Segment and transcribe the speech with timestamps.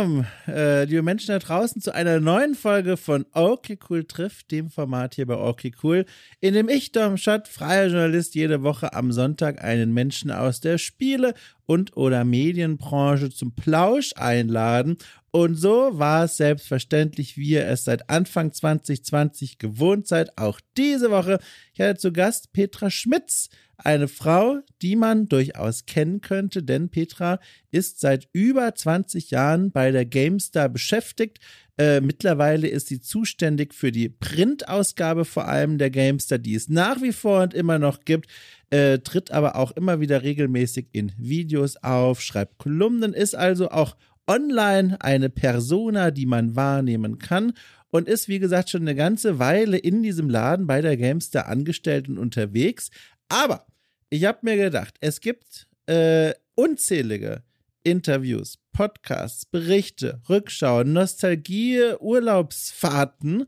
[0.00, 4.70] willkommen, äh, liebe Menschen da draußen, zu einer neuen Folge von Okay Cool trifft, dem
[4.70, 6.06] Format hier bei Okay Cool,
[6.40, 10.78] in dem ich, Dom Schott, freier Journalist, jede Woche am Sonntag einen Menschen aus der
[10.78, 11.34] Spiele-
[11.66, 14.96] und oder Medienbranche zum Plausch einladen.
[15.32, 21.10] Und so war es selbstverständlich, wie ihr es seit Anfang 2020 gewohnt seid, auch diese
[21.10, 21.40] Woche.
[21.74, 23.50] Ich hatte zu Gast Petra Schmitz,
[23.84, 27.38] eine Frau, die man durchaus kennen könnte, denn Petra
[27.70, 31.38] ist seit über 20 Jahren bei der GameStar beschäftigt.
[31.78, 37.00] Äh, mittlerweile ist sie zuständig für die Printausgabe vor allem der GameStar, die es nach
[37.00, 38.30] wie vor und immer noch gibt.
[38.70, 43.96] Äh, tritt aber auch immer wieder regelmäßig in Videos auf, schreibt Kolumnen, ist also auch
[44.26, 47.52] online eine Persona, die man wahrnehmen kann
[47.90, 52.08] und ist, wie gesagt, schon eine ganze Weile in diesem Laden bei der GameStar angestellt
[52.08, 52.90] und unterwegs.
[53.28, 53.66] Aber
[54.10, 57.42] ich habe mir gedacht, es gibt äh, unzählige
[57.82, 63.46] Interviews, Podcasts, Berichte, Rückschauen, Nostalgie, Urlaubsfahrten,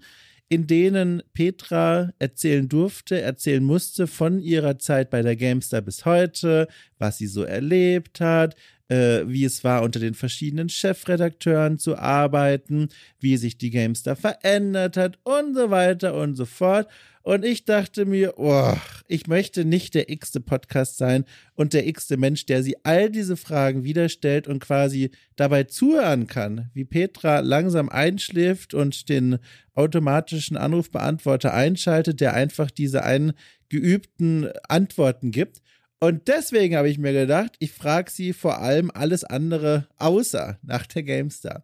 [0.49, 6.69] in denen Petra erzählen durfte, erzählen musste von ihrer Zeit bei der GameStar bis heute,
[6.99, 8.55] was sie so erlebt hat,
[8.93, 12.89] äh, wie es war, unter den verschiedenen Chefredakteuren zu arbeiten,
[13.21, 16.89] wie sich die GameStar verändert hat und so weiter und so fort.
[17.23, 18.75] Und ich dachte mir, oh,
[19.07, 23.37] ich möchte nicht der x-te Podcast sein und der x-te Mensch, der sie all diese
[23.37, 29.39] Fragen wieder stellt und quasi dabei zuhören kann, wie Petra langsam einschläft und den
[29.75, 35.63] automatischen Anrufbeantworter einschaltet, der einfach diese eingeübten Antworten gibt.
[36.03, 40.85] Und deswegen habe ich mir gedacht, ich frage sie vor allem alles andere außer nach
[40.85, 41.63] der GameStar.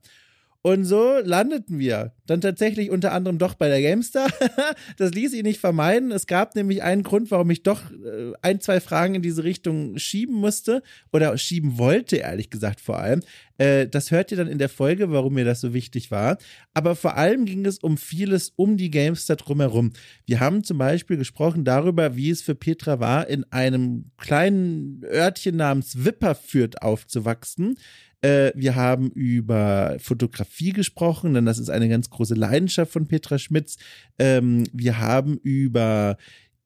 [0.63, 4.29] Und so landeten wir dann tatsächlich unter anderem doch bei der GameStar.
[4.97, 6.13] das ließ ich nicht vermeiden.
[6.13, 9.99] Es gab nämlich einen Grund, warum ich doch äh, ein, zwei Fragen in diese Richtung
[9.99, 13.23] schieben musste oder schieben wollte, ehrlich gesagt vor allem.
[13.59, 16.39] Äh, das hört ihr dann in der Folge, warum mir das so wichtig war.
[16.75, 19.93] Aber vor allem ging es um vieles um die GameStar drumherum.
[20.27, 25.57] Wir haben zum Beispiel gesprochen darüber, wie es für Petra war, in einem kleinen Örtchen
[25.57, 27.77] namens Wipperfürth aufzuwachsen
[28.21, 33.39] äh, wir haben über Fotografie gesprochen, denn das ist eine ganz große Leidenschaft von Petra
[33.39, 33.77] Schmitz.
[34.19, 36.17] Ähm, wir haben über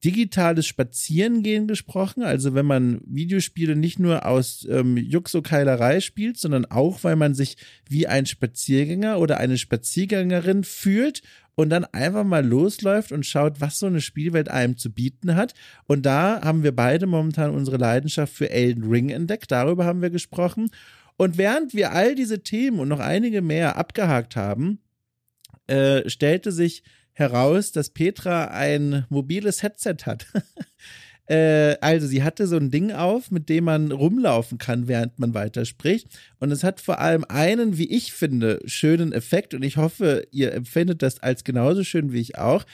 [0.05, 2.23] digitales Spazierengehen gesprochen.
[2.23, 7.57] Also wenn man Videospiele nicht nur aus ähm, Juxokeilerei spielt, sondern auch, weil man sich
[7.89, 11.23] wie ein Spaziergänger oder eine Spaziergängerin fühlt
[11.55, 15.55] und dann einfach mal losläuft und schaut, was so eine Spielwelt einem zu bieten hat.
[15.85, 19.51] Und da haben wir beide momentan unsere Leidenschaft für Elden Ring entdeckt.
[19.53, 20.71] Darüber haben wir gesprochen.
[21.17, 24.81] Und während wir all diese Themen und noch einige mehr abgehakt haben,
[25.69, 30.27] äh, stellte sich heraus, dass Petra ein mobiles Headset hat.
[31.27, 35.35] äh, also sie hatte so ein Ding auf, mit dem man rumlaufen kann, während man
[35.35, 36.09] weiterspricht.
[36.39, 39.55] Und es hat vor allem einen, wie ich finde, schönen Effekt.
[39.55, 42.65] Und ich hoffe, ihr empfindet das als genauso schön wie ich auch.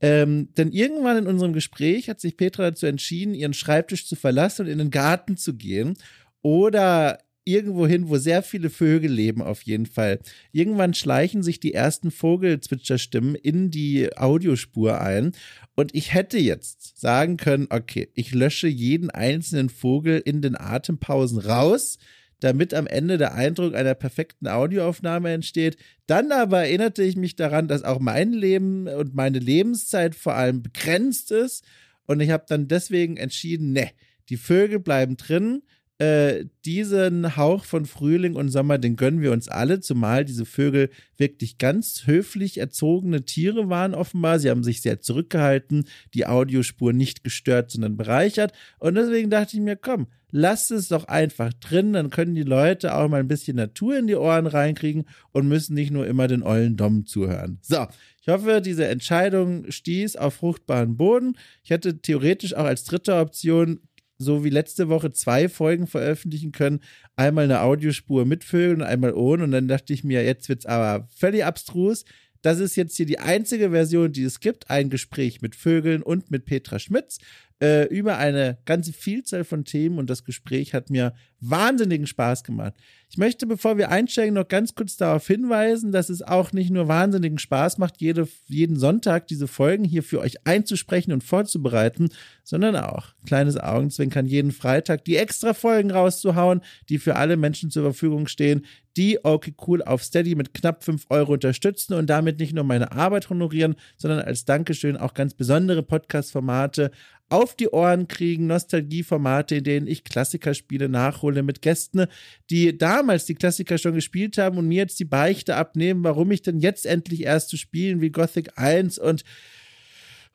[0.00, 4.66] Ähm, denn irgendwann in unserem Gespräch hat sich Petra dazu entschieden, ihren Schreibtisch zu verlassen
[4.66, 5.96] und in den Garten zu gehen
[6.42, 10.20] oder irgendwo hin, wo sehr viele Vögel leben, auf jeden Fall.
[10.52, 15.32] Irgendwann schleichen sich die ersten Vogelzwitscherstimmen in die Audiospur ein.
[15.74, 21.38] Und ich hätte jetzt sagen können, okay, ich lösche jeden einzelnen Vogel in den Atempausen
[21.38, 21.98] raus,
[22.40, 25.76] damit am Ende der Eindruck einer perfekten Audioaufnahme entsteht.
[26.06, 30.62] Dann aber erinnerte ich mich daran, dass auch mein Leben und meine Lebenszeit vor allem
[30.62, 31.64] begrenzt ist.
[32.06, 33.90] Und ich habe dann deswegen entschieden, ne,
[34.28, 35.62] die Vögel bleiben drin
[35.98, 40.90] äh, diesen Hauch von Frühling und Sommer, den gönnen wir uns alle, zumal diese Vögel
[41.16, 44.40] wirklich ganz höflich erzogene Tiere waren offenbar.
[44.40, 48.52] Sie haben sich sehr zurückgehalten, die Audiospur nicht gestört, sondern bereichert.
[48.78, 52.96] Und deswegen dachte ich mir, komm, lasst es doch einfach drin, dann können die Leute
[52.96, 56.42] auch mal ein bisschen Natur in die Ohren reinkriegen und müssen nicht nur immer den
[56.42, 57.60] ollen Dom zuhören.
[57.62, 57.86] So,
[58.20, 61.36] ich hoffe, diese Entscheidung stieß auf fruchtbaren Boden.
[61.62, 63.78] Ich hätte theoretisch auch als dritte Option
[64.24, 66.80] so wie letzte Woche zwei Folgen veröffentlichen können.
[67.16, 69.44] Einmal eine Audiospur mit Vögeln und einmal ohne.
[69.44, 72.04] Und dann dachte ich mir, jetzt wird es aber völlig abstrus.
[72.42, 74.70] Das ist jetzt hier die einzige Version, die es gibt.
[74.70, 77.18] Ein Gespräch mit Vögeln und mit Petra Schmitz
[77.62, 82.74] äh, über eine ganze Vielzahl von Themen und das Gespräch hat mir wahnsinnigen Spaß gemacht.
[83.10, 86.88] Ich möchte, bevor wir einsteigen, noch ganz kurz darauf hinweisen, dass es auch nicht nur
[86.88, 92.08] wahnsinnigen Spaß macht, jede, jeden Sonntag diese Folgen hier für euch einzusprechen und vorzubereiten,
[92.42, 97.84] sondern auch, kleines Augenzwinkern, jeden Freitag die extra Folgen rauszuhauen, die für alle Menschen zur
[97.84, 98.64] Verfügung stehen,
[98.96, 102.92] die okay cool auf Steady mit knapp 5 Euro unterstützen und damit nicht nur meine
[102.92, 106.90] Arbeit honorieren, sondern als Dankeschön auch ganz besondere Podcast-Formate
[107.28, 112.06] auf die Ohren kriegen, Nostalgieformate, in denen ich Klassikerspiele nachhole mit Gästen,
[112.50, 116.42] die damals die Klassiker schon gespielt haben und mir jetzt die Beichte abnehmen, warum ich
[116.42, 119.24] denn jetzt endlich erst zu spielen wie Gothic 1 und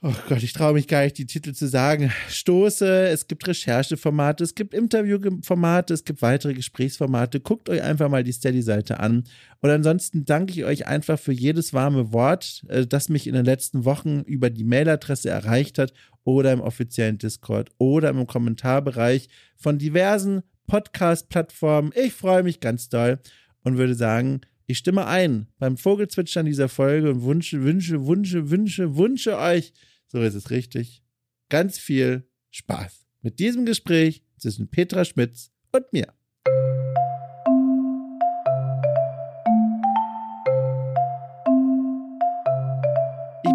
[0.01, 3.07] oh Gott, ich traue mich gar nicht, die Titel zu sagen, stoße.
[3.09, 7.41] Es gibt Rechercheformate, es gibt Interviewformate, es gibt weitere Gesprächsformate.
[7.41, 9.25] Guckt euch einfach mal die Steady-Seite an.
[9.59, 13.45] Und ansonsten danke ich euch einfach für jedes warme Wort, äh, das mich in den
[13.45, 15.93] letzten Wochen über die Mailadresse erreicht hat
[16.23, 21.91] oder im offiziellen Discord oder im Kommentarbereich von diversen Podcast-Plattformen.
[21.95, 23.19] Ich freue mich ganz doll
[23.63, 28.95] und würde sagen, ich stimme ein beim Vogelzwitschern dieser Folge und wünsche, wünsche, wünsche, wünsche,
[28.95, 29.73] wünsche euch
[30.09, 31.03] so ist es richtig,
[31.49, 36.13] ganz viel Spaß mit diesem Gespräch zwischen Petra Schmitz und mir.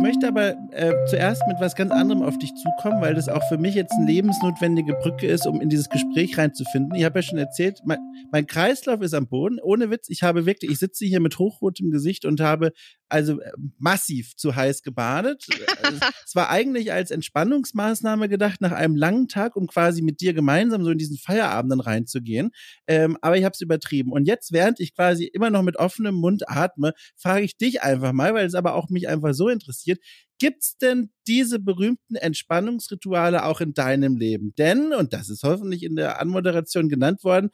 [0.05, 3.56] möchte aber äh, zuerst mit was ganz anderem auf dich zukommen, weil das auch für
[3.56, 6.95] mich jetzt eine lebensnotwendige Brücke ist, um in dieses Gespräch reinzufinden.
[6.95, 7.99] Ich habe ja schon erzählt, mein,
[8.31, 9.59] mein, Kreislauf ist am Boden.
[9.62, 12.73] Ohne Witz, ich habe wirklich, ich sitze hier mit hochrotem Gesicht und habe
[13.14, 15.46] also äh, massiv zu heiß gebadet.
[16.26, 20.82] es war eigentlich als Entspannungsmaßnahme gedacht, nach einem langen Tag, um quasi mit dir gemeinsam
[20.82, 22.50] so in diesen Feierabend dann reinzugehen.
[22.88, 24.11] Ähm, aber ich habe es übertrieben.
[24.11, 28.12] Und jetzt, während ich quasi immer noch mit offenem Mund atme, frage ich dich einfach
[28.12, 30.00] mal, weil es aber auch mich einfach so interessiert.
[30.40, 34.52] Gibt's denn diese berühmten Entspannungsrituale auch in deinem Leben?
[34.58, 37.50] Denn, und das ist hoffentlich in der Anmoderation genannt worden,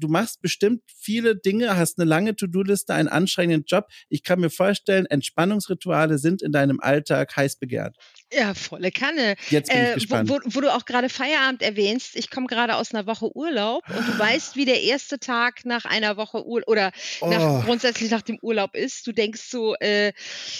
[0.00, 3.86] du machst bestimmt viele Dinge, hast eine lange To-Do-Liste, einen anstrengenden Job.
[4.08, 7.96] Ich kann mir vorstellen, Entspannungsrituale sind in deinem Alltag heiß begehrt.
[8.32, 9.34] Ja, volle Kanne.
[9.48, 10.28] Jetzt bin ich äh, gespannt.
[10.28, 13.82] Wo, wo, wo, du auch gerade Feierabend erwähnst, ich komme gerade aus einer Woche Urlaub
[13.88, 17.28] und du weißt, wie der erste Tag nach einer Woche Urlaub oder oh.
[17.28, 19.06] nach, grundsätzlich nach dem Urlaub ist.
[19.06, 20.12] Du denkst so äh,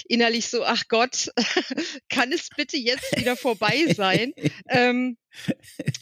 [0.07, 1.31] innerlich so, ach Gott,
[2.09, 4.33] kann es bitte jetzt wieder vorbei sein?
[4.67, 5.17] ähm,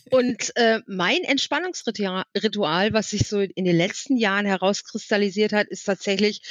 [0.10, 6.42] und äh, mein Entspannungsritual, was sich so in den letzten Jahren herauskristallisiert hat, ist tatsächlich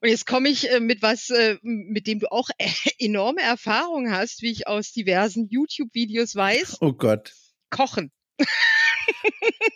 [0.00, 2.68] und jetzt komme ich äh, mit was, äh, mit dem du auch äh,
[2.98, 6.78] enorme Erfahrung hast, wie ich aus diversen YouTube-Videos weiß.
[6.80, 7.32] Oh Gott.
[7.70, 8.12] Kochen.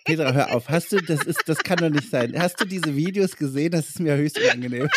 [0.05, 0.69] Petra, hör auf.
[0.69, 2.39] Hast du, das ist, das kann doch nicht sein.
[2.39, 3.73] Hast du diese Videos gesehen?
[3.73, 4.89] Das ist mir höchst unangenehm.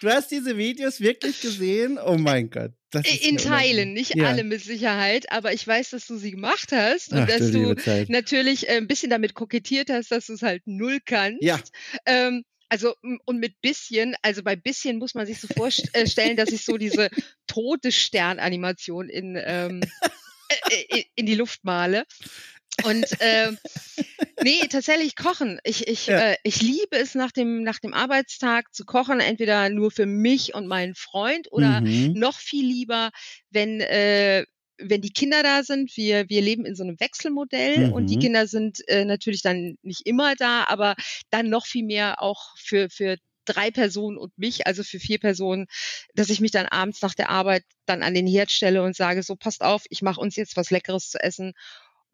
[0.00, 1.98] du hast diese Videos wirklich gesehen?
[1.98, 2.72] Oh mein Gott.
[3.22, 4.26] In Teilen, nicht ja.
[4.26, 7.74] alle mit Sicherheit, aber ich weiß, dass du sie gemacht hast und Ach, dass du
[8.08, 11.42] natürlich äh, ein bisschen damit kokettiert hast, dass du es halt null kannst.
[11.42, 11.58] Ja.
[12.06, 12.44] Ähm,
[12.74, 16.64] also und mit bisschen, also bei bisschen muss man sich so vorstellen, äh, dass ich
[16.64, 17.08] so diese
[17.46, 19.80] tote Sternanimation in, ähm,
[20.70, 22.04] äh, äh in die Luft male.
[22.82, 23.56] Und ähm,
[24.42, 25.60] nee, tatsächlich kochen.
[25.62, 26.32] Ich, ich, ja.
[26.32, 30.52] äh, ich liebe es nach dem, nach dem Arbeitstag zu kochen, entweder nur für mich
[30.52, 32.14] und meinen Freund oder mhm.
[32.14, 33.12] noch viel lieber,
[33.50, 34.44] wenn, äh,
[34.78, 37.92] wenn die Kinder da sind, wir, wir leben in so einem Wechselmodell mhm.
[37.92, 38.20] und die mhm.
[38.20, 40.94] Kinder sind äh, natürlich dann nicht immer da, aber
[41.30, 45.66] dann noch viel mehr auch für, für drei Personen und mich, also für vier Personen,
[46.14, 49.22] dass ich mich dann abends nach der Arbeit dann an den Herd stelle und sage,
[49.22, 51.52] so passt auf, ich mache uns jetzt was Leckeres zu essen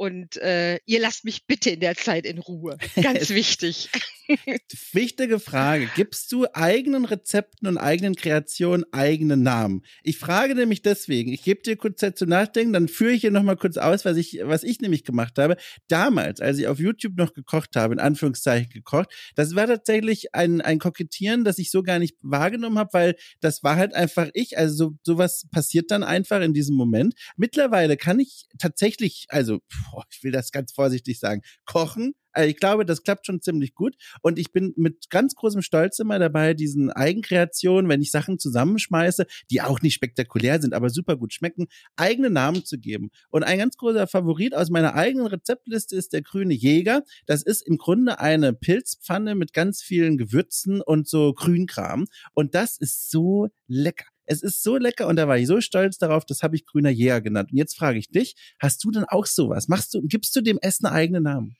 [0.01, 2.79] und äh, ihr lasst mich bitte in der Zeit in Ruhe.
[3.03, 3.91] Ganz wichtig.
[4.93, 5.91] Wichtige Frage.
[5.95, 9.83] Gibst du eigenen Rezepten und eigenen Kreationen eigene Namen?
[10.03, 13.31] Ich frage nämlich deswegen, ich gebe dir kurz Zeit zu nachdenken, dann führe ich hier
[13.31, 15.59] nochmal kurz aus, was ich, was ich nämlich gemacht habe.
[15.89, 20.63] Damals, als ich auf YouTube noch gekocht habe, in Anführungszeichen gekocht, das war tatsächlich ein,
[20.63, 24.57] ein Kokettieren, das ich so gar nicht wahrgenommen habe, weil das war halt einfach ich.
[24.57, 27.13] Also so, sowas passiert dann einfach in diesem Moment.
[27.37, 29.61] Mittlerweile kann ich tatsächlich, also
[29.91, 32.15] boah, ich will das ganz vorsichtig sagen, kochen.
[32.33, 33.97] Also ich glaube, das klappt schon ziemlich gut.
[34.23, 39.27] Und ich bin mit ganz großem Stolz immer dabei, diesen Eigenkreationen, wenn ich Sachen zusammenschmeiße,
[39.51, 41.67] die auch nicht spektakulär sind, aber super gut schmecken,
[41.97, 43.11] eigene Namen zu geben.
[43.31, 47.03] Und ein ganz großer Favorit aus meiner eigenen Rezeptliste ist der grüne Jäger.
[47.27, 52.07] Das ist im Grunde eine Pilzpfanne mit ganz vielen Gewürzen und so Grünkram.
[52.33, 54.07] Und das ist so lecker.
[54.31, 56.91] Es ist so lecker und da war ich so stolz darauf, das habe ich grüner
[56.91, 57.51] Jäger genannt.
[57.51, 59.69] Und jetzt frage ich dich, hast du denn auch sowas?
[59.69, 61.57] Machst du, gibst du dem Essen eigenen Namen?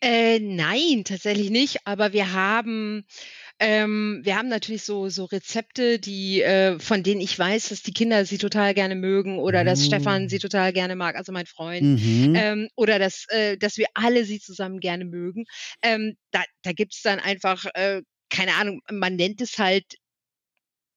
[0.00, 1.78] Äh, nein, tatsächlich nicht.
[1.86, 3.04] Aber wir haben
[3.60, 7.92] ähm, wir haben natürlich so, so Rezepte, die, äh, von denen ich weiß, dass die
[7.92, 10.40] Kinder sie total gerne mögen oder dass Stefan sie mm.
[10.40, 12.34] total gerne mag, also mein Freund, mhm.
[12.36, 15.44] ähm, oder dass, äh, dass wir alle sie zusammen gerne mögen.
[15.82, 19.84] Ähm, da da gibt es dann einfach, äh, keine Ahnung, man nennt es halt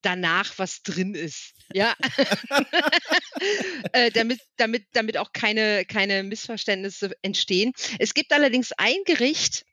[0.08, 1.52] danach was drin ist.
[1.74, 1.94] Ja.
[3.92, 7.72] äh, damit, damit, damit auch keine, keine Missverständnisse entstehen.
[7.98, 9.64] Es gibt allerdings ein Gericht,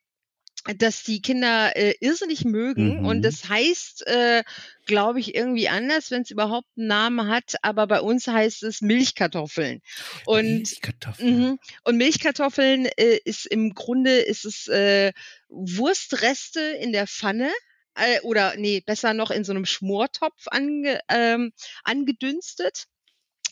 [0.77, 3.05] dass die Kinder äh, irrsinnig mögen Mhm.
[3.05, 4.43] und das heißt, äh,
[4.87, 8.81] glaube ich, irgendwie anders, wenn es überhaupt einen Namen hat, aber bei uns heißt es
[8.81, 9.81] Milchkartoffeln.
[10.25, 11.39] Und Milchkartoffeln.
[11.39, 11.59] Mhm.
[11.83, 15.13] Und Milchkartoffeln äh, ist im Grunde ist es äh,
[15.49, 17.51] Wurstreste in der Pfanne
[18.23, 21.51] oder nee, besser noch in so einem Schmortopf ange, ähm,
[21.83, 22.85] angedünstet.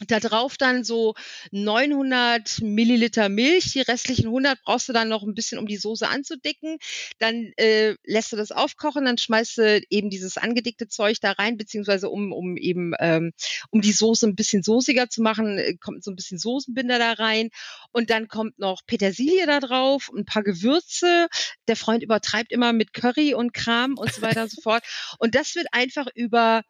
[0.07, 1.13] Da drauf dann so
[1.51, 6.07] 900 Milliliter Milch, die restlichen 100 brauchst du dann noch ein bisschen, um die Soße
[6.07, 6.77] anzudicken.
[7.19, 11.57] Dann äh, lässt du das aufkochen, dann schmeißt du eben dieses angedickte Zeug da rein,
[11.57, 13.33] beziehungsweise um, um eben ähm,
[13.69, 17.13] um die Soße ein bisschen soßiger zu machen, äh, kommt so ein bisschen Soßenbinder da
[17.13, 17.49] rein
[17.91, 21.27] und dann kommt noch Petersilie da drauf, ein paar Gewürze.
[21.67, 24.83] Der Freund übertreibt immer mit Curry und Kram und so weiter und so fort.
[25.19, 26.63] Und das wird einfach über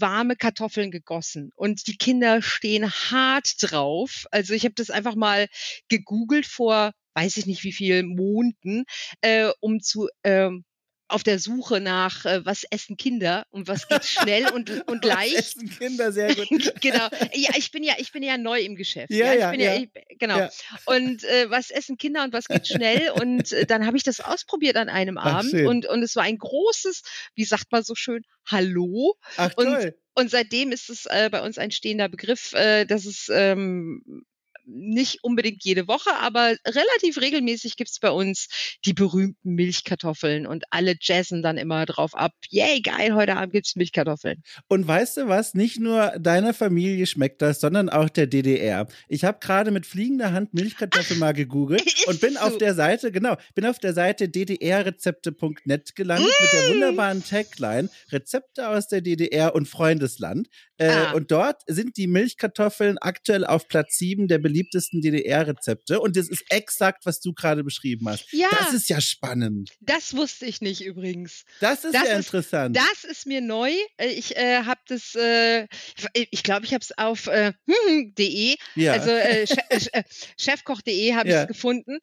[0.00, 4.26] warme Kartoffeln gegossen und die Kinder stehen hart drauf.
[4.30, 5.48] Also ich habe das einfach mal
[5.88, 8.84] gegoogelt vor, weiß ich nicht wie viel Monaten,
[9.20, 10.64] äh, um zu ähm,
[11.12, 15.14] auf der Suche nach, äh, was essen Kinder und was geht schnell und, und Was
[15.14, 15.36] leicht.
[15.38, 16.74] essen Kinder sehr gut.
[16.80, 17.08] genau.
[17.34, 19.10] Ja, ich bin ja, ich bin ja neu im Geschäft.
[19.12, 19.74] Ja, ja, bin ja.
[19.76, 20.38] Ich, genau.
[20.38, 20.50] Ja.
[20.86, 23.10] Und äh, was essen Kinder und was geht schnell?
[23.10, 25.66] Und äh, dann habe ich das ausprobiert an einem Ach, Abend schön.
[25.66, 27.02] und und es war ein großes,
[27.34, 29.16] wie sagt man so schön, Hallo.
[29.36, 29.98] Ach Und- toll.
[30.14, 34.26] Und seitdem ist es äh, bei uns ein stehender Begriff, äh, dass es ähm,
[34.64, 38.48] nicht unbedingt jede Woche, aber relativ regelmäßig gibt's bei uns
[38.84, 42.32] die berühmten Milchkartoffeln und alle jazzen dann immer drauf ab.
[42.50, 44.42] Yay, geil, heute Abend gibt's Milchkartoffeln.
[44.68, 45.54] Und weißt du was?
[45.54, 48.86] Nicht nur deiner Familie schmeckt das, sondern auch der DDR.
[49.08, 52.58] Ich habe gerade mit fliegender Hand Milchkartoffel mal gegoogelt und bin auf so.
[52.58, 56.72] der Seite, genau, bin auf der Seite ddrrezepte.net gelandet mit der Mm.
[56.72, 60.48] wunderbaren Tagline Rezepte aus der DDR und Freundesland.
[60.82, 61.12] Äh, Ah.
[61.12, 66.00] Und dort sind die Milchkartoffeln aktuell auf Platz 7 der beliebtesten DDR-Rezepte.
[66.00, 68.32] Und das ist exakt, was du gerade beschrieben hast.
[68.32, 69.70] Ja, Das ist ja spannend.
[69.80, 71.44] das wusste ich nicht übrigens.
[71.60, 72.76] Das ist Das ja ist- interessant.
[72.76, 73.70] Das ist mir neu.
[73.96, 75.66] Äh, Ich äh, habe das, äh,
[76.14, 77.52] ich- glaube, ich habe es auf äh,
[78.18, 78.92] de, ja.
[78.92, 80.04] also Che-
[80.38, 81.42] chefkoch.de habe ich Ja.
[81.42, 81.98] es gefunden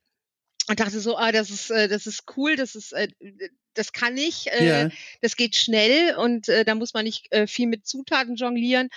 [0.68, 2.94] und dachte so, ah, das ist, das ist cool, das ist,
[3.80, 4.90] das kann ich, äh, ja.
[5.22, 8.90] das geht schnell und äh, da muss man nicht äh, viel mit Zutaten jonglieren.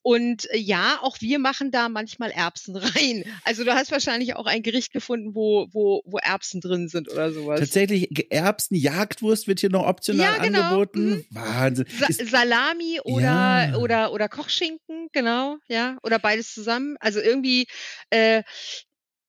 [0.00, 3.24] Und äh, ja, auch wir machen da manchmal Erbsen rein.
[3.44, 7.32] Also du hast wahrscheinlich auch ein Gericht gefunden, wo, wo, wo Erbsen drin sind oder
[7.32, 7.58] sowas.
[7.58, 10.62] Tatsächlich, Erbsen, Jagdwurst wird hier noch optional Ja, genau.
[10.62, 11.10] angeboten.
[11.10, 11.26] Mhm.
[11.30, 11.86] Wahnsinn.
[11.98, 13.22] Sa Ist, Salami oder,
[13.70, 13.74] Ja.
[13.76, 16.96] oder, oder Kochschinken, genau, ja, oder beides zusammen.
[17.00, 17.66] Also irgendwie
[18.10, 18.44] äh,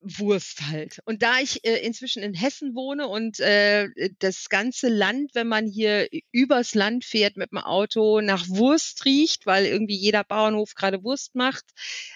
[0.02, 1.00] Wurst halt.
[1.06, 3.90] Und da ich äh, inzwischen in Hessen wohne und äh,
[4.20, 9.46] das ganze Land, wenn man hier übers Land fährt mit dem Auto, nach Wurst riecht,
[9.46, 11.66] weil irgendwie jeder Bauernhof gerade Wurst macht,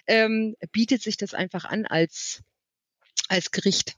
[0.08, 2.42] ähm, bietet sich das einfach an als,
[3.28, 3.96] als Gericht.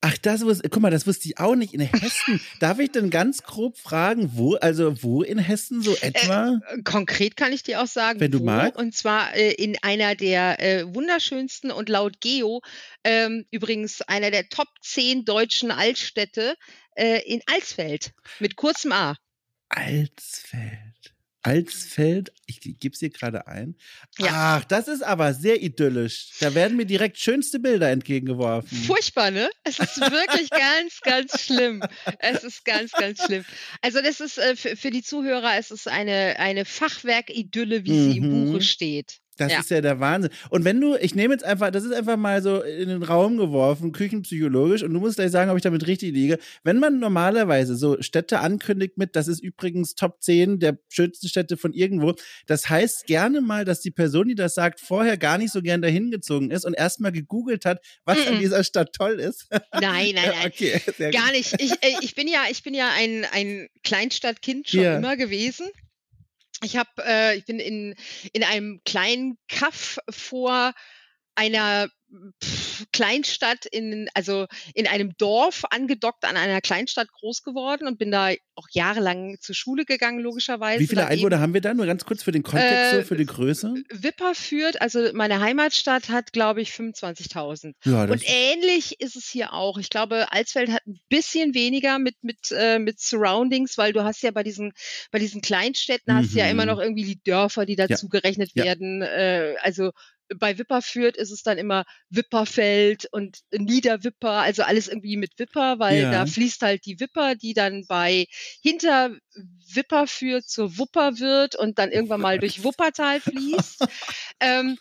[0.00, 1.74] Ach, das wusste, guck mal, das wusste ich auch nicht.
[1.74, 6.60] In Hessen, darf ich denn ganz grob fragen, wo, also wo in Hessen so etwa?
[6.68, 8.78] Äh, Konkret kann ich dir auch sagen, Wenn du wo, magst.
[8.78, 12.60] und zwar äh, in einer der äh, wunderschönsten und laut Geo
[13.04, 16.54] ähm, übrigens einer der Top 10 deutschen Altstädte
[16.94, 19.16] äh, in Alsfeld mit kurzem A.
[19.68, 20.85] Alsfeld.
[21.46, 23.76] Alsfeld, ich gebe es hier gerade ein.
[24.18, 24.58] Ja.
[24.60, 26.30] Ach, das ist aber sehr idyllisch.
[26.40, 28.76] Da werden mir direkt schönste Bilder entgegengeworfen.
[28.78, 29.48] Furchtbar, ne?
[29.64, 31.82] Es ist wirklich ganz, ganz schlimm.
[32.18, 33.44] Es ist ganz, ganz schlimm.
[33.80, 38.18] Also das ist äh, für, für die Zuhörer, es ist eine, eine Fachwerk-Idylle, wie sie
[38.18, 38.46] im Mhm.
[38.52, 39.20] Buche steht.
[39.36, 39.60] Das Ja.
[39.60, 40.30] ist ja der Wahnsinn.
[40.50, 43.36] Und wenn du, ich nehme jetzt einfach, das ist einfach mal so in den Raum
[43.36, 46.38] geworfen, küchenpsychologisch, und du musst gleich sagen, ob ich damit richtig liege.
[46.64, 51.56] Wenn man normalerweise so Städte ankündigt mit, das ist übrigens Top 10 der schönsten Städte
[51.56, 52.14] von irgendwo,
[52.46, 55.82] das heißt gerne mal, dass die Person, die das sagt, vorher gar nicht so gern
[55.82, 58.40] dahin gezogen ist und erstmal gegoogelt hat, was an Mhm.
[58.40, 59.48] dieser Stadt toll ist.
[59.72, 60.24] Nein, nein, nein.
[60.46, 61.32] okay, sehr Gar gut.
[61.32, 61.54] nicht.
[61.60, 64.96] Ich, äh, ich bin ja, ich bin ja ein, ein Kleinstadtkind schon Ja.
[64.96, 65.66] immer gewesen.
[66.66, 67.94] Ich habe, äh, ich bin in,
[68.32, 70.74] in einem kleinen Kaff vor
[71.36, 71.88] einer
[72.42, 78.10] pff, Kleinstadt in, also in einem Dorf angedockt an einer Kleinstadt groß geworden und bin
[78.10, 80.80] da auch jahrelang zur Schule gegangen, logischerweise.
[80.80, 81.74] Wie viele Dann eben- Einwohner haben wir da?
[81.74, 83.74] Nur ganz kurz für den Kontext, so, Äh, für die Größe.
[83.90, 87.74] Wipper führt, also meine Heimatstadt hat, glaube ich, 25.000.
[87.84, 89.78] Ja, Und ähnlich ist es hier auch.
[89.78, 94.22] Ich glaube, Alsfeld hat ein bisschen weniger mit mit äh, mit Surroundings, weil du hast
[94.22, 94.72] ja bei diesen
[95.10, 96.50] bei diesen Kleinstädten hast du ja Mhm.
[96.52, 98.64] immer noch irgendwie die Dörfer, die dazu gerechnet Ja.
[98.64, 99.02] werden.
[99.02, 99.90] Äh, also
[100.34, 106.02] bei Wipperfürth ist es dann immer Wipperfeld und Niederwipper, also alles irgendwie mit Wipper, weil
[106.02, 106.10] Ja.
[106.10, 108.26] da fließt halt die Wipper, die dann bei
[108.62, 109.10] hinter
[109.74, 113.84] Wipperfürth zur Wupper wird und dann irgendwann mal durch Wuppertal fließt.
[114.40, 114.78] ähm,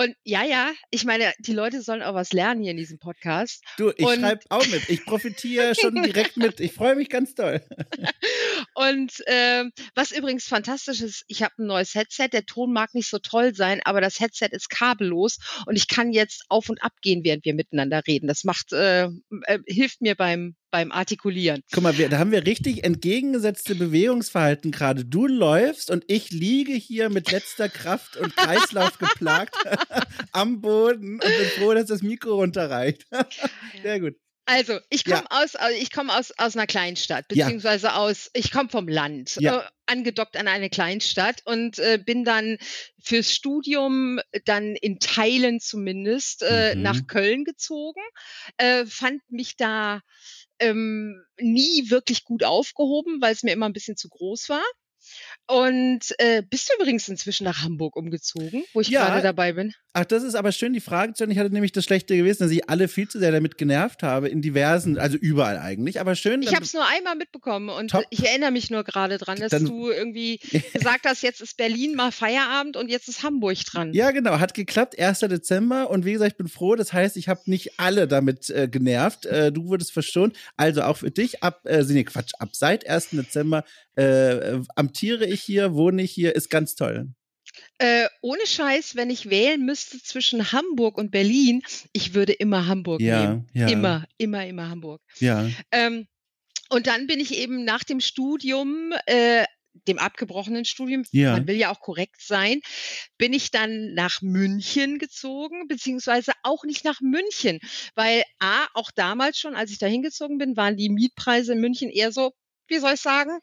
[0.00, 3.62] Und ja, ja, ich meine, die Leute sollen auch was lernen hier in diesem Podcast.
[3.76, 4.88] Du, ich schreibe auch mit.
[4.88, 6.58] Ich profitiere schon direkt mit.
[6.58, 7.60] Ich freue mich ganz doll.
[8.74, 9.64] Und äh,
[9.94, 12.28] was übrigens fantastisch ist, ich habe ein neues Headset.
[12.32, 16.12] Der Ton mag nicht so toll sein, aber das Headset ist kabellos und ich kann
[16.12, 18.26] jetzt auf und ab gehen, während wir miteinander reden.
[18.26, 21.62] Das macht, äh, äh, hilft mir beim beim Artikulieren.
[21.72, 25.04] Guck mal, wir, da haben wir richtig entgegengesetzte Bewegungsverhalten gerade.
[25.04, 29.54] Du läufst und ich liege hier mit letzter Kraft und Kreislauf geplagt
[30.32, 33.06] am Boden und bin froh, dass das Mikro runterreicht.
[33.82, 34.14] Sehr gut.
[34.50, 35.42] Also, ich komme ja.
[35.42, 37.96] aus, ich komme aus, aus einer Kleinstadt, beziehungsweise ja.
[37.96, 39.60] aus, ich komme vom Land, ja.
[39.60, 42.58] äh, angedockt an eine Kleinstadt und äh, bin dann
[43.00, 46.82] fürs Studium dann in Teilen zumindest äh, mhm.
[46.82, 48.00] nach Köln gezogen,
[48.56, 50.00] äh, fand mich da
[50.60, 54.64] ähm, nie wirklich gut aufgehoben, weil es mir immer ein bisschen zu groß war.
[55.50, 59.04] Und äh, bist du übrigens inzwischen nach Hamburg umgezogen, wo ich ja.
[59.04, 59.74] gerade dabei bin?
[59.92, 61.32] Ach, das ist aber schön, die Frage zu stellen.
[61.32, 64.28] Ich hatte nämlich das Schlechte gewesen, dass ich alle viel zu sehr damit genervt habe,
[64.28, 65.98] in diversen, also überall eigentlich.
[65.98, 66.42] Aber schön.
[66.42, 68.04] Ich habe es nur einmal mitbekommen und top.
[68.10, 70.38] ich erinnere mich nur gerade dran, dass dann, du irgendwie
[70.72, 73.92] gesagt hast, jetzt ist Berlin mal Feierabend und jetzt ist Hamburg dran.
[73.92, 74.38] Ja, genau.
[74.38, 75.18] Hat geklappt, 1.
[75.18, 75.90] Dezember.
[75.90, 76.76] Und wie gesagt, ich bin froh.
[76.76, 79.26] Das heißt, ich habe nicht alle damit äh, genervt.
[79.26, 80.32] Äh, du wurdest verstohlen.
[80.56, 83.10] Also auch für dich ab, äh, nee, Quatsch, ab seit 1.
[83.10, 83.64] Dezember
[84.00, 87.08] äh, amtiere ich hier, wohne ich hier, ist ganz toll.
[87.78, 93.00] Äh, ohne Scheiß, wenn ich wählen müsste zwischen Hamburg und Berlin, ich würde immer Hamburg
[93.00, 93.48] ja, nehmen.
[93.54, 93.68] Ja.
[93.68, 95.00] Immer, immer, immer Hamburg.
[95.18, 95.48] Ja.
[95.72, 96.06] Ähm,
[96.68, 99.44] und dann bin ich eben nach dem Studium, äh,
[99.88, 101.32] dem abgebrochenen Studium, ja.
[101.32, 102.60] man will ja auch korrekt sein,
[103.18, 107.60] bin ich dann nach München gezogen, beziehungsweise auch nicht nach München,
[107.94, 111.88] weil A, auch damals schon, als ich da hingezogen bin, waren die Mietpreise in München
[111.88, 112.32] eher so,
[112.68, 113.40] wie soll ich sagen,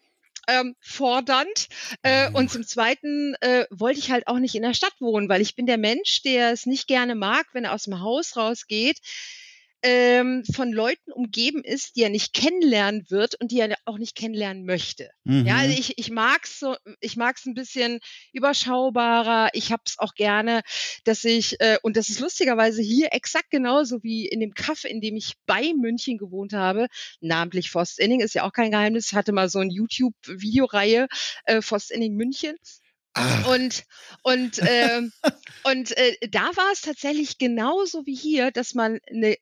[0.48, 1.68] ähm, fordernd.
[2.01, 5.42] Äh, und zum Zweiten äh, wollte ich halt auch nicht in der Stadt wohnen, weil
[5.42, 9.00] ich bin der Mensch, der es nicht gerne mag, wenn er aus dem Haus rausgeht,
[9.89, 14.17] ähm, von Leuten umgeben ist, die er nicht kennenlernen wird und die er auch nicht
[14.17, 15.09] kennenlernen möchte.
[15.24, 15.46] Mhm.
[15.48, 18.00] Ja, also ich, ich mag's so, ich mag's ein bisschen
[18.33, 19.50] überschaubarer.
[19.53, 20.62] Ich hab's auch gerne,
[21.05, 25.00] dass ich, äh, und das ist lustigerweise hier exakt genauso wie in dem Kaff, in
[25.00, 26.88] dem ich bei München gewohnt habe,
[27.22, 31.07] namentlich Forst Inning, ist ja auch kein Geheimnis, hatte mal so ein YouTube-Videoreihe,
[31.46, 32.57] äh, Forst Inning München.
[33.14, 33.48] Ach.
[33.48, 33.83] Und
[34.22, 35.01] und äh,
[35.64, 39.38] und äh, da war es tatsächlich genauso wie hier, dass man eine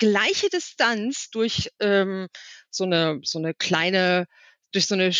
[0.00, 2.26] gleiche Distanz durch ähm,
[2.70, 4.26] so eine so eine kleine
[4.72, 5.12] durch so eine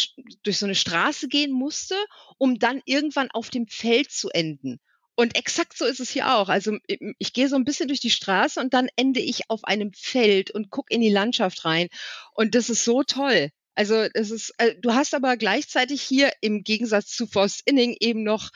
[0.43, 1.95] durch so eine Straße gehen musste,
[2.39, 4.81] um dann irgendwann auf dem Feld zu enden.
[5.15, 6.49] Und exakt so ist es hier auch.
[6.49, 6.79] Also
[7.19, 10.51] ich gehe so ein bisschen durch die Straße und dann ende ich auf einem Feld
[10.51, 11.89] und gucke in die Landschaft rein.
[12.33, 13.51] Und das ist so toll.
[13.75, 18.23] Also es ist, äh, du hast aber gleichzeitig hier im Gegensatz zu Forst Inning eben
[18.23, 18.51] noch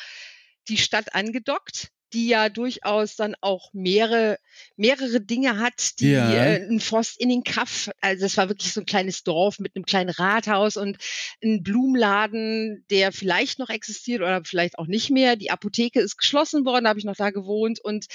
[0.69, 4.39] die Stadt angedockt die ja durchaus dann auch mehrere,
[4.77, 6.31] mehrere Dinge hat, die ja.
[6.31, 9.75] äh, ein Forst in den Kaff, also es war wirklich so ein kleines Dorf mit
[9.75, 10.99] einem kleinen Rathaus und
[11.43, 15.37] ein Blumenladen, der vielleicht noch existiert oder vielleicht auch nicht mehr.
[15.37, 18.07] Die Apotheke ist geschlossen worden, da habe ich noch da gewohnt und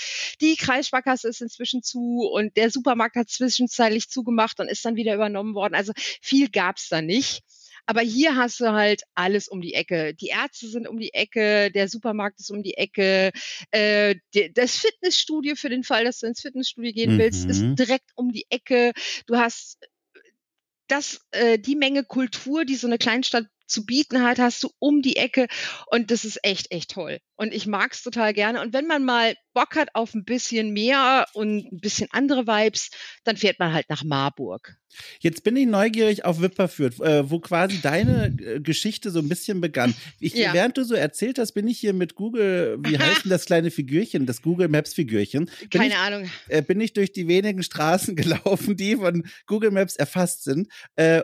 [0.41, 5.15] die Kreissparkasse ist inzwischen zu und der Supermarkt hat zwischenzeitlich zugemacht und ist dann wieder
[5.15, 5.75] übernommen worden.
[5.75, 7.43] Also viel gab's da nicht.
[7.89, 10.13] Aber hier hast du halt alles um die Ecke.
[10.13, 13.32] Die Ärzte sind um die Ecke, der Supermarkt ist um die Ecke,
[13.71, 14.13] äh,
[14.54, 17.49] das Fitnessstudio für den Fall, dass du ins Fitnessstudio gehen willst, mhm.
[17.49, 18.91] ist direkt um die Ecke.
[19.25, 19.80] Du hast
[20.88, 25.02] das, äh, die Menge Kultur, die so eine Kleinstadt zu bieten hat, hast du um
[25.02, 25.47] die Ecke
[25.88, 27.17] und das ist echt, echt toll.
[27.38, 28.62] Und ich mag's total gerne.
[28.62, 32.91] Und wenn man mal Bock hat auf ein bisschen mehr und ein bisschen andere Vibes,
[33.26, 34.80] dann fährt man halt nach Marburg.
[35.19, 39.62] Jetzt bin ich neugierig auf Wipperfürth, äh, wo quasi deine äh, Geschichte so ein bisschen
[39.62, 39.93] begann.
[40.19, 40.54] Ich, ja.
[40.54, 43.69] Während du so erzählt hast, bin ich hier mit Google, wie heißt denn das kleine
[43.69, 45.50] Figürchen, das Google Maps Figürchen?
[45.69, 46.30] Keine ich, Ahnung.
[46.48, 50.67] Äh, bin ich durch die wenigen Straßen gelaufen, die von Google Maps erfasst sind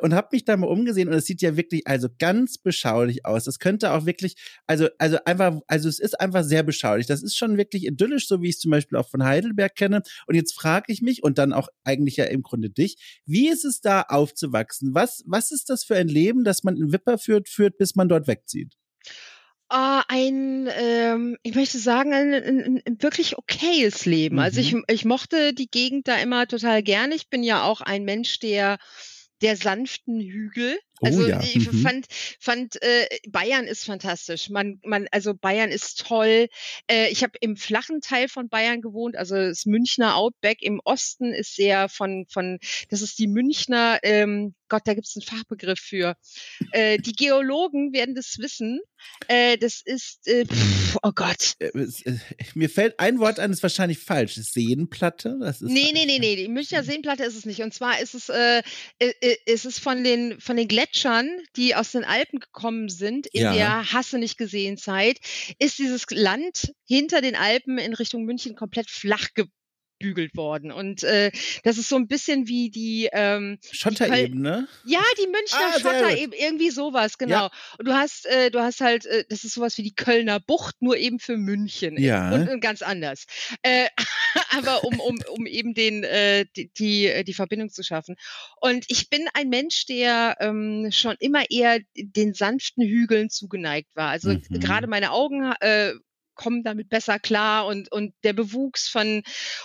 [0.02, 3.46] und habe mich da mal umgesehen und es sieht ja wirklich also ganz beschaulich aus.
[3.46, 4.36] Das könnte auch wirklich,
[4.68, 7.08] also, also einfach, also es ist einfach sehr beschaulich.
[7.08, 10.02] Das ist schon wirklich idyllisch, so wie ich es zum Beispiel auch von Heidelberg kenne.
[10.28, 13.66] Und jetzt frage ich mich und dann auch eigentlich ja im Grunde dich, wie ist
[13.66, 14.94] es da aufzuwachsen?
[14.94, 18.10] Was, was ist das für ein Leben, das man in Wipper führt, führt, bis man
[18.10, 18.74] dort wegzieht?
[19.74, 24.36] Uh, ein, ähm, ich möchte sagen, ein, ein, ein wirklich okayes Leben.
[24.36, 24.42] Mhm.
[24.42, 24.84] Also ich, mhm.
[24.88, 27.16] ich mochte die Gegend da immer total gerne.
[27.16, 28.78] Ich bin ja auch ein Mensch, der
[29.42, 31.42] der sanften Hügel Oh Also ja.
[31.42, 31.82] ich Mhm.
[31.82, 32.06] fand,
[32.40, 34.50] fand äh, Bayern ist fantastisch.
[34.50, 36.48] Man, man, also Bayern ist toll.
[36.88, 41.34] Äh, ich habe im flachen Teil von Bayern gewohnt, also das Münchner Outback im Osten
[41.34, 45.80] ist sehr von, von, das ist die Münchner, ähm, Gott, da gibt es einen Fachbegriff
[45.80, 46.16] für.
[46.72, 48.80] Äh, die Geologen werden das wissen.
[49.28, 51.54] Äh, das ist, äh, pff, oh Gott.
[51.60, 52.18] Äh, äh,
[52.56, 54.36] Mir fällt ein Wort ein, ist wahrscheinlich falsch.
[54.36, 55.38] Seenplatte?
[55.40, 57.62] Das ist Nee, nee, nee, nee, die Münchner Seenplatte ist es nicht.
[57.62, 58.64] Und zwar ist es, äh,
[58.98, 63.28] äh, äh, ist es von den, von den Gletschern, die aus den Alpen gekommen sind,
[63.28, 63.54] in Ja.
[63.54, 65.20] der Hasse nicht gesehen Zeit,
[65.60, 69.30] ist dieses Land hinter den Alpen in Richtung München komplett flach
[70.00, 70.72] gebügelt worden.
[70.72, 71.32] Und äh,
[71.64, 74.68] das ist so ein bisschen wie die, ähm, Schotterebene.
[74.86, 76.18] ja, die Münchner Ah, sehr Schotter, gut.
[76.18, 77.50] eben irgendwie sowas, genau.
[77.78, 80.76] Und du hast, äh, du hast halt, äh, das ist sowas wie die Kölner Bucht,
[80.82, 81.98] nur eben für München.
[82.02, 82.32] Ja.
[82.34, 83.26] Und, und ganz anders.
[83.62, 83.88] Äh,
[84.58, 88.16] aber um, um, um eben den, äh, die, die, äh, die Verbindung zu schaffen.
[88.60, 94.10] Und ich bin ein Mensch, der ähm, schon immer eher den sanften Hügeln zugeneigt war.
[94.10, 94.60] Also Mhm.
[94.60, 95.94] gerade meine Augen äh,
[96.36, 99.24] kommen damit besser klar und und der Bewuchs von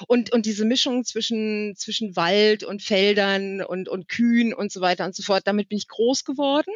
[0.09, 5.04] und und diese Mischung zwischen zwischen Wald und Feldern und und Kühen und so weiter
[5.04, 5.42] und so fort.
[5.46, 6.72] Damit bin ich groß geworden.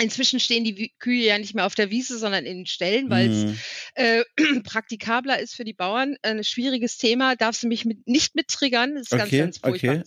[0.00, 3.28] Inzwischen stehen die Kühe ja nicht mehr auf der Wiese, sondern in den Ställen, weil
[3.30, 3.58] es Mhm.
[3.94, 4.24] äh,
[4.64, 6.16] praktikabler ist für die Bauern.
[6.22, 9.58] Ein schwieriges Thema, darfst du mich mit, nicht mit triggern, das ist ganz, Okay, ganz
[9.58, 9.96] furchtbar.
[9.96, 10.02] okay.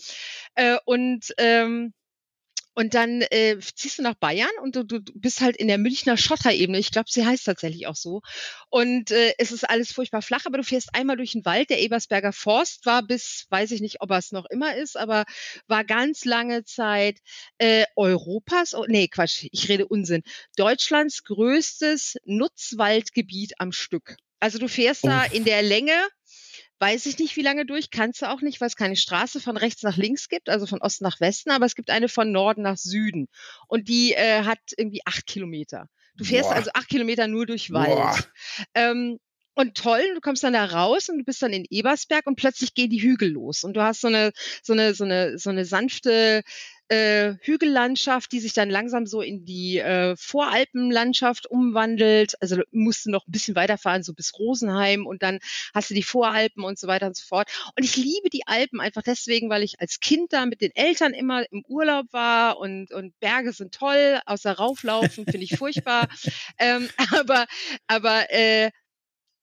[0.56, 1.94] Äh, und ähm,
[2.76, 6.18] und dann äh, ziehst du nach Bayern und du, du bist halt in der Münchner
[6.18, 6.78] Schotterebene.
[6.78, 8.22] Ich glaube, sie heißt tatsächlich auch so.
[8.70, 11.70] Und äh, es ist alles furchtbar flach, aber du fährst einmal durch den Wald.
[11.70, 15.24] Der Ebersberger Forst war bis, weiß ich nicht, ob er es noch immer ist, aber
[15.68, 17.20] war ganz lange Zeit
[17.58, 20.24] äh, Europas, oh, nee, Quatsch, ich rede Unsinn,
[20.58, 24.18] Deutschlands größtes Nutzwaldgebiet am Stück.
[24.42, 25.34] Also du fährst da Uff.
[25.34, 25.94] in der Länge
[26.80, 29.56] Weiß ich nicht, wie lange durch, kannst du auch nicht, weil es keine Straße von
[29.56, 32.64] rechts nach links gibt, also von Osten nach Westen, aber es gibt eine von Norden
[32.64, 33.28] nach Süden.
[33.68, 35.88] Und die äh, hat irgendwie acht Kilometer.
[36.18, 36.56] Du fährst Boah.
[36.56, 37.72] also acht Kilometer nur durch.
[37.72, 38.30] Wald.
[38.74, 39.20] Ähm,
[39.58, 42.74] und toll, du kommst dann da raus und du bist dann in Ebersberg und plötzlich
[42.74, 43.64] gehen die Hügel los.
[43.64, 46.44] Und du hast so eine, so eine, so eine, so eine sanfte
[46.90, 52.34] äh, Hügellandschaft, die sich dann langsam so in die äh, Voralpenlandschaft umwandelt.
[52.42, 55.40] Also du musst du noch ein bisschen weiterfahren, so bis Rosenheim und dann
[55.74, 57.50] hast du die Voralpen und so weiter und so fort.
[57.78, 61.14] Und ich liebe die Alpen einfach deswegen, weil ich als Kind da mit den Eltern
[61.14, 66.08] immer im Urlaub war und, und Berge sind toll, außer rauflaufen finde ich furchtbar.
[66.60, 67.46] ähm, aber
[67.88, 68.72] aber äh,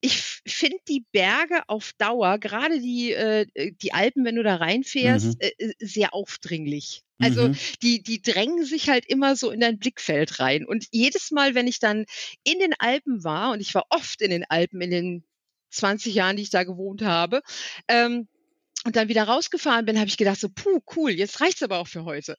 [0.03, 5.35] ich finde die Berge auf Dauer, gerade die, äh, die Alpen, wenn du da reinfährst,
[5.35, 5.39] Mhm.
[5.39, 7.03] äh, äh, sehr aufdringlich.
[7.19, 7.53] Also Mhm.
[7.81, 10.65] die, die drängen sich halt immer so in dein Blickfeld rein.
[10.65, 12.05] Und jedes Mal, wenn ich dann
[12.43, 15.23] in den Alpen war, und ich war oft in den Alpen in den
[15.69, 17.41] 20 Jahren, die ich da gewohnt habe,
[17.87, 18.27] ähm,
[18.85, 21.87] und dann wieder rausgefahren bin, habe ich gedacht so, puh, cool, jetzt reicht's aber auch
[21.87, 22.37] für heute.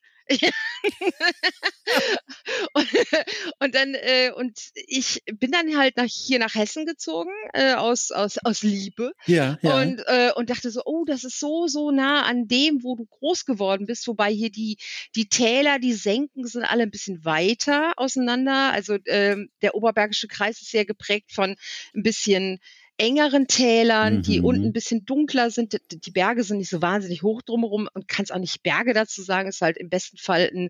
[2.73, 2.89] und,
[3.59, 8.11] und dann äh, und ich bin dann halt nach hier nach Hessen gezogen äh, aus
[8.11, 9.81] aus aus Liebe Ja, ja.
[9.83, 13.05] und äh, und dachte so, oh, das ist so so nah an dem, wo du
[13.05, 14.79] groß geworden bist, wobei hier die
[15.15, 18.73] die Täler, die Senken sind alle ein bisschen weiter auseinander.
[18.73, 21.57] Also ähm, der Oberbergische Kreis ist sehr geprägt von
[21.95, 22.61] ein bisschen
[22.97, 24.45] engeren Tälern, die Mhm.
[24.45, 25.73] unten ein bisschen dunkler sind.
[25.91, 29.23] Die- Die Berge sind nicht so wahnsinnig hoch drumherum und kannst auch nicht Berge dazu
[29.23, 29.49] sagen.
[29.49, 30.69] Ist halt im besten Fall ein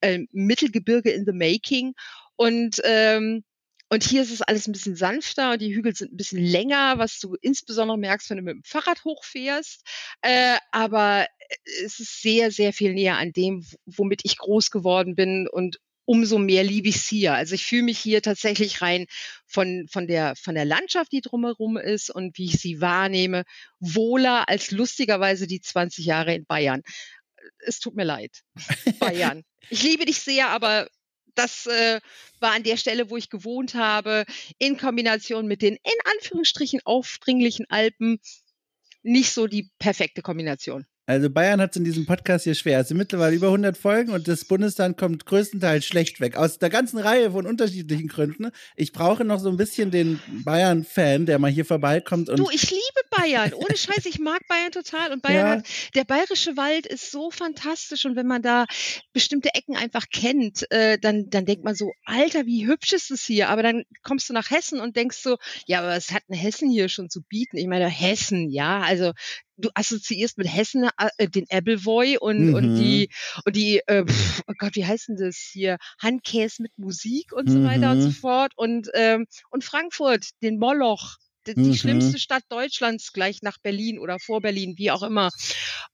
[0.00, 1.94] äh, Mittelgebirge in the making.
[2.36, 3.44] Und ähm,
[3.88, 6.96] und hier ist es alles ein bisschen sanfter und die Hügel sind ein bisschen länger,
[6.96, 9.82] was du insbesondere merkst, wenn du mit dem Fahrrad hochfährst.
[10.22, 11.26] Äh, aber
[11.84, 16.38] es ist sehr, sehr viel näher an dem, womit ich groß geworden bin und umso
[16.38, 17.34] mehr liebe ich es hier.
[17.34, 19.06] Also ich fühle mich hier tatsächlich rein
[19.46, 23.44] von, von, der, von der Landschaft, die drumherum ist und wie ich sie wahrnehme,
[23.78, 26.82] wohler als lustigerweise die 20 Jahre in Bayern.
[27.58, 28.40] Es tut mir leid.
[28.98, 29.42] Bayern.
[29.70, 30.88] Ich liebe dich sehr, aber
[31.34, 32.00] das äh,
[32.40, 34.24] war an der Stelle, wo ich gewohnt habe,
[34.58, 38.20] in Kombination mit den in Anführungsstrichen aufdringlichen Alpen,
[39.02, 40.86] nicht so die perfekte Kombination.
[41.04, 42.78] Also Bayern hat es in diesem Podcast hier schwer.
[42.80, 46.36] Es sind mittlerweile über 100 Folgen und das Bundesland kommt größtenteils schlecht weg.
[46.36, 48.50] Aus der ganzen Reihe von unterschiedlichen Gründen.
[48.76, 52.70] Ich brauche noch so ein bisschen den Bayern-Fan, der mal hier vorbeikommt und Du, ich
[52.70, 53.52] liebe Bayern.
[53.52, 55.10] Ohne Scheiß, ich mag Bayern total.
[55.12, 55.52] Und Bayern Ja.
[55.56, 58.04] hat, der bayerische Wald ist so fantastisch.
[58.04, 58.66] Und wenn man da
[59.12, 63.24] bestimmte Ecken einfach kennt, äh, dann, dann denkt man so, Alter, wie hübsch ist es
[63.24, 63.48] hier?
[63.48, 65.36] Aber dann kommst du nach Hessen und denkst so,
[65.66, 67.56] ja, aber was hat denn Hessen hier schon zu bieten?
[67.56, 69.12] Ich meine, Hessen, ja, also
[69.56, 70.88] du assoziierst mit Hessen
[71.18, 72.76] äh, den Appleboy und, und Mhm.
[72.76, 73.08] die,
[73.44, 75.78] und die, äh, pf, oh Gott, wie heißt denn das hier?
[76.00, 78.12] Handkäse mit Musik und so weiter und so Mhm.
[78.12, 78.52] fort.
[78.56, 81.74] Und, ähm, und Frankfurt, den Moloch die mhm.
[81.74, 85.30] schlimmste Stadt Deutschlands gleich nach Berlin oder vor Berlin, wie auch immer.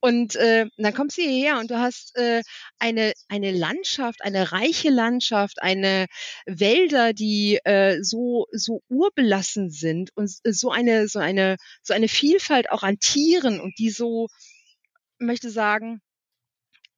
[0.00, 2.42] Und äh, dann kommst du hierher und du hast äh,
[2.78, 6.06] eine, eine Landschaft, eine reiche Landschaft, eine
[6.46, 12.70] Wälder, die äh, so, so urbelassen sind und so eine, so eine, so eine Vielfalt
[12.70, 14.28] auch an Tieren und die so,
[15.18, 16.00] möchte sagen,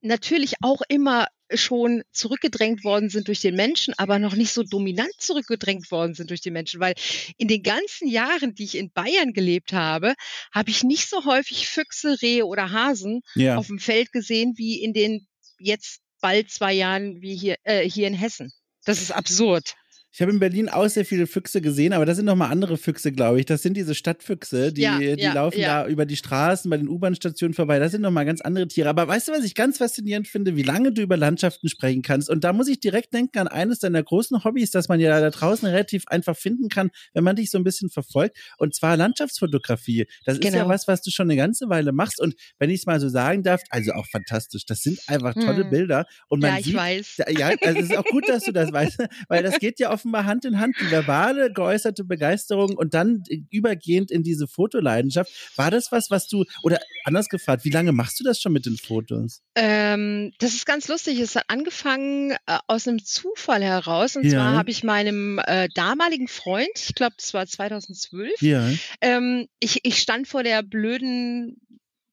[0.01, 5.13] natürlich auch immer schon zurückgedrängt worden sind durch den Menschen, aber noch nicht so dominant
[5.19, 6.95] zurückgedrängt worden sind durch den Menschen, weil
[7.37, 10.15] in den ganzen Jahren, die ich in Bayern gelebt habe,
[10.53, 13.57] habe ich nicht so häufig Füchse, Rehe oder Hasen ja.
[13.57, 15.27] auf dem Feld gesehen wie in den
[15.59, 18.53] jetzt bald zwei Jahren wie hier, äh, hier in Hessen.
[18.85, 19.75] Das ist absurd.
[20.13, 23.13] Ich habe in Berlin auch sehr viele Füchse gesehen, aber das sind nochmal andere Füchse,
[23.13, 23.47] glaube ich.
[23.47, 25.83] Das sind diese Stadtfüchse, die, ja, die ja, laufen ja.
[25.85, 27.79] da über die Straßen, bei den U-Bahn-Stationen vorbei.
[27.79, 28.89] Das sind nochmal ganz andere Tiere.
[28.89, 30.57] Aber weißt du, was ich ganz faszinierend finde?
[30.57, 32.29] Wie lange du über Landschaften sprechen kannst.
[32.29, 35.31] Und da muss ich direkt denken an eines deiner großen Hobbys, das man ja da
[35.31, 38.37] draußen relativ einfach finden kann, wenn man dich so ein bisschen verfolgt.
[38.59, 40.07] Und zwar Landschaftsfotografie.
[40.25, 40.57] Das ist genau.
[40.57, 42.21] ja was, was du schon eine ganze Weile machst.
[42.21, 44.67] Und wenn ich es mal so sagen darf, also auch fantastisch.
[44.67, 45.71] Das sind einfach tolle hm.
[45.71, 46.07] Bilder.
[46.29, 47.17] Und man ja, ich sieht, weiß.
[47.29, 50.25] Ja, also es ist auch gut, dass du das weißt, weil das geht ja offenbar
[50.25, 55.31] Hand in Hand, die verbale geäußerte Begeisterung und dann übergehend in diese Fotoleidenschaft.
[55.57, 58.65] War das was, was du, oder anders gefragt, wie lange machst du das schon mit
[58.67, 59.43] den Fotos?
[59.55, 61.21] Ähm, das ist ganz lustig.
[61.21, 64.17] Es hat angefangen äh, aus einem Zufall heraus.
[64.17, 64.31] Und ja.
[64.31, 68.69] zwar habe ich meinem äh, damaligen Freund, ich glaube, das war 2012, ja.
[69.01, 71.61] ähm, ich, ich stand vor der blöden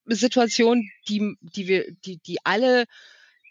[0.05, 2.85] Situation, die, die wir, die, die alle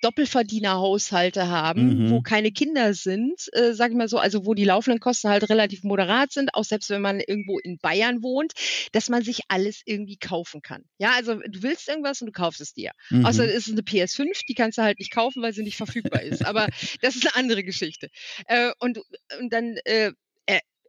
[0.03, 2.11] Doppelverdienerhaushalte haben, mhm.
[2.11, 5.49] wo keine Kinder sind, äh, sag ich mal so, also wo die laufenden Kosten halt
[5.51, 8.53] relativ moderat sind, auch selbst wenn man irgendwo in Bayern wohnt,
[8.93, 10.85] dass man sich alles irgendwie kaufen kann.
[10.99, 12.93] Ja, also du willst irgendwas und du kaufst es dir.
[13.11, 13.27] Mhm.
[13.27, 16.23] Außer es ist eine PS5, die kannst du halt nicht kaufen, weil sie nicht verfügbar
[16.23, 16.45] ist.
[16.45, 16.67] Aber
[17.01, 18.09] das ist eine andere Geschichte.
[18.47, 18.99] Äh, und,
[19.41, 20.13] und dann äh,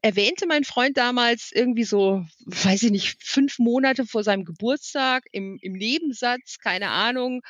[0.07, 5.59] erwähnte mein Freund damals irgendwie so, weiß ich nicht, fünf Monate vor seinem Geburtstag im,
[5.61, 7.41] im Nebensatz, keine Ahnung.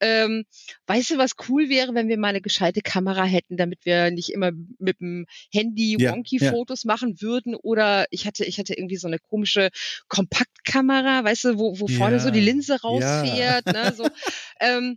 [0.00, 0.46] Ähm,
[0.86, 4.30] weißt du, was cool wäre, wenn wir mal eine gescheite Kamera hätten, damit wir nicht
[4.30, 6.88] immer mit dem Handy ja, Wonky-Fotos ja.
[6.88, 7.54] machen würden?
[7.54, 9.68] Oder ich hatte, ich hatte irgendwie so eine komische
[10.08, 14.08] Kompaktkamera, weißt du, wo, wo vorne ja, so die Linse rausfährt, ne, so.
[14.58, 14.96] Ähm,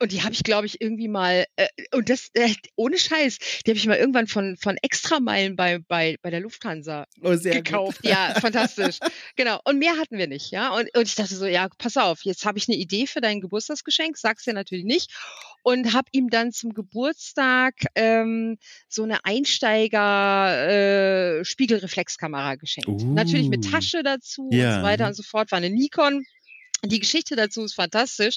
[0.00, 3.70] und die habe ich, glaube ich, irgendwie mal, äh, und das, äh, ohne Scheiß, die
[3.70, 8.02] habe ich mal irgendwann von, von Extrameilen bei, bei, bei der Lufthansa oh, gekauft.
[8.02, 8.10] Gut.
[8.10, 8.98] Ja, fantastisch.
[9.36, 9.60] genau.
[9.64, 10.74] Und mehr hatten wir nicht, ja.
[10.74, 13.42] Und, und ich dachte so, ja, pass auf, jetzt habe ich eine Idee für dein
[13.42, 15.10] Geburtstagsgeschenk, sag's dir natürlich nicht.
[15.62, 18.56] Und habe ihm dann zum Geburtstag ähm,
[18.88, 22.88] so eine Einsteiger äh, Spiegelreflexkamera geschenkt.
[22.88, 23.70] Uh, natürlich mit uh.
[23.70, 24.68] Tasche dazu ja.
[24.68, 25.52] und so weiter und so fort.
[25.52, 26.24] War eine Nikon.
[26.84, 28.36] Die Geschichte dazu ist fantastisch,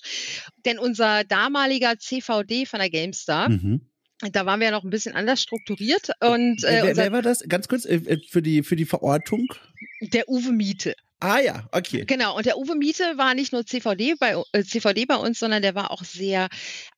[0.66, 3.90] denn unser damaliger CVD von der GameStar, mhm.
[4.32, 6.12] Da waren wir ja noch ein bisschen anders strukturiert.
[6.22, 7.44] Und, äh, wer, wer war das?
[7.48, 9.48] Ganz kurz äh, äh, für die, für die Verortung.
[10.02, 10.96] Der Uwe Miete.
[11.20, 12.04] Ah ja, okay.
[12.06, 15.62] Genau, und der Uwe Miete war nicht nur CVD bei, äh, CVD bei uns, sondern
[15.62, 16.50] der war auch sehr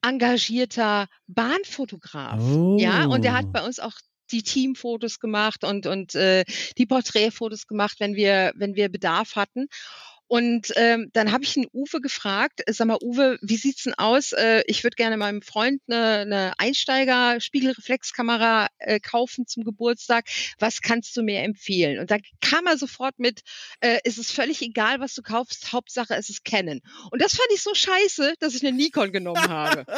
[0.01, 2.39] engagierter Bahnfotograf.
[2.41, 2.77] Oh.
[2.79, 3.93] Ja, und der hat bei uns auch
[4.31, 6.43] die Teamfotos gemacht und, und äh,
[6.77, 9.67] die Porträtfotos gemacht, wenn wir, wenn wir Bedarf hatten.
[10.27, 13.93] Und ähm, dann habe ich den Uwe gefragt, äh, sag mal, Uwe, wie sieht's denn
[13.93, 14.31] aus?
[14.31, 20.25] Äh, ich würde gerne meinem Freund eine, eine Einsteiger-Spiegelreflexkamera äh, kaufen zum Geburtstag.
[20.57, 21.99] Was kannst du mir empfehlen?
[21.99, 23.41] Und da kam er sofort mit,
[23.81, 26.81] äh, ist es völlig egal, was du kaufst, Hauptsache es ist Canon.
[27.11, 29.85] Und das fand ich so scheiße, dass ich eine Nikon genommen habe.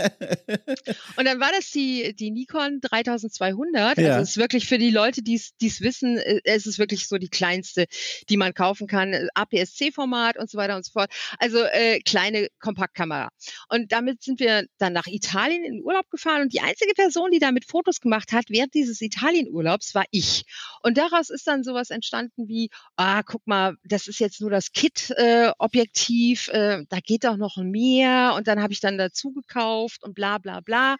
[1.16, 3.98] Und dann war das die, die Nikon 3200.
[3.98, 4.10] Ja.
[4.10, 7.18] Also es ist wirklich für die Leute, die es wissen, äh, es ist wirklich so
[7.18, 7.86] die kleinste,
[8.28, 11.10] die man kaufen kaufen kann, äh, APS-C-Format und so weiter und so fort.
[11.38, 13.28] Also äh, kleine Kompaktkamera.
[13.68, 17.30] Und damit sind wir dann nach Italien in den Urlaub gefahren und die einzige Person,
[17.30, 20.44] die damit Fotos gemacht hat während dieses Italienurlaubs, war ich.
[20.82, 24.72] Und daraus ist dann sowas entstanden wie, ah, guck mal, das ist jetzt nur das
[24.72, 30.02] Kit-Objektiv, äh, äh, da geht doch noch mehr und dann habe ich dann dazu gekauft
[30.02, 30.96] und bla bla bla.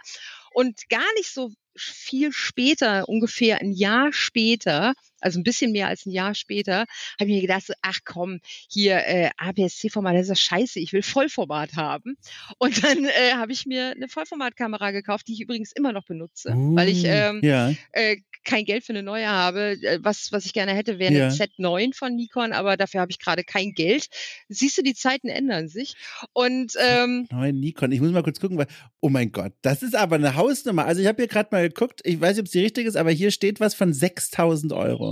[0.52, 6.06] Und gar nicht so viel später, ungefähr ein Jahr später, also ein bisschen mehr als
[6.06, 6.86] ein Jahr später,
[7.18, 10.92] habe ich mir gedacht, so, ach komm, hier äh, APS-C-Format, das ist ja scheiße, ich
[10.92, 12.16] will Vollformat haben.
[12.58, 16.52] Und dann äh, habe ich mir eine Vollformatkamera gekauft, die ich übrigens immer noch benutze,
[16.54, 17.72] uh, weil ich uh, ähm, ja.
[17.92, 19.76] äh, kein Geld für eine neue habe.
[19.82, 21.28] Äh, was, was ich gerne hätte, wäre eine ja.
[21.28, 24.08] Z9 von Nikon, aber dafür habe ich gerade kein Geld.
[24.48, 25.94] Siehst du, die Zeiten ändern sich.
[26.32, 28.66] Und ähm, Neuen Nikon, ich muss mal kurz gucken, weil,
[29.00, 30.86] oh mein Gott, das ist aber eine Hausnummer.
[30.86, 32.96] Also ich habe hier gerade mal geguckt, ich weiß nicht, ob es die richtige ist,
[32.96, 35.09] aber hier steht was von 6000 Euro.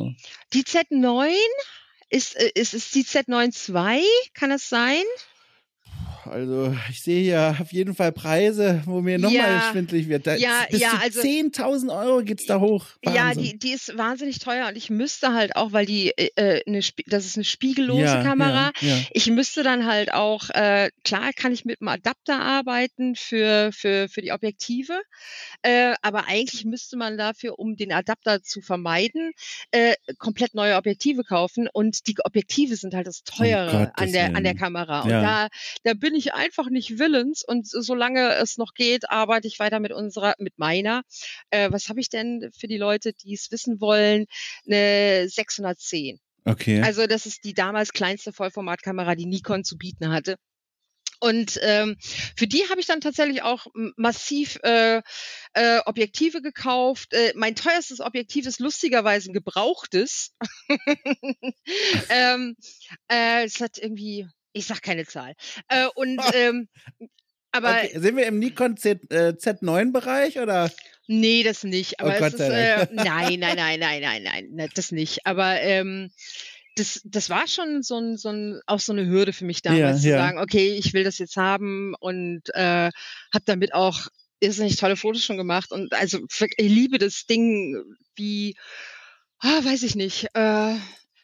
[0.52, 1.32] Die Z9
[2.10, 5.04] ist, äh, ist, ist die Z9 II, kann das sein?
[6.24, 9.68] Also ich sehe hier auf jeden Fall Preise, wo mir nochmal Ja.
[9.70, 10.26] schwindlig wird.
[10.26, 12.84] Da Ja, bis ja, zu also- 10.000 Euro geht's da hoch.
[13.02, 13.44] Ja, Wahnsinn.
[13.44, 16.80] die, die ist wahnsinnig teuer und ich müsste halt auch, weil die äh, äh, eine,
[17.06, 18.72] das ist eine spiegellose ja, Kamera.
[18.80, 19.02] Ja, ja.
[19.12, 24.08] Ich müsste dann halt auch, äh, klar kann ich mit einem Adapter arbeiten für, für,
[24.10, 25.00] für die Objektive,
[25.62, 29.32] äh, aber eigentlich müsste man dafür, um den Adapter zu vermeiden,
[29.70, 34.36] äh, komplett neue Objektive kaufen und die Objektive sind halt das Teure Gottes an, der,
[34.36, 34.54] an der.
[34.58, 35.02] Kamera.
[35.02, 35.48] Und Ja.
[35.84, 39.58] da, da bin ich einfach nicht willens und so- solange es noch geht, arbeite ich
[39.58, 41.02] weiter mit unserer, mit meiner.
[41.48, 44.26] Äh, was habe ich denn für die Leute, die es wissen wollen?
[44.66, 46.20] Eine 610.
[46.44, 46.82] Okay.
[46.82, 50.36] Also das ist die damals kleinste Vollformatkamera, die Nikon zu bieten hatte.
[51.20, 51.96] Und ähm,
[52.36, 55.02] für die habe ich dann tatsächlich auch massiv äh,
[55.54, 57.12] äh, Objektive gekauft.
[57.12, 60.32] Äh, mein teuerstes Objektiv ist lustigerweise ein gebrauchtes.
[62.08, 62.56] ähm,
[63.10, 65.34] äh, es hat irgendwie, ich sag keine Zahl.
[65.68, 66.68] Äh, und ähm,
[67.50, 67.98] aber okay.
[67.98, 70.70] Sind wir im Nikon Z, äh, Z9-Bereich oder?
[71.06, 71.98] Nee, das nicht.
[71.98, 75.24] Aber Oh es Gott ist, äh, nein, nein, nein, nein, nein, nein, ne, das nicht.
[75.24, 76.10] Aber ähm,
[76.76, 79.98] das, das war schon so ein, so ein, auch so eine Hürde für mich damals
[79.98, 80.18] Ja, zu ja.
[80.18, 82.90] sagen, okay, ich will das jetzt haben und äh,
[83.32, 84.06] habe damit auch
[84.40, 87.82] irrsinnig tolle Fotos schon gemacht und also ich liebe das Ding
[88.14, 88.56] wie,
[89.40, 90.76] ah, weiß ich nicht, äh,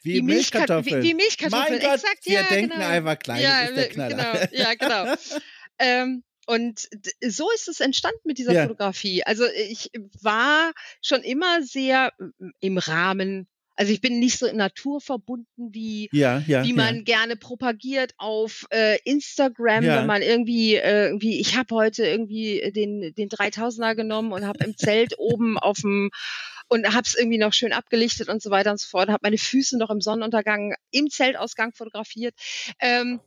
[0.05, 1.03] Wie, Milchka- Milchkartoffeln.
[1.03, 2.87] Wie, wie Milchkartoffeln, Gott, exakt, wir ja, denken genau.
[2.87, 4.47] einfach klein, ja, ist der Knaller.
[4.49, 5.15] Genau, ja, genau.
[5.79, 6.87] ähm, und
[7.27, 8.63] so ist es entstanden mit dieser Ja.
[8.63, 9.23] Fotografie.
[9.23, 9.89] Also ich
[10.21, 13.47] war schon immer sehr mm, im Rahmen.
[13.77, 16.63] Also ich bin nicht so naturverbunden wie Ja, ja.
[16.63, 16.75] wie ja.
[16.75, 19.97] man gerne propagiert auf äh, Instagram, Ja.
[19.99, 24.63] wenn man irgendwie äh, irgendwie ich habe heute irgendwie den den 3000er genommen und habe
[24.63, 26.09] im Zelt oben auf dem
[26.67, 29.37] und habe es irgendwie noch schön abgelichtet und so weiter und so fort, habe meine
[29.37, 32.33] Füße noch im Sonnenuntergang im Zeltausgang fotografiert.
[32.79, 33.19] Ähm,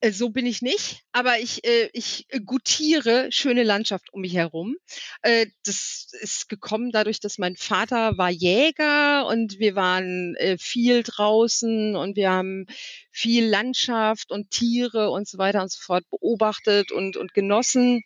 [0.00, 4.76] äh, so bin ich nicht, aber ich, äh, ich gutiere schöne Landschaft um mich herum.
[5.22, 11.96] Äh, das ist gekommen dadurch, dass mein Vater war Jäger und wir waren viel draußen
[11.96, 12.66] und wir haben
[13.10, 18.02] viel Landschaft und Tiere und so weiter und so fort beobachtet und, und genossen.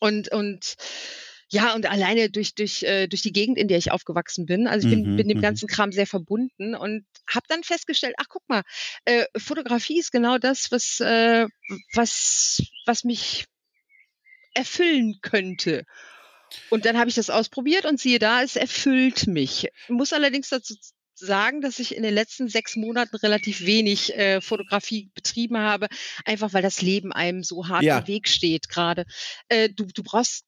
[0.00, 0.76] Und, und
[1.52, 4.66] ja, und alleine durch, durch, äh, durch die Gegend, in der ich aufgewachsen bin.
[4.66, 5.42] Also ich bin, Mhm, bin dem mhm.
[5.42, 8.62] ganzen Kram sehr verbunden und habe dann festgestellt, ach guck mal,
[9.04, 11.46] äh, Fotografie ist genau das, was, äh,
[11.92, 13.44] was, was mich
[14.54, 15.84] erfüllen könnte.
[16.70, 19.68] Und dann habe ich das ausprobiert und siehe da, es erfüllt mich.
[19.88, 20.74] Muss allerdings dazu
[21.14, 25.88] sagen, dass ich in den letzten sechs Monaten relativ wenig äh, Fotografie betrieben habe,
[26.24, 27.98] einfach weil das Leben einem so hart Ja.
[27.98, 29.04] im Weg steht gerade.
[29.48, 30.44] Äh, du, du brauchst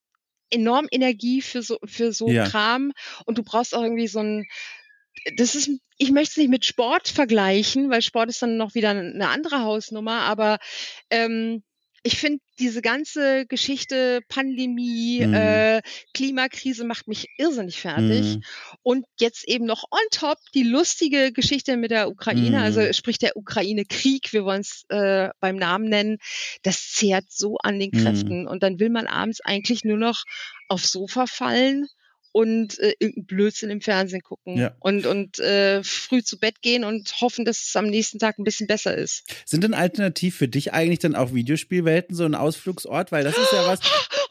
[0.50, 2.48] enorm Energie für so für so Ja.
[2.48, 2.92] Kram
[3.26, 4.46] und du brauchst auch irgendwie so ein
[5.36, 8.90] das ist ich möchte es nicht mit Sport vergleichen, weil Sport ist dann noch wieder
[8.90, 10.58] eine andere Hausnummer, aber
[11.10, 11.62] ähm,
[12.06, 15.34] ich finde diese ganze Geschichte Pandemie, Mhm.
[15.34, 18.36] äh, Klimakrise macht mich irrsinnig fertig.
[18.36, 18.42] Mhm.
[18.82, 22.62] Und jetzt eben noch on top die lustige Geschichte mit der Ukraine, Mhm.
[22.62, 26.18] also sprich der Ukraine-Krieg, wir wollen es äh, beim Namen nennen,
[26.62, 28.04] das zehrt so an den Mhm.
[28.04, 28.46] Kräften.
[28.46, 30.24] Und dann will man abends eigentlich nur noch
[30.68, 31.88] aufs Sofa fallen
[32.34, 34.74] und äh, irgendeinen Blödsinn im Fernsehen gucken Ja.
[34.80, 38.44] und, und äh, früh zu Bett gehen und hoffen, dass es am nächsten Tag ein
[38.44, 39.22] bisschen besser ist.
[39.46, 43.12] Sind denn alternativ für dich eigentlich dann auch Videospielwelten so ein Ausflugsort?
[43.12, 43.78] Weil das ist ja was.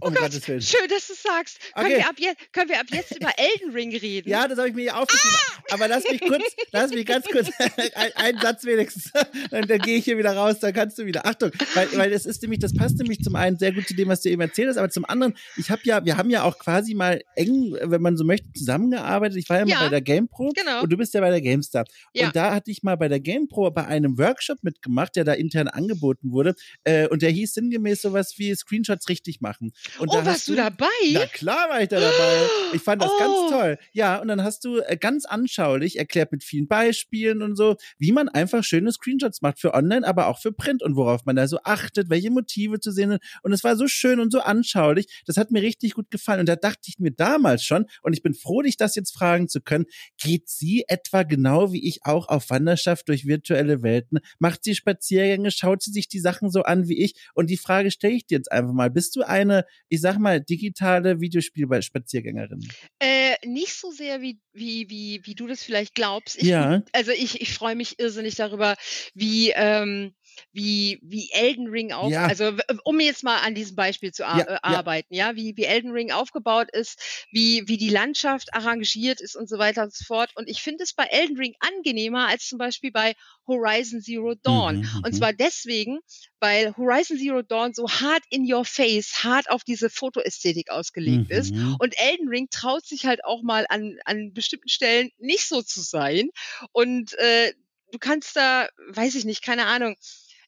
[0.00, 0.60] Oh Gott, oh Um Gott, Gottes Willen.
[0.62, 1.58] schön, dass du es sagst.
[1.74, 1.96] Können, Okay.
[1.98, 4.28] wir ab jetzt, können wir ab jetzt über Elden Ring reden?
[4.28, 5.36] Ja, das habe ich mir hier aufgeschrieben.
[5.70, 7.48] Aber lass mich kurz, lass mich ganz kurz,
[7.94, 9.12] ein, einen Satz wenigstens.
[9.50, 11.26] Dann, dann gehe ich hier wieder raus, dann kannst du wieder.
[11.26, 14.08] Achtung, weil, weil das ist nämlich, das passt nämlich zum einen sehr gut zu dem,
[14.08, 16.58] was du eben erzählt hast, aber zum anderen, ich habe ja, wir haben ja auch
[16.58, 19.36] quasi mal eng, wenn man so möchte, zusammengearbeitet.
[19.38, 20.82] Ich war ja, Ja, mal bei der GamePro genau.
[20.82, 21.84] und du bist ja bei der GameStar.
[22.12, 22.26] Ja.
[22.26, 25.68] Und da hatte ich mal bei der GamePro bei einem Workshop mitgemacht, der da intern
[25.68, 26.54] angeboten wurde.
[26.84, 29.72] Äh, und der hieß sinngemäß sowas wie Screenshots richtig machen.
[29.98, 30.86] Und oh, warst du dabei?
[31.12, 32.46] na klar war ich da dabei.
[32.72, 33.18] Ich fand das Oh.
[33.18, 33.78] ganz toll.
[33.92, 38.12] Ja, und dann hast du äh, ganz anschaulich erklärt mit vielen Beispielen und so, wie
[38.12, 41.46] man einfach schöne Screenshots macht für online, aber auch für Print und worauf man da
[41.48, 43.22] so achtet, welche Motive zu sehen sind.
[43.42, 45.22] Und es war so schön und so anschaulich.
[45.26, 46.40] Das hat mir richtig gut gefallen.
[46.40, 49.48] Und da dachte ich mir damals schon, und ich bin froh, dich das jetzt fragen
[49.48, 49.86] zu können,
[50.20, 54.18] geht sie etwa genau wie ich auch auf Wanderschaft durch virtuelle Welten?
[54.38, 55.50] Macht sie Spaziergänge?
[55.50, 57.14] Schaut sie sich die Sachen so an wie ich?
[57.34, 58.90] Und die Frage stelle ich dir jetzt einfach mal.
[58.90, 62.66] Bist du eine, ich sag mal, digitale Videospielspaziergängerin?
[62.98, 66.36] Äh, nicht so sehr, wie, wie, wie, wie du das vielleicht glaubst.
[66.36, 66.82] Ich, Ja.
[66.92, 68.76] Also ich, ich freue mich irrsinnig darüber,
[69.14, 70.14] wie, ähm,
[70.58, 72.26] wie, wie Elden Ring auch, Ja.
[72.26, 72.52] also
[72.84, 74.82] um jetzt mal an diesem Beispiel zu ar Ja, äh, ja.
[74.82, 79.48] arbeiten, ja, wie, wie Elden Ring aufgebaut ist, wie, wie die Landschaft arrangiert ist und
[79.48, 80.30] so weiter und so fort.
[80.34, 83.14] Und ich finde es bei Elden Ring angenehmer als zum Beispiel bei
[83.46, 84.78] Horizon Zero Dawn.
[84.78, 85.12] Mhm, Und mhm.
[85.14, 86.00] zwar deswegen,
[86.40, 91.54] weil Horizon Zero Dawn so hart in your face, hart auf diese Fotoästhetik ausgelegt ist.
[91.54, 91.76] Mhm.
[91.78, 95.80] Und Elden Ring traut sich halt auch mal an, an bestimmten Stellen nicht so zu
[95.80, 96.30] sein.
[96.72, 97.54] Und äh,
[97.92, 99.96] du kannst da, weiß ich nicht, keine Ahnung.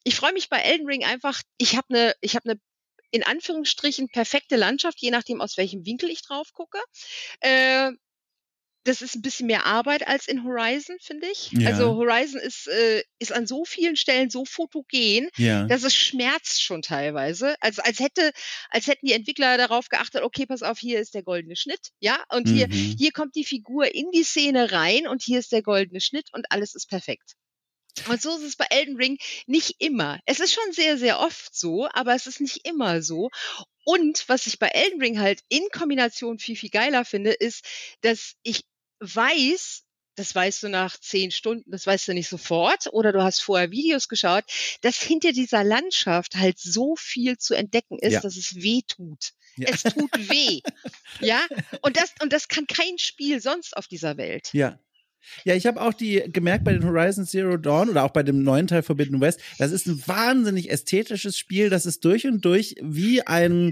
[0.03, 2.59] Ich freue mich bei Elden Ring einfach, ich habe eine, ich habe eine
[3.11, 6.79] in Anführungsstrichen perfekte Landschaft, je nachdem aus welchem Winkel ich drauf gucke.
[7.41, 7.91] Äh,
[8.83, 11.51] das ist ein bisschen mehr Arbeit als in Horizon, finde ich.
[11.51, 11.67] Ja.
[11.67, 15.65] Also Horizon ist, äh, ist an so vielen Stellen so fotogen, Ja.
[15.67, 17.55] dass es schmerzt schon teilweise.
[17.59, 18.31] Also als hätte,
[18.71, 22.23] als hätten die Entwickler darauf geachtet, okay, pass auf, hier ist der goldene Schnitt, ja,
[22.29, 22.95] und hier, Mhm.
[22.97, 26.47] hier kommt die Figur in die Szene rein und hier ist der goldene Schnitt und
[26.49, 27.33] alles ist perfekt.
[28.07, 29.17] Und so ist es bei Elden Ring
[29.47, 30.19] nicht immer.
[30.25, 33.29] Es ist schon sehr, sehr oft so, aber es ist nicht immer so.
[33.83, 37.65] Und was ich bei Elden Ring halt in Kombination viel, viel geiler finde, ist,
[38.01, 38.63] dass ich
[38.99, 39.83] weiß,
[40.15, 43.71] das weißt du nach zehn Stunden, das weißt du nicht sofort, oder du hast vorher
[43.71, 44.43] Videos geschaut,
[44.81, 48.19] dass hinter dieser Landschaft halt so viel zu entdecken ist, Ja.
[48.21, 49.31] dass es weh tut.
[49.57, 49.69] Ja.
[49.69, 50.61] Es tut weh.
[51.19, 51.45] ja,
[51.81, 54.49] und das, und das kann kein Spiel sonst auf dieser Welt.
[54.53, 54.79] Ja.
[55.43, 58.43] Ja, ich habe auch die gemerkt bei den Horizon Zero Dawn oder auch bei dem
[58.43, 62.75] neuen Teil Forbidden West, das ist ein wahnsinnig ästhetisches Spiel, das ist durch und durch
[62.81, 63.71] wie ein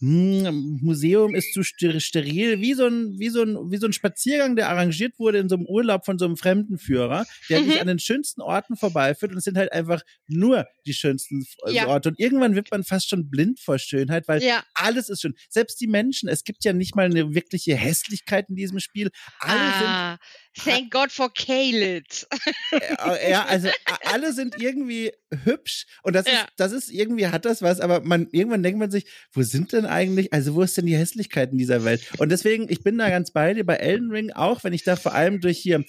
[0.00, 4.56] Museum ist zu ster- steril, wie so ein wie so ein wie so ein Spaziergang,
[4.56, 7.70] der arrangiert wurde in so einem Urlaub von so einem Fremdenführer, der Mhm.
[7.70, 11.72] dich an den schönsten Orten vorbeiführt und es sind halt einfach nur die schönsten äh,
[11.72, 11.86] Ja.
[11.88, 14.62] Orte und irgendwann wird man fast schon blind vor Schönheit, weil Ja.
[14.74, 15.34] alles ist schön.
[15.50, 19.10] Selbst die Menschen, es gibt ja nicht mal eine wirkliche Hässlichkeit in diesem Spiel.
[19.40, 20.18] Alle sind ah,
[20.54, 22.26] thank God for Kaled.
[22.72, 23.68] äh, ja, also
[24.04, 25.12] alle sind irgendwie
[25.44, 26.32] hübsch und das Ja.
[26.42, 29.72] ist, das ist irgendwie hat das was, aber man irgendwann denkt man sich, wo sind
[29.72, 32.02] denn eigentlich, also wo ist denn die Hässlichkeit in dieser Welt?
[32.18, 34.96] Und deswegen, ich bin da ganz bei dir bei Elden Ring auch, wenn ich da
[34.96, 35.84] vor allem durch hier,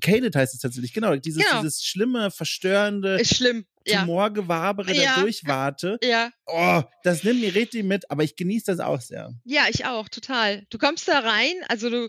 [0.00, 1.60] Caled heißt es tatsächlich, genau, dieses, Genau.
[1.62, 3.64] dieses schlimme, verstörende Ist schlimm.
[3.84, 5.16] Tumorgewabere Ja.
[5.16, 5.98] da durchwarte.
[6.04, 6.30] Ja.
[6.46, 9.32] Oh, das nimmt mir richtig mit, aber ich genieße das auch sehr.
[9.44, 10.64] Ja, ich auch, total.
[10.70, 12.08] Du kommst da rein, also du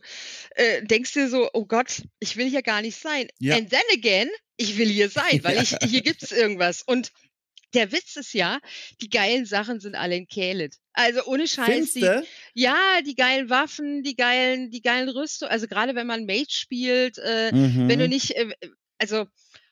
[0.55, 3.27] äh, denkst dir so, oh Gott, ich will hier gar nicht sein.
[3.39, 3.55] Ja.
[3.55, 6.83] And then again, ich will hier sein, weil ich, hier gibt's irgendwas.
[6.83, 7.11] Und
[7.73, 8.59] der Witz ist ja,
[9.01, 10.75] die geilen Sachen sind alle in Kaelid.
[10.93, 12.01] Also ohne Scheiß, die,
[12.53, 17.17] ja, die geilen Waffen, die geilen, die geilen Rüstungen, also gerade wenn man Mage spielt,
[17.17, 17.89] äh, Mhm.
[17.89, 18.53] wenn du nicht, äh,
[18.99, 19.25] also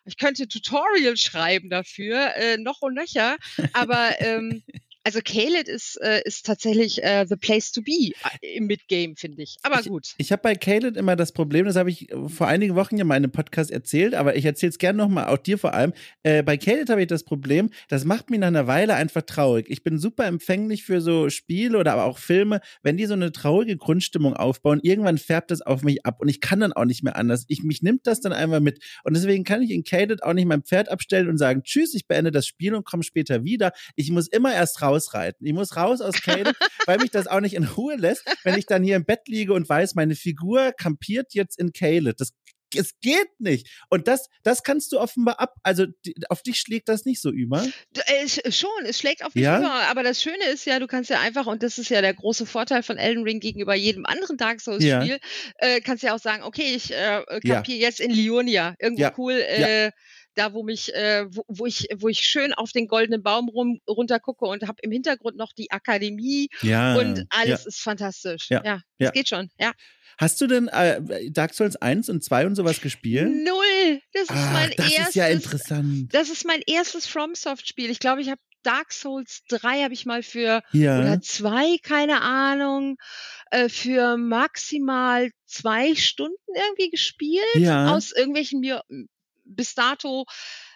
[0.05, 3.37] ich könnte Tutorial schreiben dafür, äh, noch und nöcher,
[3.73, 4.63] aber ähm,
[5.03, 9.41] also Kaled ist, äh, ist tatsächlich äh, the place to be äh, im Midgame, finde
[9.41, 9.57] ich.
[9.63, 10.13] Aber gut.
[10.17, 13.01] Ich habe bei Caleb immer das Problem, das habe ich äh, vor einigen Wochen ja
[13.01, 15.93] in meinem Podcast erzählt, aber ich erzähle es gerne nochmal, auch dir vor allem.
[16.23, 19.65] Äh, bei Caleb habe ich das Problem, das macht mich nach einer Weile einfach traurig.
[19.69, 23.31] Ich bin super empfänglich für so Spiele oder aber auch Filme, wenn die so eine
[23.31, 27.03] traurige Grundstimmung aufbauen, irgendwann färbt das auf mich ab und ich kann dann auch nicht
[27.03, 27.45] mehr anders.
[27.47, 30.45] Ich, mich nimmt das dann einmal mit und deswegen kann ich in Caleb auch nicht
[30.45, 33.71] mein Pferd abstellen und sagen, tschüss, ich beende das Spiel und komme später wieder.
[33.95, 35.45] Ich muss immer erst rausreiten.
[35.45, 38.65] Ich muss raus aus Caleb, weil mich das auch nicht in Ruhe lässt, wenn ich
[38.65, 42.17] dann hier im Bett liege und weiß, meine Figur kampiert jetzt in Caleb.
[42.17, 42.31] Das
[42.73, 43.67] es geht nicht.
[43.89, 45.55] Und das, das kannst du offenbar ab.
[45.61, 47.61] Also die, auf dich schlägt das nicht so über.
[48.05, 49.59] Äh, sch- schon, es schlägt auf mich Ja?
[49.59, 52.13] über, aber das Schöne ist ja, du kannst ja einfach, und das ist ja der
[52.13, 55.19] große Vorteil von Elden Ring gegenüber jedem anderen Dark Souls-Spiel,
[55.57, 57.55] äh, kannst ja auch sagen, okay, ich äh, Ja.
[57.55, 59.13] kampiere jetzt in Lionia, irgendwo Ja.
[59.17, 59.91] cool, äh,
[60.35, 63.79] da wo mich, äh, wo, wo ich, wo ich schön auf den goldenen Baum rum,
[63.87, 66.95] runter gucke und habe im Hintergrund noch die Akademie Ja.
[66.95, 68.49] und alles ist fantastisch.
[68.49, 68.61] Ja.
[68.63, 69.11] Ja, das Ja.
[69.11, 69.49] geht schon.
[69.59, 69.71] Ja.
[70.17, 73.29] Hast du denn äh, Dark Souls 1 und 2 und sowas gespielt?
[73.29, 74.01] Null.
[74.13, 75.07] Das ist Ah, mein das erstes.
[75.09, 76.13] ist ja interessant.
[76.13, 77.89] Das ist mein erstes FromSoft-Spiel.
[77.89, 80.99] Ich glaube, ich habe Dark Souls 3 habe ich mal für Ja.
[80.99, 82.97] oder zwei, keine Ahnung,
[83.49, 87.41] äh, für maximal zwei Stunden irgendwie gespielt.
[87.55, 87.95] Ja.
[87.95, 88.83] Aus irgendwelchen mir
[89.51, 90.25] bis dato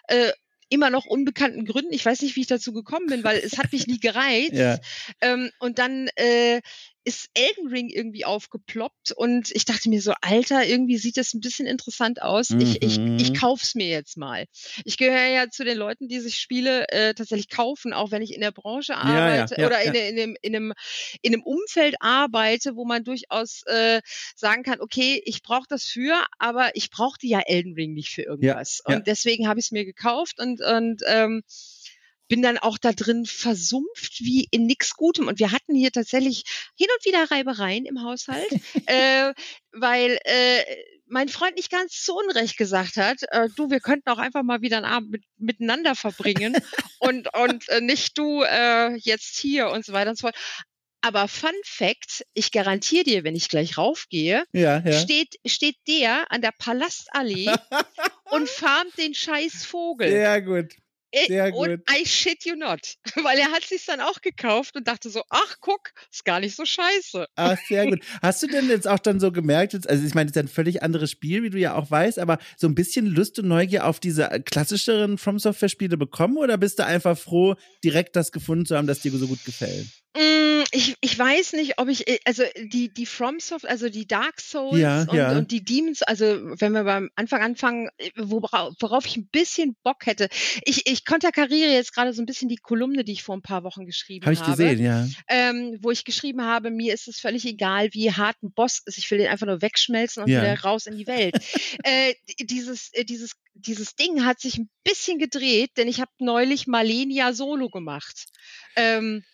[0.08, 0.32] äh,
[0.68, 1.92] immer noch unbekannten Gründen.
[1.92, 4.52] Ich weiß nicht, wie ich dazu gekommen bin, weil es hat mich nie gereizt.
[4.52, 4.78] Ja.
[5.20, 6.60] Ähm, und dann äh,
[7.06, 11.40] ist Elden Ring irgendwie aufgeploppt und ich dachte mir so, Alter, irgendwie sieht das ein
[11.40, 12.50] bisschen interessant aus.
[12.50, 13.18] Ich, ich, Mhm.
[13.18, 14.46] ich kauf's mir jetzt mal.
[14.84, 18.34] Ich gehöre ja zu den Leuten, die sich Spiele äh, tatsächlich kaufen, auch wenn ich
[18.34, 19.92] in der Branche ja, arbeite ja, oder ja.
[19.92, 20.72] in, in, einem, in, einem,
[21.22, 24.00] in einem Umfeld arbeite, wo man durchaus äh,
[24.34, 28.22] sagen kann, okay, ich brauche das für, aber ich brauchte ja Elden Ring nicht für
[28.22, 28.82] irgendwas.
[28.88, 28.96] ja.
[28.96, 31.42] Und deswegen habe ich es mir gekauft und, und ähm,
[32.28, 35.28] bin dann auch da drin versumpft wie in nix Gutem.
[35.28, 36.44] Und wir hatten hier tatsächlich
[36.76, 38.48] hin und wieder Reibereien im Haushalt,
[38.86, 39.32] äh,
[39.72, 40.64] weil äh,
[41.08, 44.60] mein Freund nicht ganz zu Unrecht gesagt hat, äh, du, wir könnten auch einfach mal
[44.60, 46.56] wieder einen Abend mit, miteinander verbringen
[46.98, 50.36] und, und äh, nicht du äh, jetzt hier und so weiter und so fort.
[51.02, 54.92] Aber Fun Fact, ich garantiere dir, wenn ich gleich raufgehe, Ja, ja.
[54.92, 57.48] steht, steht der an der Palastallee
[58.30, 60.10] und farmt den scheiß Vogel.
[60.10, 60.74] Sehr gut.
[61.12, 62.94] Äh, sehr und I shit you not.
[63.22, 66.56] Weil er hat sich dann auch gekauft und dachte so, ach guck, ist gar nicht
[66.56, 67.26] so scheiße.
[67.36, 68.00] Ah, sehr gut.
[68.22, 70.82] Hast du denn jetzt auch dann so gemerkt, also ich meine, das ist ein völlig
[70.82, 74.00] anderes Spiel, wie du ja auch weißt, aber so ein bisschen Lust und Neugier auf
[74.00, 77.54] diese äh, klassischeren From Software Spiele bekommen oder bist du einfach froh,
[77.84, 79.86] direkt das gefunden zu haben, das dir so gut gefällt?
[80.16, 84.40] Mm, Ich, ich weiß nicht, ob ich, äh, also die, die FromSoft, also die Dark
[84.40, 85.36] Souls Ja, und, ja.
[85.36, 86.24] und die Demons, also
[86.60, 90.28] wenn wir beim Anfang anfangen, äh, worauf, worauf ich ein bisschen Bock hätte.
[90.64, 93.62] Ich, ich konterkariere jetzt gerade so ein bisschen die Kolumne, die ich vor ein paar
[93.64, 94.50] Wochen geschrieben Habe ich habe.
[94.52, 95.06] gesehen, ja.
[95.28, 98.98] ähm, wo ich geschrieben habe, mir ist es völlig egal, wie hart ein Boss ist.
[98.98, 100.42] Ich will den einfach nur wegschmelzen und Ja.
[100.42, 101.36] wieder raus in die Welt.
[101.84, 106.66] äh, dieses, äh, dieses, dieses Ding hat sich ein bisschen gedreht, denn ich habe neulich
[106.66, 108.26] Malenia Solo gemacht.
[108.76, 109.24] Ähm,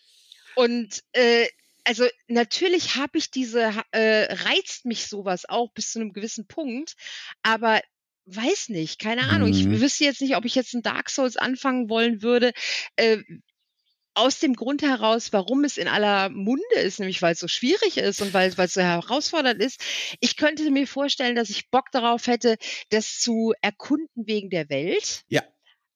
[0.55, 1.47] und äh,
[1.83, 6.95] also natürlich habe ich diese, äh, reizt mich sowas auch bis zu einem gewissen Punkt,
[7.41, 7.81] aber
[8.25, 9.49] weiß nicht, keine Ahnung.
[9.49, 9.73] Mhm.
[9.73, 12.53] Ich wüsste jetzt nicht, ob ich jetzt ein Dark Souls anfangen wollen würde.
[12.95, 13.17] Äh,
[14.15, 17.97] aus dem Grund heraus, warum es in aller Munde ist, nämlich weil es so schwierig
[17.97, 19.81] ist und weil, weil es so herausfordernd ist.
[20.19, 22.57] Ich könnte mir vorstellen, dass ich Bock darauf hätte,
[22.89, 25.23] das zu erkunden wegen der Welt.
[25.29, 25.41] Ja.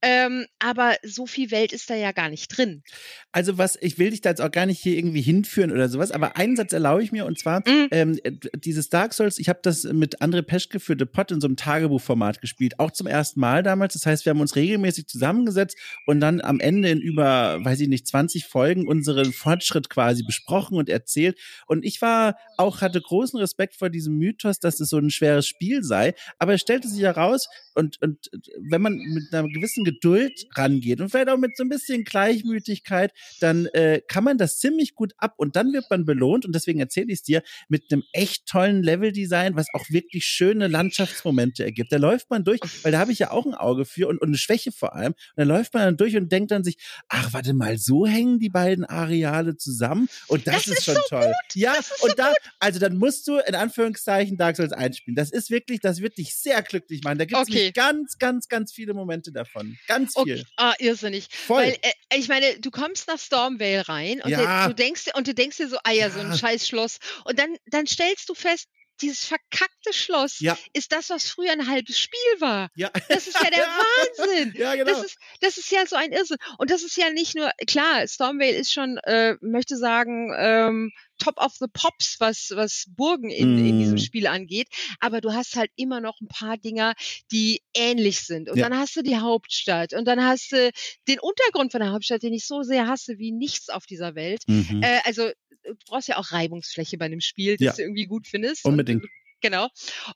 [0.02, 2.84] Ähm, aber so viel Welt ist da ja gar nicht drin.
[3.32, 6.12] Also was, ich will dich da jetzt auch gar nicht hier irgendwie hinführen oder sowas,
[6.12, 7.88] aber einen Satz erlaube ich mir und zwar Mhm.
[7.92, 11.42] ähm, äh, dieses Dark Souls, ich habe das mit André Peschke für The Pot in
[11.42, 13.94] so einem Tagebuchformat gespielt, auch zum ersten Mal damals.
[13.94, 17.88] Das heißt, wir haben uns regelmäßig zusammengesetzt und dann am Ende in über, weiß ich
[17.88, 21.40] nicht, 20 Folgen unseren Fortschritt quasi besprochen und erzählt.
[21.66, 25.48] Und ich war auch, hatte großen Respekt vor diesem Mythos, dass es so ein schweres
[25.48, 30.48] Spiel sei, aber es stellte sich heraus, und, und wenn man mit einer gewissen Geduld
[30.56, 34.96] rangeht und vielleicht auch mit so ein bisschen Gleichmütigkeit, dann äh, kann man das ziemlich
[34.96, 38.04] gut ab und dann wird man belohnt und deswegen erzähle ich es dir mit einem
[38.12, 41.92] echt tollen Leveldesign, was auch wirklich schöne Landschaftsmomente ergibt.
[41.92, 44.28] Da läuft man durch, weil da habe ich ja auch ein Auge für und, und
[44.30, 45.14] eine Schwäche vor allem.
[45.14, 46.78] Und da läuft man dann durch und denkt dann sich,
[47.08, 50.96] ach, warte mal, so hängen die beiden Areale zusammen und das, Das ist, ist schon
[50.96, 51.32] so toll.
[51.54, 55.16] Ja, Das ist und da, also dann musst du in Anführungszeichen Dark Souls einspielen.
[55.16, 57.18] Das ist wirklich, das wird dich sehr glücklich machen.
[57.20, 57.72] Da gibt es Okay.
[57.72, 59.77] ganz, ganz, ganz viele Momente davon.
[59.88, 60.40] Ganz viel.
[60.40, 60.44] Okay.
[60.58, 61.28] Ah, irrsinnig.
[61.32, 61.64] Voll.
[61.64, 64.38] Weil, äh, ich meine, du kommst nach Stormvale rein und Ja.
[64.66, 66.98] der, du denkst dir, und du denkst dir so, ah ja, so ein scheiß Schloss.
[67.26, 68.68] Und dann, dann stellst du fest,
[69.02, 70.58] dieses verkackte Schloss Ja.
[70.74, 72.70] ist das, was früher ein halbes Spiel war.
[72.76, 72.90] ja.
[73.10, 73.60] Das ist ja der
[74.28, 74.54] Wahnsinn.
[74.58, 74.90] Ja, genau.
[74.92, 76.38] Das ist, das ist ja so ein Irrsinn.
[76.58, 81.38] Und das ist ja nicht nur, klar, Stormvale ist schon, äh, möchte sagen, ähm, top
[81.38, 84.00] of the pops, was, was Burgen in, in diesem Mm.
[84.00, 84.68] Spiel angeht.
[85.00, 86.94] Aber du hast halt immer noch ein paar Dinger,
[87.32, 88.50] die ähnlich sind.
[88.50, 88.70] Und Ja.
[88.70, 89.94] dann hast du die Hauptstadt.
[89.94, 90.72] Und dann hast du
[91.08, 94.44] den Untergrund von der Hauptstadt, den ich so sehr hasse wie nichts auf dieser Welt.
[94.48, 94.82] Mhm.
[94.84, 95.30] Äh, also,
[95.64, 97.72] du brauchst ja auch Reibungsfläche bei einem Spiel, das Ja.
[97.74, 98.66] du irgendwie gut findest.
[98.66, 99.04] Unbedingt.
[99.04, 99.10] Und,
[99.42, 99.68] genau.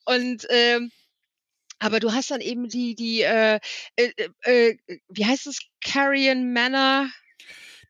[0.06, 0.92] Und, ähm,
[1.80, 3.60] aber du hast dann eben die, die, äh,
[3.96, 4.12] äh,
[4.44, 4.78] äh,
[5.10, 7.10] wie heißt es, Carrion Manor?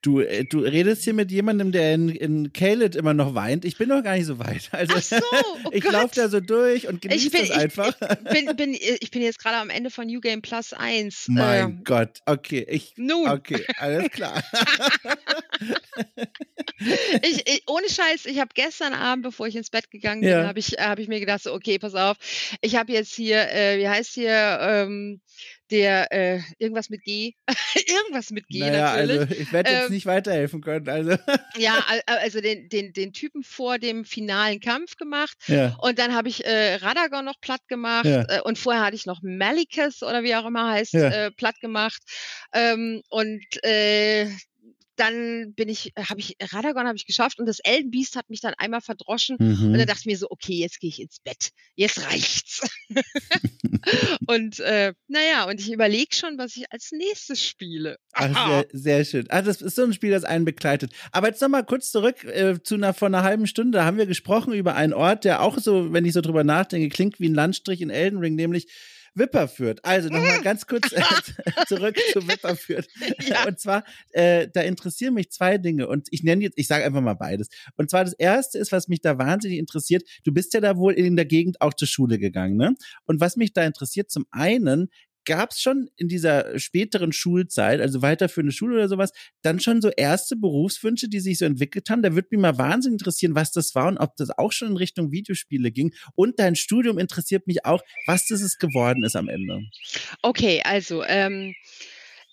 [0.03, 3.65] Du, äh, du redest hier mit jemandem, der in, in Caled immer noch weint.
[3.65, 4.69] Ich bin noch gar nicht so weit.
[4.71, 5.15] Also, Ach so,
[5.65, 7.93] oh ich laufe da so durch und genieße bin- es ich- einfach.
[8.33, 11.27] bin, bin, ich bin jetzt gerade am Ende von New Game Plus 1.
[11.29, 12.19] mein ähm, Gott.
[12.25, 12.93] Okay, ich.
[12.97, 14.43] nun, Okay, alles klar.
[17.21, 20.47] ich, ich, ohne Scheiß, ich habe gestern Abend, bevor ich ins Bett gegangen bin, Ja.
[20.47, 22.17] habe ich, hab ich mir gedacht, so, okay, pass auf,
[22.61, 25.21] ich habe jetzt hier, äh, wie heißt hier, ähm,
[25.71, 27.33] der, äh, irgendwas mit G,
[27.75, 29.19] irgendwas mit G naja, natürlich.
[29.21, 30.87] also ich werde jetzt Ähm, nicht weiterhelfen können.
[30.89, 31.15] Also,
[31.57, 35.37] Ja, al- also den, den, den Typen vor dem finalen Kampf gemacht.
[35.47, 35.75] ja.
[35.81, 38.05] Und dann habe ich äh, Radagon noch platt gemacht.
[38.05, 38.25] Ja.
[38.27, 41.09] Äh, und vorher hatte ich noch Malicus oder wie auch immer heißt, Ja.
[41.09, 42.01] äh, platt gemacht.
[42.53, 44.27] Ähm, und äh,
[45.01, 48.39] dann bin ich, habe ich, Radagon habe ich geschafft und das Elden Beast hat mich
[48.39, 49.37] dann einmal verdroschen.
[49.37, 49.73] Und Mhm.
[49.73, 51.49] dann dachte ich mir so, okay, jetzt gehe ich ins Bett.
[51.75, 52.61] Jetzt reicht's.
[54.27, 57.97] und äh, naja, und ich überlege schon, was ich als nächstes spiele.
[58.13, 59.25] Ach, sehr, sehr schön.
[59.29, 60.93] Ah, das ist so ein Spiel, das einen begleitet.
[61.11, 63.79] Aber jetzt nochmal kurz zurück äh, zu einer vor einer halben Stunde.
[63.79, 66.89] Da haben wir gesprochen über einen Ort, der auch so, wenn ich so drüber nachdenke,
[66.89, 68.67] klingt wie ein Landstrich in Elden Ring, nämlich
[69.13, 69.79] Wipperfürth.
[69.83, 71.01] Also nochmal ganz kurz äh,
[71.67, 72.87] zurück zu Wipperfürth.
[73.25, 73.47] Ja.
[73.47, 75.87] Und zwar, äh, da interessieren mich zwei Dinge.
[75.87, 77.49] Und ich nenne jetzt, ich sage einfach mal beides.
[77.75, 80.03] Und zwar das erste ist, was mich da wahnsinnig interessiert.
[80.23, 82.75] Du bist ja da wohl in der Gegend auch zur Schule gegangen, ne?
[83.05, 84.89] Und was mich da interessiert, zum einen,
[85.25, 89.11] gab es schon in dieser späteren Schulzeit, also weiterführende Schule oder sowas,
[89.41, 92.01] dann schon so erste Berufswünsche, die sich so entwickelt haben?
[92.01, 94.77] Da würde mich mal wahnsinnig interessieren, was das war und ob das auch schon in
[94.77, 95.93] Richtung Videospiele ging.
[96.15, 99.61] Und dein Studium interessiert mich auch, was das geworden ist am Ende.
[100.21, 101.53] Okay, also ähm,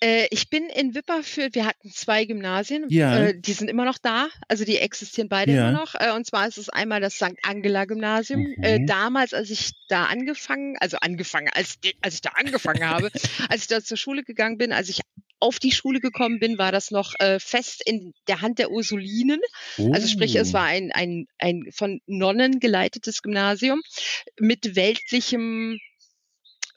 [0.01, 3.19] äh, ich bin in Wipperfürth, wir hatten zwei Gymnasien, Ja.
[3.29, 5.69] äh, die sind immer noch da, also die existieren beide Ja.
[5.71, 5.95] immer noch.
[5.95, 7.35] Äh, und zwar ist es einmal das St.
[7.43, 8.47] Angela Gymnasium.
[8.63, 8.87] Äh, Mhm.
[8.87, 13.11] damals, als ich da angefangen, also angefangen, als, als ich da angefangen habe,
[13.49, 15.01] als ich da zur Schule gegangen bin, als ich
[15.41, 19.41] auf die Schule gekommen bin, war das noch äh, fest in der Hand der Ursulinen.
[19.93, 20.55] Also sprich, es Oh.
[20.55, 23.81] war ein, ein, ein von Nonnen geleitetes Gymnasium
[24.41, 25.79] mit weltlichem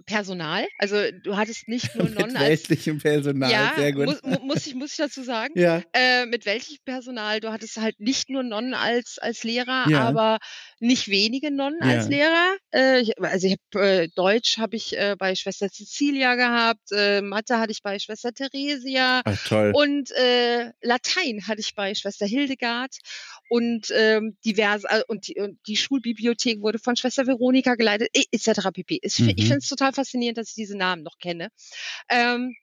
[0.05, 0.65] Personal.
[0.77, 4.05] Also du hattest nicht nur mit Nonnen als weltlichem Personal, ja, sehr gut.
[4.05, 5.53] muss, mu- muss, ich, muss ich dazu sagen.
[5.57, 7.39] ja, Äh, mit welchem Personal?
[7.39, 10.01] Du hattest halt nicht nur Nonnen als, als Lehrer, Ja.
[10.07, 10.39] aber
[10.81, 11.87] nicht wenige Nonnen Ja.
[11.89, 12.55] als Lehrer.
[12.73, 17.21] Äh, ich, also ich hab, äh, Deutsch habe ich äh, bei Schwester Cecilia gehabt, äh,
[17.21, 19.71] Mathe hatte ich bei Schwester Theresia Ach, toll.
[19.75, 22.95] und äh, Latein hatte ich bei Schwester Hildegard
[23.49, 28.71] und ähm, diverse äh, und, die, und die Schulbibliothek wurde von Schwester Veronika geleitet etc.
[28.73, 28.99] pp.
[29.01, 29.47] Ich, fi- ich Mhm.
[29.47, 31.49] finde es total faszinierend, dass ich diese Namen noch kenne.
[32.09, 32.55] Ähm,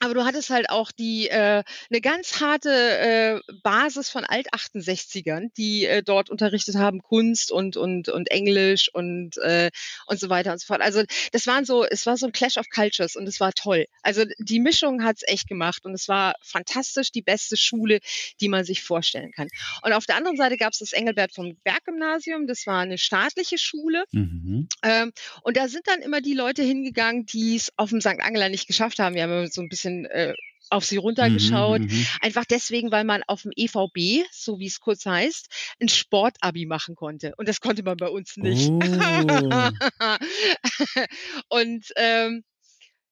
[0.00, 5.86] aber du hattest halt auch die äh, eine ganz harte äh, Basis von Alt-68ern, die
[5.86, 9.70] äh, dort unterrichtet haben Kunst und und und Englisch und äh,
[10.06, 10.80] und so weiter und so fort.
[10.82, 13.86] Also das waren so, es war so ein Clash of Cultures und es war toll.
[14.02, 18.00] Also die Mischung hat's echt gemacht und es war fantastisch, die beste Schule,
[18.40, 19.48] die man sich vorstellen kann.
[19.82, 23.58] Und auf der anderen Seite gab's das Engelbert vom Berg Gymnasium, das war eine staatliche
[23.58, 24.68] Schule Mhm.
[24.82, 28.20] ähm, und da sind dann immer die Leute hingegangen, die es auf dem St.
[28.20, 29.14] Angela nicht geschafft haben.
[29.14, 30.34] Wir haben so ein bisschen äh,
[30.70, 31.82] auf sie runtergeschaut.
[31.82, 32.06] Mhm, mhm.
[32.20, 36.94] Einfach deswegen, weil man auf dem EVB, so wie es kurz heißt, ein Sportabi machen
[36.94, 37.34] konnte.
[37.36, 38.70] Und das konnte man bei uns nicht.
[38.70, 38.78] Oh.
[41.48, 42.44] und ähm,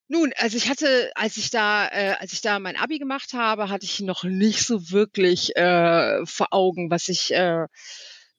[0.07, 3.69] nun, also ich hatte, als ich da, äh, als ich da mein Abi gemacht habe,
[3.69, 7.65] hatte ich noch nicht so wirklich äh, vor Augen, was ich, äh,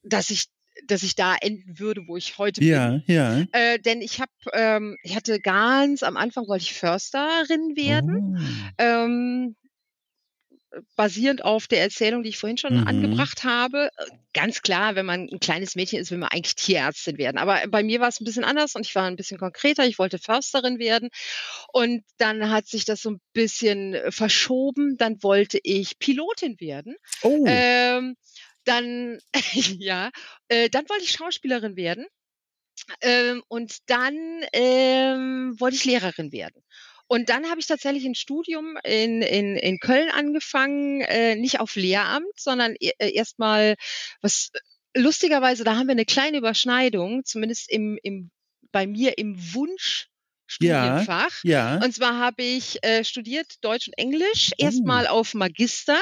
[0.03, 0.45] dass ich,
[0.87, 2.68] dass ich da enden würde, wo ich heute bin.
[2.70, 3.45] Ja, ja.
[3.53, 8.72] Äh, denn ich habe, ähm, ich hatte ganz am Anfang wollte ich Försterin werden, Oh.
[8.78, 9.57] ähm,
[10.95, 12.87] basierend auf der Erzählung, die ich vorhin schon Mhm.
[12.87, 13.89] angebracht habe.
[14.34, 17.39] Ganz klar, wenn man ein kleines Mädchen ist, will man eigentlich Tierärztin werden.
[17.39, 19.87] Aber bei mir war es ein bisschen anders und ich war ein bisschen konkreter.
[19.87, 21.09] Ich wollte Försterin werden
[21.72, 24.97] und dann hat sich das so ein bisschen verschoben.
[24.99, 26.97] Dann wollte ich Pilotin werden.
[27.22, 27.45] Oh.
[27.47, 28.16] Ähm,
[28.66, 29.18] dann,
[29.78, 30.10] ja,
[30.48, 32.06] äh, dann wollte ich Schauspielerin werden.
[33.00, 36.62] Ähm, und dann ähm, wollte ich Lehrerin werden.
[37.08, 41.76] Und dann habe ich tatsächlich ein Studium in, in, in Köln angefangen, äh, nicht auf
[41.76, 43.76] Lehramt, sondern e- äh, erstmal
[44.20, 44.50] was
[44.96, 48.30] lustigerweise, da haben wir eine kleine Überschneidung, zumindest im, im
[48.72, 50.08] bei mir im Wunsch
[50.48, 51.32] Studienfach.
[51.44, 51.78] ja.
[51.82, 54.62] Und zwar habe ich äh, studiert Deutsch und Englisch, Oh.
[54.64, 55.98] erstmal auf Magister.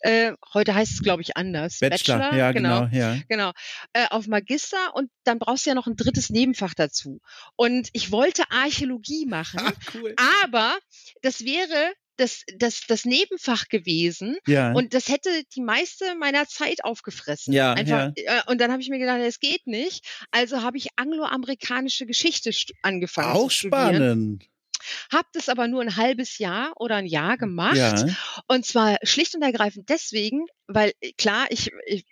[0.00, 1.78] Äh, heute heißt es, glaube ich, anders.
[1.80, 2.34] Bachelor.
[2.34, 2.88] Ja, genau.
[2.92, 3.16] Ja.
[3.28, 3.52] Genau,
[3.92, 7.20] äh, auf Magister und dann brauchst du ja noch ein drittes Nebenfach dazu.
[7.56, 10.14] Und ich wollte Archäologie machen, Ach, cool.
[10.44, 10.76] aber
[11.22, 14.72] das wäre das, das, das Nebenfach gewesen Ja.
[14.72, 17.52] und das hätte die meiste meiner Zeit aufgefressen.
[17.54, 20.04] Ja, Einfach, äh, und dann habe ich mir gedacht, es geht nicht.
[20.32, 22.50] Also habe ich angloamerikanische Geschichte
[22.82, 23.94] angefangen auch zu studieren.
[23.94, 24.44] spannend.
[25.12, 27.76] Hab das aber nur ein halbes Jahr oder ein Jahr gemacht.
[27.76, 28.06] Ja.
[28.46, 32.04] Und zwar schlicht und ergreifend deswegen, weil äh, klar, ich, ich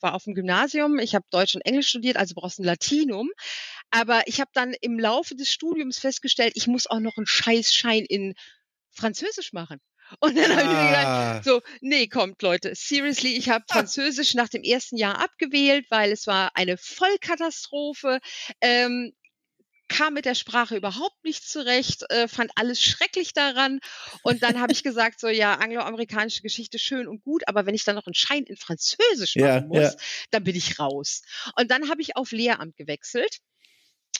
[0.00, 3.30] war auf dem Gymnasium, ich habe Deutsch und Englisch studiert, also brauchst ein Latinum.
[3.90, 8.04] Aber ich habe dann im Laufe des Studiums festgestellt, ich muss auch noch einen Scheißschein
[8.04, 8.34] in
[8.90, 9.80] Französisch machen.
[10.20, 11.42] Und dann habe ich mir gedacht, Ah.
[11.42, 16.26] so, nee, kommt Leute, seriously, ich habe Französisch nach dem ersten Jahr abgewählt, weil es
[16.26, 18.20] war eine Vollkatastrophe.
[18.60, 19.12] Ähm,
[19.94, 23.78] kam mit der Sprache überhaupt nicht zurecht, äh, fand alles schrecklich daran.
[24.22, 27.84] Und dann habe ich gesagt, so ja, angloamerikanische Geschichte schön und gut, aber wenn ich
[27.84, 29.94] dann noch einen Schein in Französisch machen Ja, muss, ja.
[30.30, 31.22] dann bin ich raus.
[31.56, 33.38] Und dann habe ich auf Lehramt gewechselt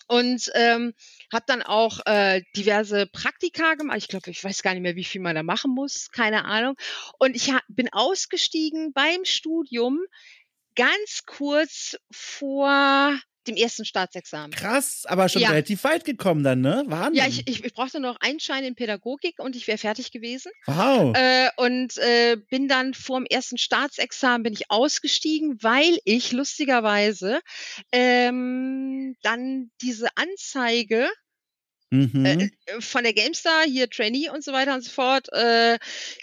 [0.07, 0.95] und ähm,
[1.33, 3.99] habe dann auch äh, diverse Praktika gemacht.
[3.99, 6.77] Ich glaube, ich weiß gar nicht mehr, wie viel man da machen muss, keine Ahnung.
[7.19, 9.99] Und ich bin ausgestiegen beim Studium
[10.77, 14.51] ganz kurz vor dem ersten Staatsexamen.
[14.53, 15.51] Krass, aber schon Ja.
[15.51, 16.85] relativ weit gekommen dann, ne?
[16.87, 17.15] Wahnsinn.
[17.15, 20.51] Ja, ich, ich, ich brauchte noch einen Schein in Pädagogik und ich wäre fertig gewesen.
[20.67, 21.15] wow.
[21.17, 27.41] Äh, und äh, bin dann vor dem ersten Staatsexamen bin ich ausgestiegen, weil ich lustigerweise
[27.93, 31.09] ähm, dann diese Anzeige
[31.95, 32.27] Mhm.
[32.27, 35.79] äh, von der GameStar, hier Trainee und so weiter und so fort, äh,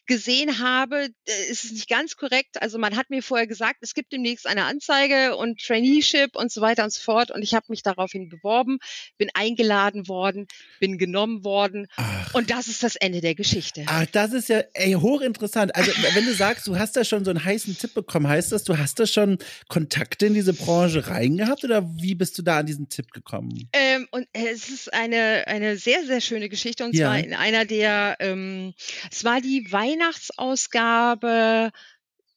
[0.06, 2.62] gesehen habe, äh, ist es nicht ganz korrekt.
[2.62, 6.62] Also man hat mir vorher gesagt, es gibt demnächst eine Anzeige und Traineeship und so
[6.62, 7.32] weiter und so fort.
[7.32, 8.80] Und ich habe mich daraufhin beworben,
[9.18, 10.48] bin eingeladen worden,
[10.80, 11.88] bin genommen worden.
[11.96, 12.34] Ach.
[12.34, 13.84] Und das ist das Ende der Geschichte.
[13.88, 15.76] Ach, das ist ja ey, hochinteressant.
[15.76, 18.64] Also, wenn du sagst, du hast da schon so einen heißen Tipp bekommen, heißt das,
[18.64, 19.38] du hast da schon
[19.70, 23.70] Kontakte in diese Branche reingehabt oder wie bist du da an diesen Tipp gekommen?
[23.74, 26.84] Ähm, und äh, es ist eine, eine sehr, sehr schöne Geschichte.
[26.86, 27.08] Und Ja.
[27.08, 28.74] zwar in einer der, ähm,
[29.12, 31.72] es war die Weihnachtsausgabe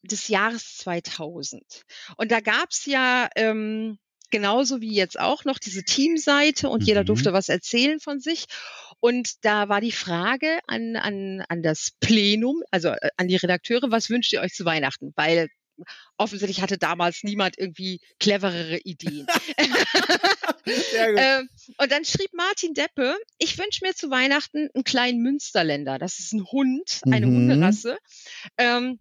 [0.03, 1.85] des Jahres 2000.
[2.17, 3.99] Und da gab's ja ähm,
[4.31, 7.07] genauso wie jetzt auch noch diese Teamseite und jeder Mhm.
[7.07, 8.45] durfte was erzählen von sich.
[9.01, 13.91] Und da war die Frage an, an, an das Plenum, also äh, an die Redakteure,
[13.91, 15.13] was wünscht ihr euch zu Weihnachten?
[15.17, 15.49] Weil
[16.17, 19.27] offensichtlich hatte damals niemand irgendwie cleverere Ideen.
[20.97, 25.99] Ähm, und dann schrieb Martin Deppe, ich wünsche mir zu Weihnachten einen kleinen Münsterländer.
[25.99, 27.35] Das ist ein Hund, eine Mhm.
[27.51, 27.99] Hunderasse.
[28.57, 28.99] Ähm,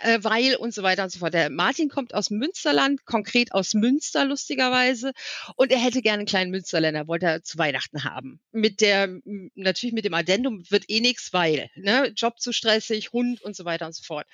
[0.00, 1.34] äh, weil und so weiter und so fort.
[1.34, 5.12] Der Martin kommt aus Münsterland, konkret aus Münster lustigerweise,
[5.56, 8.40] und er hätte gerne einen kleinen Münsterländer, wollte er zu Weihnachten haben.
[8.52, 9.08] Mit der,
[9.54, 13.64] natürlich mit dem Addendum wird eh nix, weil, ne, Job zu stressig, Hund und so
[13.64, 14.26] weiter und so fort.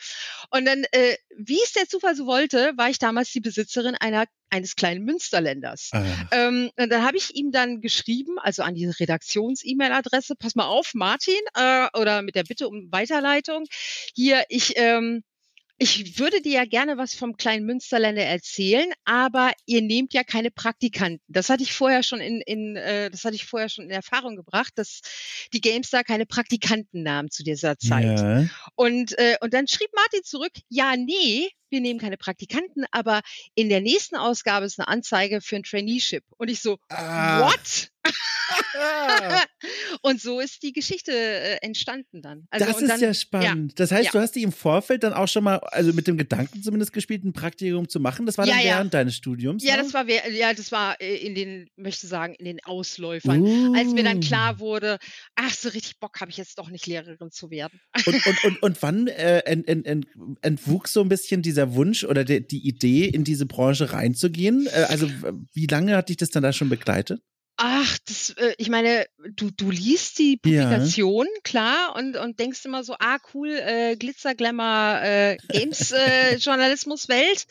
[0.51, 4.27] Und dann, äh, wie es der Zufall so wollte, war ich damals die Besitzerin einer,
[4.51, 5.91] eines kleinen Münsterländers.
[5.93, 6.05] Ach.
[6.31, 10.95] Ähm, und dann habe ich ihm dann geschrieben, also an die Redaktions-E-Mail-Adresse, pass mal auf,
[10.95, 13.65] Martin, äh, oder mit der Bitte um Weiterleitung.
[14.15, 15.23] Hier, ich, ähm,
[15.79, 20.51] ich würde dir ja gerne was vom kleinen Münsterländer erzählen, aber ihr nehmt ja keine
[20.51, 21.23] Praktikanten.
[21.29, 24.35] Das hatte ich vorher schon in, in äh, das hatte ich vorher schon in Erfahrung
[24.35, 25.01] gebracht, dass
[25.53, 28.19] die GameStar keine Praktikanten nahmen zu dieser Zeit.
[28.19, 28.45] Ja.
[28.75, 33.21] Und, äh, und dann schrieb Martin zurück, ja, nee, wir nehmen keine Praktikanten, aber
[33.55, 36.25] in der nächsten Ausgabe ist eine Anzeige für ein Traineeship.
[36.39, 37.47] Und ich so, Ah.
[37.47, 37.91] what?
[40.03, 42.47] Und so ist die Geschichte äh, entstanden dann.
[42.51, 43.79] Also, das ist dann, ja spannend.
[43.81, 44.11] Das heißt, Ja.
[44.13, 47.25] du hast dich im Vorfeld dann auch schon mal, also mit dem Gedanken zumindest gespielt,
[47.25, 48.27] ein Praktikum zu machen.
[48.27, 48.71] Das war dann Ja, ja.
[48.77, 49.65] während deines Studiums.
[49.65, 49.83] Ja, ne?
[49.83, 53.43] das war, ja, das war äh, in den, möchte sagen, in den Ausläufern.
[53.43, 53.75] uh.
[53.75, 54.99] Als mir dann klar wurde,
[55.35, 57.81] ach, so richtig Bock habe ich jetzt doch nicht Lehrerin zu werden.
[58.07, 60.07] Und, und, und, und wann äh, ent, ent, ent,
[60.43, 64.67] entwuchs so ein bisschen dieser Wunsch oder de, die Idee, in diese Branche reinzugehen?
[64.69, 65.09] Äh, also,
[65.53, 67.21] wie lange hat dich das dann da schon begleitet?
[67.61, 70.63] Ach, das, äh, ich meine, du, du liest die Ja.
[70.63, 76.37] Publikation, klar, und, und denkst immer so, ah, cool, äh, Glitzer, Glamour, äh, Games, äh,
[76.39, 77.47] Journalismuswelt.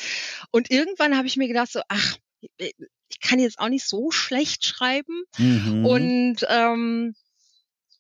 [0.52, 2.16] Und irgendwann habe ich mir gedacht, so, ach,
[2.58, 2.72] äh,
[3.10, 5.24] ich kann jetzt auch nicht so schlecht schreiben.
[5.38, 5.86] Mhm.
[5.86, 7.14] Und ähm,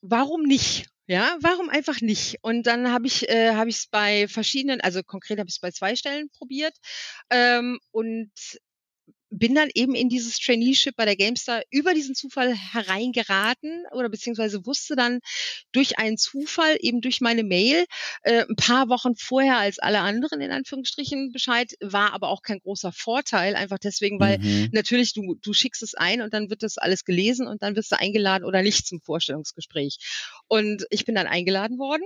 [0.01, 0.87] warum nicht?
[1.07, 2.37] Ja, warum einfach nicht?
[2.41, 5.61] Und dann habe ich äh, habe ich es bei verschiedenen, also konkret habe ich es
[5.61, 6.75] bei zwei Stellen probiert
[7.29, 8.31] ähm, und
[9.39, 14.65] bin dann eben in dieses Traineeship bei der GameStar über diesen Zufall hereingeraten oder beziehungsweise
[14.65, 15.19] wusste dann
[15.71, 17.85] durch einen Zufall, eben durch meine Mail,
[18.23, 22.59] äh, ein paar Wochen vorher als alle anderen in Anführungsstrichen Bescheid, war aber auch kein
[22.59, 24.69] großer Vorteil, einfach deswegen, weil Mhm.
[24.71, 27.91] natürlich, du, du schickst es ein und dann wird das alles gelesen und dann wirst
[27.91, 29.97] du eingeladen oder nicht zum Vorstellungsgespräch.
[30.47, 32.03] Und ich bin dann eingeladen worden,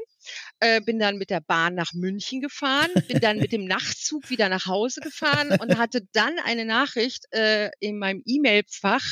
[0.59, 4.49] äh, bin dann mit der Bahn nach München gefahren, bin dann mit dem Nachtzug wieder
[4.49, 9.03] nach Hause gefahren und hatte dann eine Nachricht äh, in meinem E-Mail-Fach,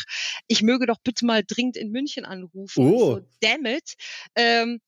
[0.47, 2.86] ich möge doch bitte mal dringend in München anrufen.
[2.86, 3.16] Und Oh.
[3.16, 3.93] So, damn it.
[4.36, 4.80] Ähm,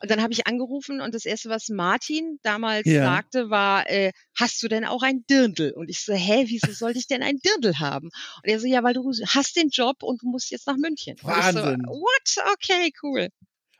[0.00, 3.02] und dann habe ich angerufen und das erste, was Martin damals Ja.
[3.02, 5.72] sagte, war, äh, hast du denn auch ein Dirndl?
[5.72, 8.06] Und ich so, hä, wieso sollte ich denn ein Dirndl haben?
[8.06, 11.16] Und er so, ja, weil du hast den Job und du musst jetzt nach München.
[11.20, 11.80] Und Wahnsinn.
[11.80, 12.52] Ich so, What?
[12.52, 13.28] Okay, cool.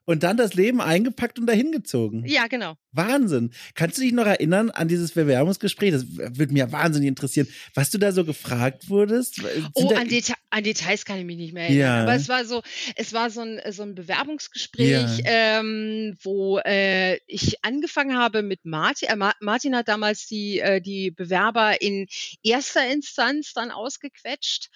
[0.08, 2.24] Und dann das Leben eingepackt und dahin gezogen.
[2.24, 2.78] Ja, genau.
[2.92, 3.52] Wahnsinn.
[3.74, 5.92] Kannst du dich noch erinnern an dieses Bewerbungsgespräch?
[5.92, 9.36] Das würde mich ja wahnsinnig interessieren, was du da so gefragt wurdest.
[9.36, 11.80] Sind Oh, an, Deta an Details kann ich mich nicht mehr erinnern.
[11.80, 12.02] Ja.
[12.02, 12.62] Aber es war so,
[12.96, 15.24] es war so ein, so ein Bewerbungsgespräch, Ja.
[15.60, 19.08] ähm, wo äh, ich angefangen habe mit Martin.
[19.10, 22.06] Äh, Ma Martin hat damals die, äh, die Bewerber in
[22.42, 24.68] erster Instanz dann ausgequetscht.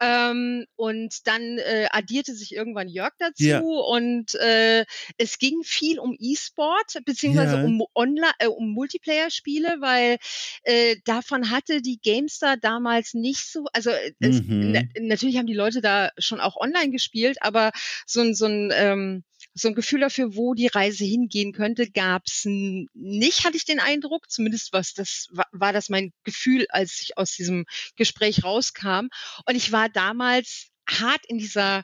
[0.00, 3.58] Ähm, und dann äh, addierte sich irgendwann Jörg dazu Ja.
[3.60, 4.84] und äh,
[5.16, 7.57] es ging viel um E-Sport beziehungsweise.
[7.60, 10.18] Um Online, äh, um Multiplayer-Spiele, weil
[10.62, 14.72] äh, davon hatte die GameStar damals nicht so, also äh, es, Mhm.
[14.72, 17.70] na, natürlich haben die Leute da schon auch online gespielt, aber
[18.06, 22.42] so ein so ein ähm, so ein Gefühl dafür, wo die Reise hingehen könnte, gab's
[22.44, 24.30] nicht, hatte ich den Eindruck.
[24.30, 27.64] Zumindest was das war das mein Gefühl, als ich aus diesem
[27.96, 29.08] Gespräch rauskam.
[29.46, 31.82] Und ich war damals hart in dieser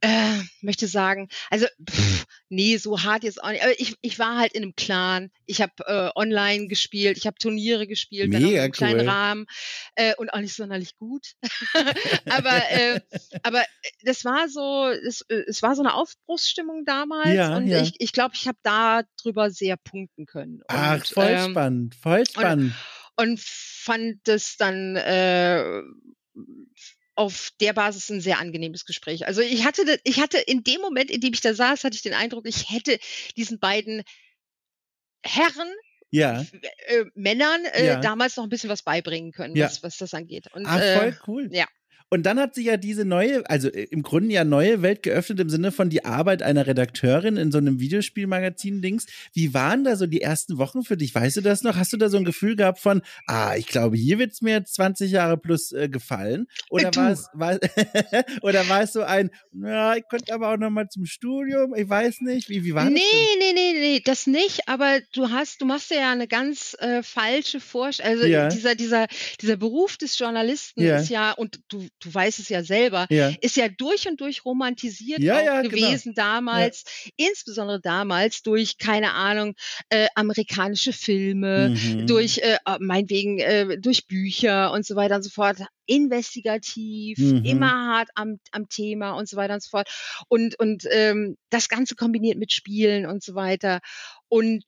[0.00, 3.62] äh, möchte sagen, also pff, nee, so hart jetzt auch nicht.
[3.62, 5.30] Aber ich, ich war halt in einem Clan.
[5.46, 9.08] Ich habe äh, online gespielt, ich habe Turniere gespielt, Mega in einem kleinen cool.
[9.08, 9.46] Rahmen
[9.96, 11.34] äh, und auch nicht sonderlich gut.
[12.30, 13.00] aber äh,
[13.42, 13.64] aber
[14.02, 17.82] das war so, es, äh, es war so eine Aufbruchsstimmung damals Ja, und ja.
[17.82, 20.62] ich, ich glaube, ich habe da drüber sehr punkten können.
[20.68, 22.74] Ach, und, voll ähm, spannend, voll spannend.
[23.16, 25.82] und fand es dann äh,
[27.18, 29.26] auf der Basis ein sehr angenehmes Gespräch.
[29.26, 32.02] Also ich hatte, ich hatte in dem Moment, in dem ich da saß, hatte ich
[32.02, 32.96] den Eindruck, ich hätte
[33.36, 34.04] diesen beiden
[35.24, 35.68] Herren,
[36.10, 36.46] ja.
[36.86, 38.00] äh, Männern äh, Ja.
[38.00, 39.66] damals noch ein bisschen was beibringen können, Ja.
[39.66, 40.46] was, was das angeht.
[40.52, 41.48] Und, Ach, äh, voll cool.
[41.52, 41.66] ja.
[42.10, 45.40] Und dann hat sich ja diese neue, also äh, im Grunde ja neue Welt geöffnet
[45.40, 49.06] im Sinne von die Arbeit einer Redakteurin in so einem Videospielmagazin-Dings.
[49.34, 51.14] Wie waren da so die ersten Wochen für dich?
[51.14, 51.76] Weißt du das noch?
[51.76, 54.74] Hast du da so ein Gefühl gehabt von, ah, ich glaube, hier wird's mir jetzt
[54.74, 56.46] 20 Jahre plus äh, gefallen?
[56.70, 57.00] Oder Äh, du.
[57.00, 57.58] war es, war,
[58.42, 61.88] oder war es so ein, ja, ich könnte aber auch noch mal zum Studium, ich
[61.88, 63.20] weiß nicht, wie, wie war nee, das?
[63.38, 67.60] nee, nee, nee, das nicht, aber du hast, du machst ja eine ganz äh, falsche
[67.60, 68.12] Vorstellung.
[68.12, 68.48] Also Ja.
[68.48, 69.06] dieser, dieser,
[69.40, 70.96] dieser Beruf des Journalisten Ja.
[70.98, 73.06] ist ja, und du, du weißt es ja selber?
[73.10, 73.32] Ja.
[73.40, 75.70] ist ja durch und durch romantisiert Ja, ja, genau.
[75.70, 76.84] gewesen damals,
[77.16, 79.54] insbesondere damals durch, keine Ahnung,
[79.90, 82.06] äh, amerikanische Filme, Mhm.
[82.06, 87.44] durch, äh, äh, meinetwegen, äh, durch Bücher und so weiter und so fort, investigativ, Mhm.
[87.44, 89.88] immer hart am, am Thema und so weiter und so fort.
[90.28, 93.80] Und, und ähm, das Ganze kombiniert mit Spielen und so weiter.
[94.28, 94.64] Und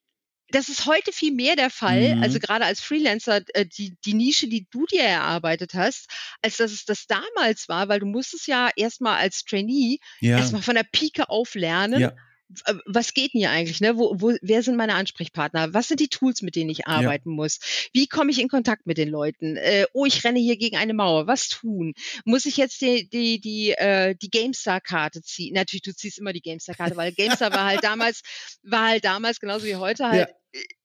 [0.52, 2.22] das ist heute viel mehr der Fall, Mhm.
[2.22, 6.06] also gerade als Freelancer, äh, die, die Nische, die du dir erarbeitet hast,
[6.42, 10.36] als dass es das damals war, weil du musstest ja erstmal als Trainee Ja.
[10.38, 12.00] erstmal von der Pike auf lernen.
[12.00, 12.12] Ja.
[12.50, 13.80] W- Was geht denn hier eigentlich?
[13.80, 13.96] Ne?
[13.96, 15.72] Wo, wo, wer sind meine Ansprechpartner?
[15.74, 17.58] Was sind die Tools, mit denen ich arbeiten muss?
[17.92, 19.56] Wie komme ich in Kontakt mit den Leuten?
[19.56, 21.26] Äh, oh, ich renne hier gegen eine Mauer.
[21.26, 21.94] Was tun?
[22.24, 25.54] Muss ich jetzt die, die, die, äh, die GameStar-Karte ziehen?
[25.54, 28.22] Natürlich, du ziehst immer die GameStar-Karte, weil GameStar war halt damals,
[28.62, 30.28] war halt damals genauso wie heute halt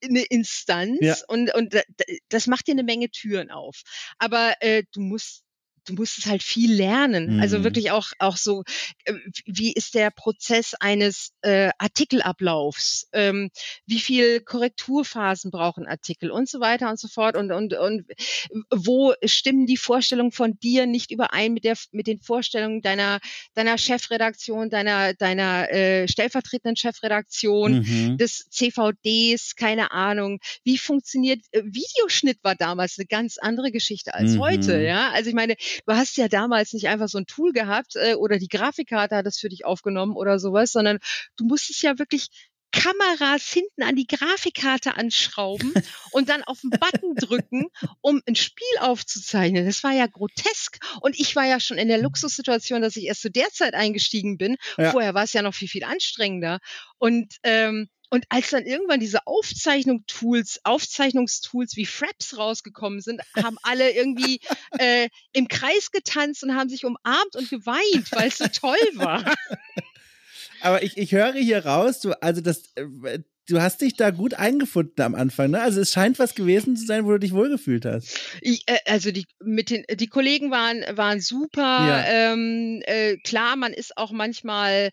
[0.03, 1.15] eine Instanz Ja.
[1.27, 1.81] und, und da-
[2.29, 3.81] das macht dir eine Menge Türen auf.
[4.19, 5.44] Aber äh, du musst
[5.85, 7.31] du musst es halt viel lernen.
[7.37, 7.63] Also Mhm.
[7.63, 8.63] wirklich auch auch so,
[9.05, 9.13] äh,
[9.45, 13.07] wie ist der Prozess eines äh, Artikelablaufs?
[13.13, 13.49] Ähm,
[13.85, 18.05] wie viel Korrekturphasen brauchen Artikel und so weiter und so fort und und und
[18.71, 23.19] wo stimmen die Vorstellungen von dir nicht überein mit der mit den Vorstellungen deiner
[23.53, 27.79] deiner Chefredaktion, deiner deiner äh, stellvertretenden Chefredaktion?
[27.79, 28.17] Mhm.
[28.17, 30.39] des CVDs, keine Ahnung.
[30.63, 34.39] Wie funktioniert äh, Videoschnitt war damals eine ganz andere Geschichte als Mhm.
[34.39, 35.11] heute, ja?
[35.11, 38.37] Also ich meine, du hast ja damals nicht einfach so ein Tool gehabt äh, oder
[38.37, 40.99] die Grafikkarte hat das für dich aufgenommen oder sowas, sondern
[41.37, 42.29] du musstest ja wirklich
[42.75, 45.73] Kameras hinten an die Grafikkarte anschrauben
[46.11, 47.67] und dann auf den Button drücken,
[48.01, 49.65] um ein Spiel aufzuzeichnen.
[49.65, 50.79] Das war ja grotesk.
[50.99, 54.37] Und ich war ja schon in der Luxussituation, dass ich erst zu der Zeit eingestiegen
[54.37, 54.57] bin.
[54.77, 54.91] Ja.
[54.91, 56.59] Vorher war es ja noch viel, viel anstrengender.
[56.97, 63.91] Und, ähm, und als dann irgendwann diese Aufzeichnungstools, Aufzeichnungstools wie Fraps rausgekommen sind, haben alle
[63.91, 64.39] irgendwie
[64.79, 69.23] äh, im Kreis getanzt und haben sich umarmt und geweint, weil es so toll war.
[70.61, 74.33] Aber ich, ich höre hier raus, du, also das, äh, du hast dich da gut
[74.33, 75.61] eingefunden am Anfang, ne?
[75.61, 78.19] Also es scheint was gewesen zu sein, wo du dich wohlgefühlt hast.
[78.41, 81.61] Ich, äh, also die mit den die Kollegen waren waren super.
[81.61, 82.05] Ja.
[82.07, 84.89] Ähm, äh, klar, man ist auch manchmal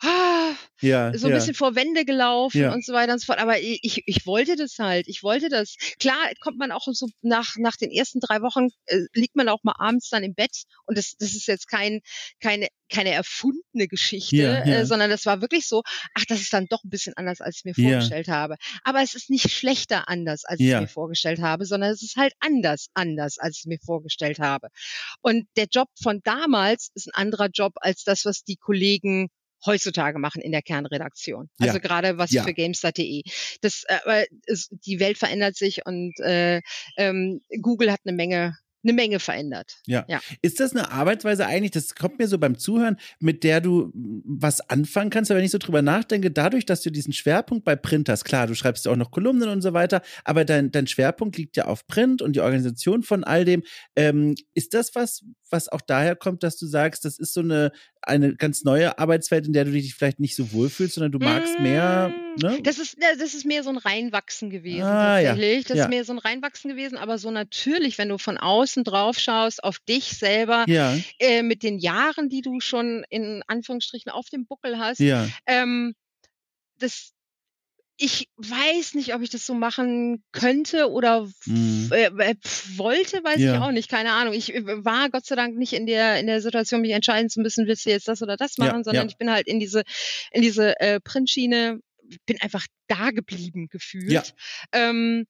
[0.00, 1.16] ah, Ja.
[1.16, 1.38] so ein ja.
[1.38, 2.72] bisschen vor Wände gelaufen Ja.
[2.72, 3.38] und so weiter und so fort.
[3.38, 5.08] Aber ich, ich, wollte das halt.
[5.08, 5.76] Ich wollte das.
[5.98, 9.62] Klar kommt man auch so nach, nach den ersten drei Wochen, äh, liegt man auch
[9.62, 10.64] mal abends dann im Bett.
[10.86, 12.00] Und das, das ist jetzt kein,
[12.40, 14.62] keine, keine erfundene Geschichte.
[14.64, 15.82] Äh, sondern das war wirklich so,
[16.14, 18.56] ach, das ist dann doch ein bisschen anders, als ich mir vorgestellt habe.
[18.84, 22.34] Aber es ist nicht schlechter anders, als ich mir vorgestellt habe, sondern es ist halt
[22.40, 24.68] anders, anders, als ich mir vorgestellt habe.
[25.22, 29.28] Und der Job von damals ist ein anderer Job als das, was die Kollegen
[29.66, 31.48] heutzutage machen in der Kernredaktion.
[31.58, 31.68] Ja.
[31.68, 32.42] Also gerade was Ja.
[32.44, 33.22] für GameStar.de.
[33.60, 34.26] Das, äh,
[34.86, 36.60] die Welt verändert sich und äh,
[36.96, 39.78] ähm, Google hat eine Menge, eine Menge verändert.
[39.86, 40.04] Ja.
[40.08, 40.20] Ja.
[40.42, 44.22] Ist das eine Arbeitsweise eigentlich, das kommt mir so beim Zuhören, mit der du mm,
[44.26, 47.76] was anfangen kannst, aber wenn ich so drüber nachdenke, dadurch, dass du diesen Schwerpunkt bei
[47.76, 50.86] Print hast, klar, du schreibst ja auch noch Kolumnen und so weiter, aber dein, dein
[50.86, 53.62] Schwerpunkt liegt ja auf Print und die Organisation von all dem.
[53.96, 55.24] Ähm, ist das was,
[55.54, 59.46] was auch daher kommt, dass du sagst, das ist so eine, eine ganz neue Arbeitswelt,
[59.46, 62.58] in der du dich vielleicht nicht so wohlfühlst, sondern du magst mehr, ne?
[62.62, 65.32] Das ist, äh, das ist mehr so ein Reinwachsen gewesen Ah, ja.
[65.32, 65.64] tatsächlich.
[65.66, 65.84] Das Ja.
[65.84, 69.62] ist mehr so ein Reinwachsen gewesen, aber so natürlich, wenn du von außen drauf schaust,
[69.64, 74.46] auf dich selber, Ja, äh, mit den Jahren, die du schon in Anführungsstrichen auf dem
[74.46, 75.94] Buckel hast, ja, ähm,
[76.78, 77.12] das
[78.04, 81.90] ich weiß nicht, ob ich das so machen könnte oder mhm.
[81.90, 82.34] äh,
[82.76, 83.54] wollte, weiß ja.
[83.54, 84.34] ich auch nicht, keine Ahnung.
[84.34, 87.40] Ich äh, war Gott sei Dank nicht in der in der Situation, mich entscheiden zu
[87.40, 89.10] müssen, willst du jetzt das oder das machen, ja, sondern ja.
[89.10, 89.84] ich bin halt in diese
[90.32, 91.80] in diese äh, Printschiene,
[92.26, 94.10] bin einfach da geblieben gefühlt.
[94.10, 94.22] Ja.
[94.72, 95.26] Ähm,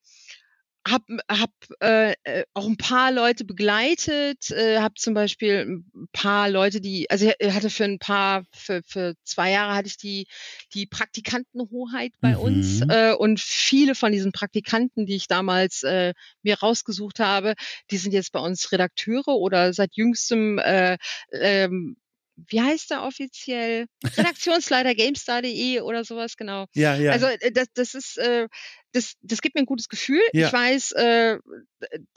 [0.86, 6.50] hab, hab äh, äh, auch ein paar Leute begleitet, äh, habe zum Beispiel ein paar
[6.50, 10.26] Leute, die, also ich hatte für ein paar, für, für zwei Jahre hatte ich die,
[10.74, 12.38] die Praktikantenhoheit bei mhm.
[12.38, 16.12] uns äh, und viele von diesen Praktikanten, die ich damals äh,
[16.42, 17.54] mir rausgesucht habe,
[17.90, 20.98] die sind jetzt bei uns Redakteure oder seit jüngstem äh,
[21.32, 21.96] ähm,
[22.36, 23.86] wie heißt er offiziell?
[24.16, 26.66] Redaktionsleiter GameStar.de oder sowas, genau.
[26.74, 27.12] Ja, ja.
[27.12, 28.48] Also äh, das, das ist, äh,
[28.92, 30.22] das, das gibt mir ein gutes Gefühl.
[30.32, 30.46] Ja.
[30.46, 31.38] Ich weiß, äh,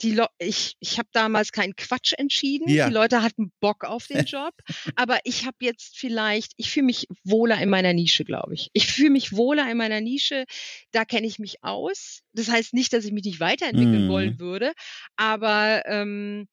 [0.02, 2.68] die Le ich, ich habe damals keinen Quatsch entschieden.
[2.68, 2.88] Ja.
[2.88, 4.54] Die Leute hatten Bock auf den Job.
[4.96, 8.70] aber ich habe jetzt vielleicht, ich fühle mich wohler in meiner Nische, glaube ich.
[8.72, 10.44] Ich fühle mich wohler in meiner Nische.
[10.92, 12.20] Da kenne ich mich aus.
[12.32, 14.10] Das heißt nicht, dass ich mich nicht weiterentwickeln mm.
[14.10, 14.72] wollen würde,
[15.16, 16.46] aber ähm,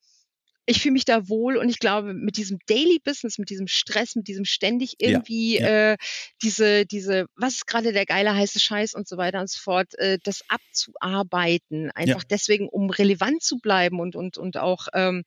[0.66, 4.16] ich fühle mich da wohl und ich glaube, mit diesem Daily Business, mit diesem Stress,
[4.16, 5.92] mit diesem ständig irgendwie ja, ja.
[5.94, 5.98] Äh,
[6.42, 9.98] diese, diese, was ist gerade der geile heiße Scheiß und so weiter und so fort,
[10.00, 12.28] äh, das abzuarbeiten, einfach ja.
[12.30, 15.24] deswegen, um relevant zu bleiben und und und auch ähm,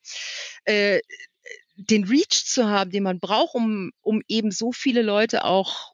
[0.65, 0.99] äh,
[1.75, 5.93] den Reach zu haben, den man braucht, um um eben so viele Leute auch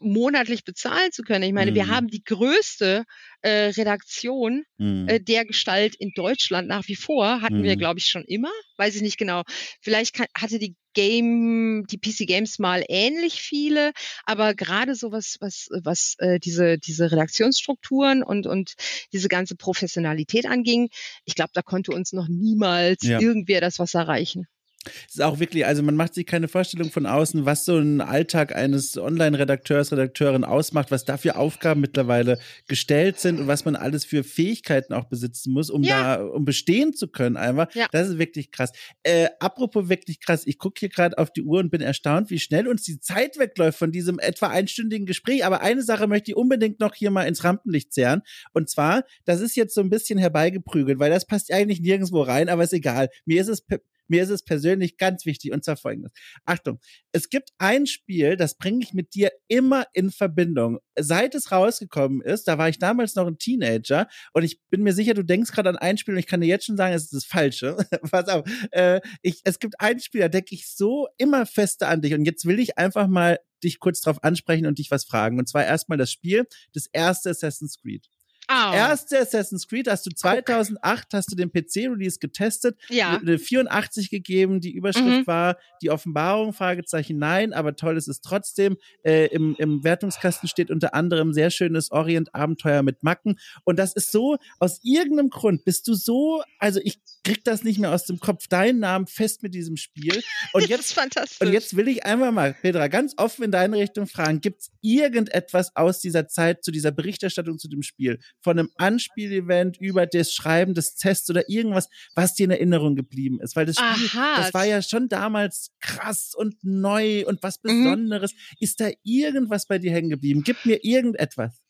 [0.00, 1.44] monatlich bezahlen zu können.
[1.44, 1.76] Ich meine, mhm.
[1.76, 3.04] wir haben die größte
[3.42, 5.08] äh, Redaktion mhm.
[5.08, 7.42] äh, der Gestalt in Deutschland nach wie vor.
[7.42, 7.64] Hatten mhm.
[7.64, 8.50] wir, glaube ich, schon immer.
[8.76, 9.42] Weiß ich nicht genau.
[9.80, 13.92] Vielleicht kann, hatte die Game, die PC Games mal ähnlich viele,
[14.24, 18.74] aber gerade so was, was, was äh, diese, diese Redaktionsstrukturen und, und
[19.12, 20.88] diese ganze Professionalität anging,
[21.24, 23.20] ich glaube, da konnte uns noch niemals ja.
[23.20, 24.46] irgendwer das was erreichen.
[24.86, 28.00] Es ist auch wirklich, also man macht sich keine Vorstellung von außen, was so ein
[28.00, 33.76] Alltag eines Online-Redakteurs, Redakteurin ausmacht, was da für Aufgaben mittlerweile gestellt sind und was man
[33.76, 36.16] alles für Fähigkeiten auch besitzen muss, um ja.
[36.16, 37.74] da, um bestehen zu können einfach.
[37.74, 37.88] Ja.
[37.92, 38.72] Das ist wirklich krass.
[39.02, 42.38] Äh, apropos wirklich krass, ich gucke hier gerade auf die Uhr und bin erstaunt, wie
[42.38, 45.44] schnell uns die Zeit wegläuft von diesem etwa einstündigen Gespräch.
[45.44, 48.22] Aber eine Sache möchte ich unbedingt noch hier mal ins Rampenlicht zerren.
[48.54, 52.48] Und zwar, das ist jetzt so ein bisschen herbeigeprügelt, weil das passt eigentlich nirgendwo rein,
[52.48, 53.10] aber ist egal.
[53.26, 53.62] Mir ist es
[54.10, 56.12] mir ist es persönlich ganz wichtig und zwar folgendes.
[56.44, 56.80] Achtung,
[57.12, 60.78] es gibt ein Spiel, das bringe ich mit dir immer in Verbindung.
[60.98, 64.92] Seit es rausgekommen ist, da war ich damals noch ein Teenager und ich bin mir
[64.92, 67.04] sicher, du denkst gerade an ein Spiel und ich kann dir jetzt schon sagen, es
[67.04, 67.76] ist das Falsche.
[68.10, 68.48] Pass auf.
[68.72, 72.24] Äh, ich, es gibt ein Spiel, da denke ich so immer fester an dich und
[72.24, 75.38] jetzt will ich einfach mal dich kurz drauf ansprechen und dich was fragen.
[75.38, 78.08] Und zwar erstmal das Spiel, das erste Assassin's Creed.
[78.50, 78.72] Oh.
[78.72, 83.16] Erste Assassin's Creed hast du 2008 hast du den PC-Release getestet, ja.
[83.16, 85.26] eine 84 gegeben, die Überschrift mhm.
[85.28, 88.76] war die Offenbarung, Fragezeichen nein, aber toll ist es trotzdem.
[89.04, 94.10] Äh, im, Im Wertungskasten steht unter anderem sehr schönes Orient-Abenteuer mit Macken und das ist
[94.10, 98.18] so, aus irgendeinem Grund bist du so, also ich krieg das nicht mehr aus dem
[98.18, 100.22] Kopf, deinen Namen fest mit diesem Spiel.
[100.52, 100.98] Und jetzt.
[101.40, 105.74] Und jetzt will ich einmal mal, Petra, ganz offen in deine Richtung fragen, gibt's irgendetwas
[105.76, 108.18] aus dieser Zeit zu dieser Berichterstattung zu dem Spiel?
[108.42, 113.40] von einem Anspielevent über das Schreiben des Tests oder irgendwas, was dir in Erinnerung geblieben
[113.40, 113.56] ist.
[113.56, 114.36] Weil das Spiel, Aha.
[114.36, 117.84] das war ja schon damals krass und neu und was mhm.
[117.84, 118.32] Besonderes.
[118.32, 118.56] Mhm.
[118.60, 120.42] Ist da irgendwas bei dir hängen geblieben?
[120.44, 121.62] Gib mir irgendetwas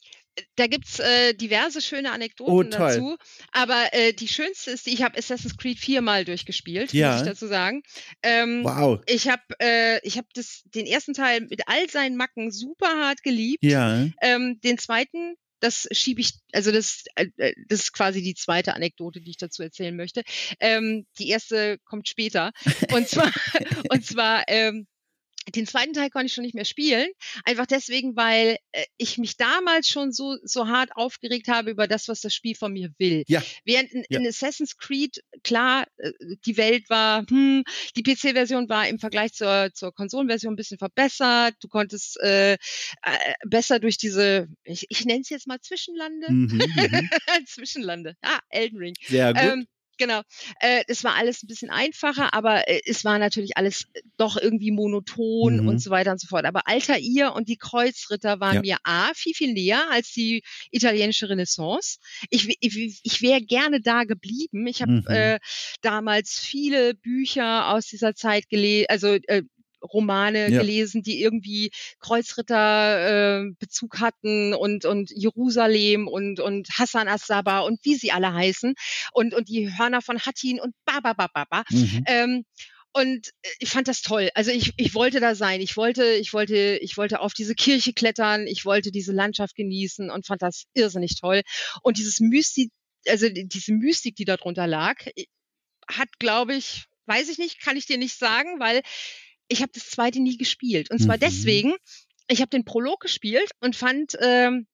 [0.57, 3.17] da gibt's äh, diverse schöne Anekdoten oh, dazu.
[3.53, 7.13] Aber äh, die schönste ist, ich habe Assassin's Creed viermal durchgespielt, ja.
[7.13, 7.83] muss ich dazu sagen.
[8.23, 9.01] Ähm, wow.
[9.07, 10.27] Ich habe äh, ich hab
[10.75, 13.65] den ersten Teil mit all seinen Macken super hart geliebt.
[13.65, 14.07] Ja.
[14.21, 18.75] Ähm, den zweiten das schiebe ich, also das, äh, äh, das ist quasi die zweite
[18.75, 20.23] Anekdote, die ich dazu erzählen möchte.
[20.59, 22.53] Ähm, die erste kommt später.
[22.93, 23.31] Und zwar,
[23.91, 24.87] und zwar ähm,
[25.51, 27.09] den zweiten Teil konnte ich schon nicht mehr spielen,
[27.45, 32.09] einfach deswegen, weil äh, ich mich damals schon so so hart aufgeregt habe über das,
[32.09, 33.25] was das Spiel von mir will.
[33.29, 33.43] Ja.
[33.65, 34.21] Während in, ja.
[34.21, 36.13] in Assassin's Creed klar äh,
[36.47, 37.65] die Welt war, hm,
[37.97, 41.55] die PC-Version war im Vergleich zur zur Konsolenversion ein bisschen verbessert.
[41.61, 42.59] Du konntest äh, äh,
[43.47, 47.11] besser durch diese, ich, ich nenne es jetzt mal Zwischenlande, mhm, mhm.
[47.47, 48.95] Zwischenlande, ah Elden Ring.
[49.07, 49.43] Sehr gut.
[49.43, 49.67] Ähm,
[50.01, 50.23] genau.
[50.59, 53.85] Äh, es war alles ein bisschen einfacher, aber äh, es war natürlich alles
[54.17, 55.69] doch irgendwie monoton mhm.
[55.69, 56.45] und so weiter und so fort.
[56.47, 58.61] Aber Altair und die Kreuzritter waren ja.
[58.63, 60.43] mir A, viel, viel näher als die
[60.73, 61.99] italienische Renaissance.
[62.31, 64.67] Ich, ich, ich wäre gerne da geblieben.
[64.67, 65.07] Ich habe mhm.
[65.07, 65.39] äh,
[65.83, 69.43] damals viele Bücher aus dieser Zeit gelesen, also äh,
[69.83, 70.61] Romane ja.
[70.61, 71.71] gelesen, die irgendwie
[72.01, 78.33] Kreuzritter äh, Bezug hatten und und Jerusalem und und Hassan as-Sabah und wie sie alle
[78.33, 78.75] heißen
[79.13, 81.65] und und die Hörner von Hattin und ba ba ba ba ba.
[81.71, 82.05] Mhm.
[82.07, 82.45] Ähm,
[82.93, 84.31] Und äh, ich fand das toll.
[84.35, 85.61] Also ich, ich wollte da sein.
[85.61, 88.47] Ich wollte, ich wollte, ich wollte auf diese Kirche klettern.
[88.49, 91.43] Ich wollte diese Landschaft genießen und fand das irrsinnig toll.
[91.83, 92.73] Und dieses Mystik,
[93.07, 94.97] also diese Mystik, die darunter lag,
[95.89, 98.83] hat, glaube ich, weiß ich nicht, kann ich dir nicht sagen, weil
[99.51, 100.91] ich habe das zweite nie gespielt.
[100.91, 101.21] Und zwar mhm.
[101.21, 101.75] deswegen,
[102.29, 104.67] ich habe den Prolog gespielt und fand ähm,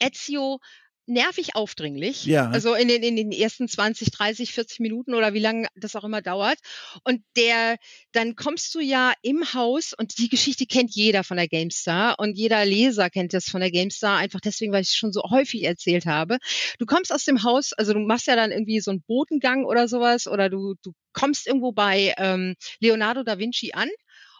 [0.00, 0.58] Ezio
[1.06, 2.24] nervig aufdringlich.
[2.24, 2.48] Ja.
[2.48, 6.04] Also in den, in den ersten 20, 30, 40 Minuten oder wie lange das auch
[6.04, 6.58] immer dauert.
[7.04, 7.76] Und der,
[8.12, 12.38] dann kommst du ja im Haus und die Geschichte kennt jeder von der GameStar und
[12.38, 15.64] jeder Leser kennt das von der GameStar, einfach deswegen, weil ich es schon so häufig
[15.64, 16.38] erzählt habe.
[16.78, 19.88] Du kommst aus dem Haus, also du machst ja dann irgendwie so einen Bodengang oder
[19.88, 23.88] sowas oder du, du kommst irgendwo bei ähm, Leonardo da Vinci an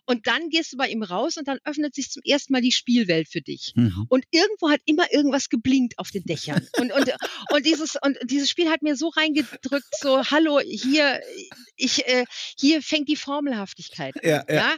[0.06, 2.72] und dann gehst du bei ihm raus und dann öffnet sich zum ersten Mal die
[2.72, 3.72] Spielwelt für dich.
[3.74, 4.06] Mhm.
[4.08, 6.66] Und irgendwo hat immer irgendwas geblinkt auf den Dächern.
[6.78, 7.10] Und, und,
[7.50, 11.20] und, dieses, und dieses Spiel hat mir so reingedrückt, so, hallo, hier,
[11.76, 12.24] ich, äh,
[12.58, 14.28] hier fängt die Formelhaftigkeit an.
[14.28, 14.54] Ja, ja.
[14.54, 14.76] ja?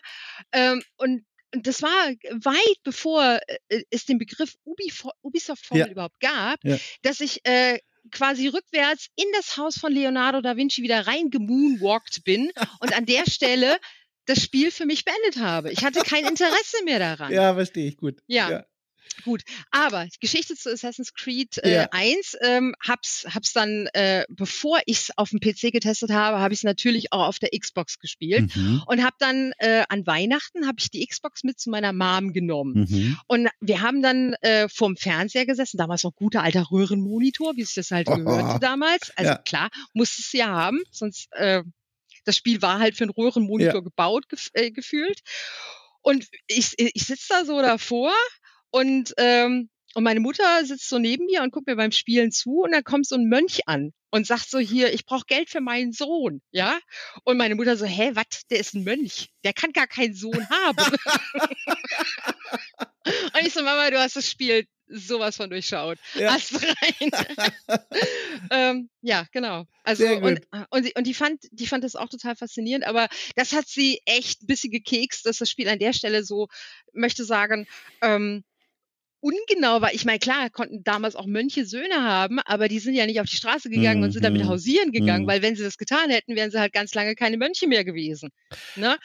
[0.52, 5.92] Ähm, und das war weit bevor äh, es den Begriff Ubisoft-Formel ja.
[5.92, 6.76] überhaupt gab, ja.
[7.02, 7.78] dass ich äh,
[8.10, 12.50] quasi rückwärts in das Haus von Leonardo da Vinci wieder reingemoonwalkt bin
[12.80, 13.78] und an der Stelle
[14.26, 15.72] das Spiel für mich beendet habe.
[15.72, 17.32] Ich hatte kein Interesse mehr daran.
[17.36, 18.20] Ja, verstehe ich gut.
[18.26, 18.50] ja.
[18.50, 18.64] ja.
[19.24, 21.88] Gut, aber Geschichte zu Assassin's Creed äh, ja.
[21.90, 26.60] 1 ähm, hab's, hab's dann, äh, bevor ich's auf dem PC getestet habe, habe ich
[26.60, 28.82] es natürlich auch auf der Xbox gespielt mhm.
[28.86, 32.86] und habe dann äh, an Weihnachten habe ich die Xbox mit zu meiner Mom genommen
[32.88, 33.18] mhm.
[33.26, 37.74] und wir haben dann äh, vorm Fernseher gesessen, damals noch guter alter Röhrenmonitor, wie es
[37.74, 38.16] das halt oh.
[38.16, 39.12] gehörte damals.
[39.16, 39.38] Also ja.
[39.38, 41.62] klar, musste es ja haben, sonst äh,
[42.26, 43.80] das Spiel war halt für einen Röhrenmonitor ja.
[43.80, 45.20] gebaut gef äh, gefühlt.
[46.02, 48.12] Und ich, ich sitze da so davor
[48.70, 52.62] und, ähm, und meine Mutter sitzt so neben mir und guckt mir beim Spielen zu
[52.62, 55.60] und dann kommt so ein Mönch an und sagt so hier, ich brauche Geld für
[55.60, 56.78] meinen Sohn, ja?
[57.24, 58.46] Und meine Mutter so, hä, was?
[58.50, 60.78] Der ist ein Mönch, der kann gar keinen Sohn haben.
[63.06, 65.98] und ich so, Mama, du hast das Spiel sowas von durchschaut.
[66.14, 66.34] Ja.
[66.34, 67.10] Ast rein.
[68.50, 69.64] ähm, ja, genau.
[69.82, 73.68] Also und, und, und die fand, die fand das auch total faszinierend, aber das hat
[73.68, 76.48] sie echt ein bisschen gekekst, dass das Spiel an der Stelle so,
[76.92, 77.66] möchte sagen,
[78.02, 78.44] ähm,
[79.20, 79.92] ungenau war.
[79.92, 83.28] Ich meine, klar, konnten damals auch Mönche Söhne haben, aber die sind ja nicht auf
[83.28, 84.48] die Straße gegangen mm, und sind damit mhm.
[84.48, 85.28] hausieren gegangen, mm.
[85.28, 88.30] weil wenn sie das getan hätten, wären sie halt ganz lange keine Mönche mehr gewesen.
[88.76, 88.96] Ne?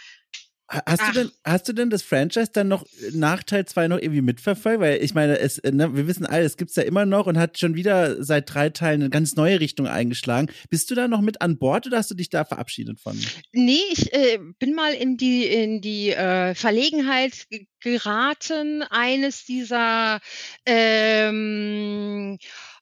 [0.86, 4.22] Hast du, denn, hast du denn das Franchise dann noch nach Teil 2 noch irgendwie
[4.22, 4.80] mitverfolgt?
[4.80, 7.38] Weil ich meine, es, ne, wir wissen alle, es gibt es ja immer noch und
[7.38, 10.50] hat schon wieder seit drei Teilen eine ganz neue Richtung eingeschlagen.
[10.70, 13.20] Bist du da noch mit an Bord oder hast du dich da verabschiedet von?
[13.52, 17.48] Nee, ich äh, bin mal in die, in die äh, Verlegenheit
[17.82, 20.22] geraten, eines dieser
[20.66, 22.38] ähm,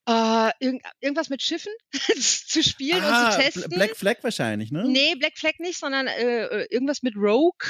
[0.10, 1.72] Uh, irgend, irgendwas mit Schiffen
[2.20, 3.70] zu spielen ah, und zu testen.
[3.70, 4.84] Black Flag wahrscheinlich, ne?
[4.88, 7.70] Nee, Black Flag nicht, sondern äh, äh irgendwas mit Rogue.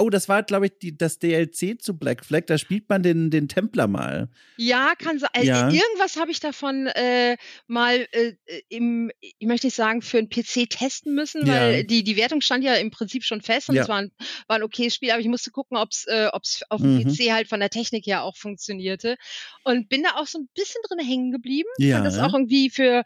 [0.00, 2.46] Oh, das war, glaube ich, die, das DLC zu Black Flag.
[2.46, 4.28] Da spielt man den, den Templer mal.
[4.56, 5.30] Ja, kann sein.
[5.32, 5.70] Also ja.
[5.70, 7.36] Irgendwas habe ich davon äh,
[7.66, 8.32] mal äh,
[8.68, 11.82] im, ich möchte nicht sagen, für einen PC testen müssen, weil ja.
[11.82, 13.82] die, die Wertung stand ja im Prinzip schon fest und ja.
[13.82, 14.10] es war ein,
[14.46, 17.04] war ein okayes Spiel, aber ich musste gucken, ob es äh, ob's auf dem mhm.
[17.04, 19.16] PC halt von der Technik her auch funktionierte.
[19.64, 21.68] Und bin da auch so ein bisschen drin hängen geblieben.
[21.78, 21.96] Ja.
[21.96, 23.04] Fand das auch irgendwie für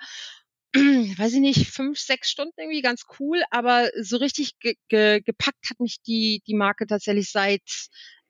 [1.18, 5.70] weiß ich nicht, fünf, sechs Stunden irgendwie ganz cool, aber so richtig ge ge gepackt
[5.70, 7.62] hat mich die, die Marke tatsächlich seit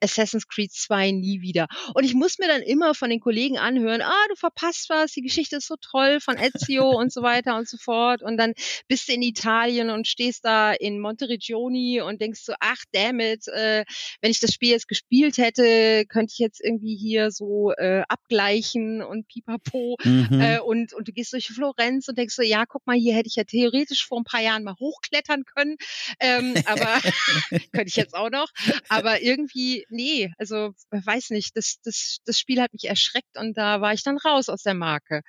[0.04, 1.66] Assassin's Creed 2 nie wieder.
[1.94, 5.22] Und ich muss mir dann immer von den Kollegen anhören, ah, du verpasst was, die
[5.22, 8.22] Geschichte ist so toll von Ezio und so weiter und so fort.
[8.22, 8.52] Und dann
[8.88, 13.48] bist du in Italien und stehst da in Monteregioni und denkst so, ach, damn it,
[13.48, 13.84] äh,
[14.20, 19.02] wenn ich das Spiel jetzt gespielt hätte, könnte ich jetzt irgendwie hier so äh, abgleichen
[19.02, 19.96] und pipapo.
[20.04, 20.40] Mhm.
[20.40, 23.28] Äh, und, und du gehst durch Florenz und denkst so, ja, guck mal, hier hätte
[23.28, 25.76] ich ja theoretisch vor ein paar Jahren mal hochklettern können.
[26.20, 27.00] Ähm, aber
[27.72, 28.50] könnte ich jetzt auch noch.
[28.88, 33.80] Aber irgendwie nee, also weiß nicht, das, das, das Spiel hat mich erschreckt und da
[33.80, 35.22] war ich dann raus aus der Marke.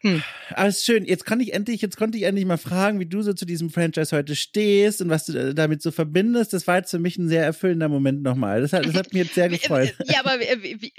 [0.00, 0.22] Hm.
[0.50, 1.04] Alles schön.
[1.04, 3.70] Jetzt kann ich endlich, jetzt konnte ich endlich mal fragen, wie du so zu diesem
[3.70, 6.52] Franchise heute stehst und was du damit so verbindest.
[6.52, 8.60] Das war jetzt für mich ein sehr erfüllender Moment nochmal.
[8.60, 9.94] Das hat, das hat mich jetzt sehr gefreut.
[10.06, 10.92] Ja, aber wie, wie,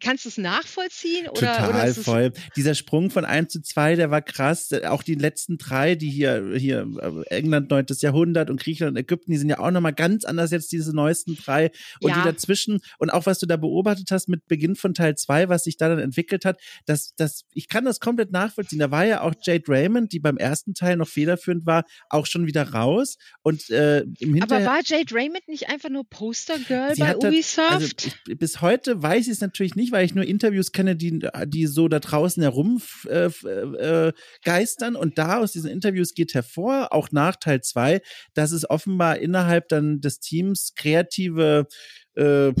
[0.00, 1.28] Kannst du es nachvollziehen?
[1.28, 2.32] Oder, Total oder voll.
[2.56, 4.70] Dieser Sprung von 1 zu 2, der war krass.
[4.84, 7.86] Auch die letzten drei, die hier, hier äh, England 9.
[8.00, 11.36] Jahrhundert und Griechenland und Ägypten, die sind ja auch nochmal ganz anders jetzt, diese neuesten
[11.36, 11.70] drei.
[12.00, 12.18] Und ja.
[12.18, 15.64] die dazwischen und auch was du da beobachtet hast mit Beginn von Teil 2, was
[15.64, 18.78] sich da dann entwickelt hat, das, das, ich kann das komplett nachvollziehen.
[18.78, 22.46] Da war ja auch Jade Raymond, die beim ersten Teil noch federführend war, auch schon
[22.46, 23.16] wieder raus.
[23.42, 27.58] Und äh, im Hinterher, Aber war Jade Raymond nicht einfach nur Postergirl bei Ubisoft?
[27.58, 27.86] Das, also
[28.26, 31.66] ich, bis heute weiß ich es natürlich nicht, weil ich nur Interviews kenne, die, die
[31.66, 34.12] so da draußen herum äh, äh,
[34.44, 34.96] geistern.
[34.96, 38.02] Und da aus diesen Interviews geht hervor, auch nach Teil zwei,
[38.34, 41.66] dass es offenbar innerhalb dann des Teams kreative
[42.14, 42.52] äh,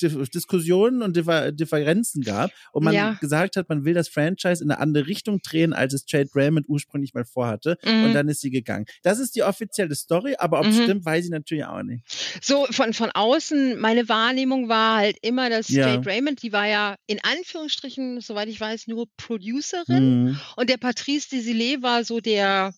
[0.00, 3.12] Diskussionen und Differenzen gab und man ja.
[3.20, 6.68] gesagt hat, man will das Franchise in eine andere Richtung drehen, als es Jade Raymond
[6.68, 7.78] ursprünglich mal vorhatte.
[7.84, 8.04] Mhm.
[8.04, 8.86] Und dann ist sie gegangen.
[9.02, 10.82] Das ist die offizielle Story, aber ob es mhm.
[10.82, 12.04] stimmt, weiß ich natürlich auch nicht.
[12.40, 15.88] So von, von außen, meine Wahrnehmung war halt immer, dass ja.
[15.88, 20.40] Jade Raymond, die war ja in Anführungsstrichen, soweit ich weiß, nur Producerin mhm.
[20.56, 22.74] und der Patrice Desilets war so der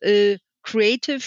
[0.00, 1.22] äh, Creative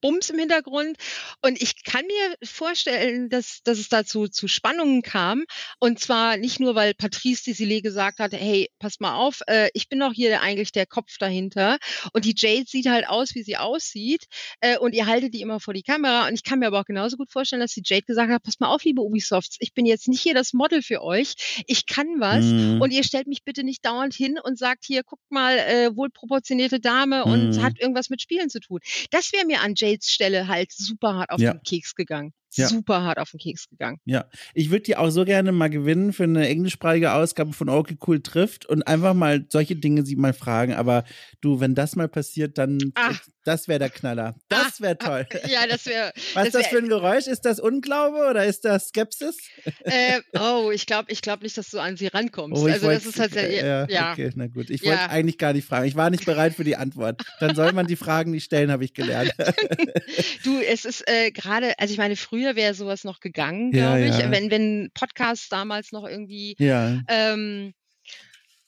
[0.00, 0.96] Bums im Hintergrund.
[1.42, 5.44] Und ich kann mir vorstellen, dass, dass es dazu zu Spannungen kam.
[5.78, 9.88] Und zwar nicht nur, weil Patrice Desilets gesagt hat, hey, pass mal auf, äh, ich
[9.88, 11.78] bin doch hier eigentlich der Kopf dahinter.
[12.12, 14.24] Und die Jade sieht halt aus, wie sie aussieht.
[14.60, 16.28] Äh, und ihr haltet die immer vor die Kamera.
[16.28, 18.60] Und ich kann mir aber auch genauso gut vorstellen, dass die Jade gesagt hat, pass
[18.60, 21.64] mal auf, liebe Ubisofts, ich bin jetzt nicht hier das Model für euch.
[21.66, 22.44] Ich kann was.
[22.44, 22.80] Mhm.
[22.80, 26.80] Und ihr stellt mich bitte nicht dauernd hin und sagt hier, guckt mal, äh, wohlproportionierte
[26.80, 27.32] Dame mhm.
[27.32, 28.80] und hat irgendwas mit Spielen zu tun.
[29.10, 31.52] Das wäre mir an Jade Jades Stelle halt super hart auf ja.
[31.52, 32.68] den Keks gegangen ja.
[32.68, 33.98] super hart auf den Keks gegangen.
[34.04, 37.96] Ja, ich würde die auch so gerne mal gewinnen für eine englischsprachige Ausgabe von Okay
[38.06, 40.74] Cool trifft und einfach mal solche Dinge sie mal fragen.
[40.74, 41.04] Aber
[41.40, 43.20] du, wenn das mal passiert, dann Ach.
[43.44, 44.36] das wäre der Knaller.
[44.48, 45.26] Das wäre toll.
[45.48, 46.12] Ja, das wäre.
[46.34, 47.26] Was ist das für ein Geräusch?
[47.26, 49.36] Ist das Unglaube oder ist das Skepsis?
[49.80, 52.60] Äh, oh, ich glaube, ich glaube nicht, dass du an sie rankommst.
[52.60, 54.12] Oh, also wollt, das ist halt sehr, ja, ja.
[54.12, 54.68] Okay, na gut.
[54.70, 55.86] Ich wollte eigentlich gar nicht fragen.
[55.86, 57.22] Ich war nicht bereit für die Antwort.
[57.40, 59.34] Dann soll man die Fragen nicht stellen, habe ich gelernt.
[60.44, 64.00] du, es ist äh, gerade, also ich meine, früher früher wäre sowas noch gegangen, glaube
[64.00, 64.18] ja, ich.
[64.18, 64.30] Ja.
[64.30, 67.00] Wenn, wenn Podcasts damals noch irgendwie ja.
[67.08, 67.74] ähm,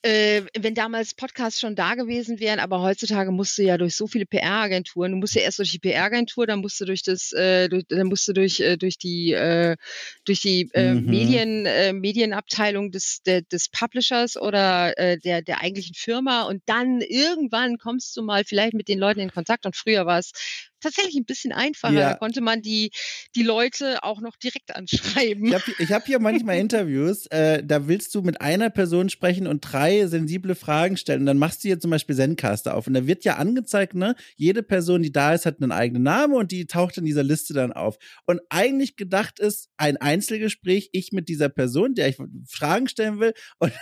[0.02, 4.06] äh, wenn damals Podcasts schon da gewesen wären, aber heutzutage musst du ja durch so
[4.06, 7.68] viele PR-Agenturen, du musst ja erst durch die PR-Agentur, dann musst du durch das, äh,
[7.68, 9.76] durch, dann musst du durch, äh, durch die, äh,
[10.24, 11.04] durch die äh, mhm.
[11.04, 17.02] Medien, äh, Medienabteilung des, der, des Publishers oder äh, der, der eigentlichen Firma und dann
[17.02, 20.32] irgendwann kommst du mal vielleicht mit den Leuten in Kontakt und früher war es
[20.80, 21.94] tatsächlich ein bisschen einfacher.
[21.94, 22.10] Ja.
[22.10, 22.90] Da konnte man die,
[23.34, 25.46] die Leute auch noch direkt anschreiben.
[25.78, 29.60] Ich habe hab hier manchmal Interviews, äh, da willst du mit einer Person sprechen und
[29.60, 31.20] drei sensible Fragen stellen.
[31.20, 32.86] Und dann machst du hier zum Beispiel Zencaster auf.
[32.86, 36.34] Und da wird ja angezeigt, ne, jede Person, die da ist, hat einen eigenen Namen
[36.34, 37.96] und die taucht in dieser Liste dann auf.
[38.26, 42.16] Und eigentlich gedacht ist ein Einzelgespräch, ich mit dieser Person, der ich
[42.48, 43.32] Fragen stellen will.
[43.58, 43.72] Und,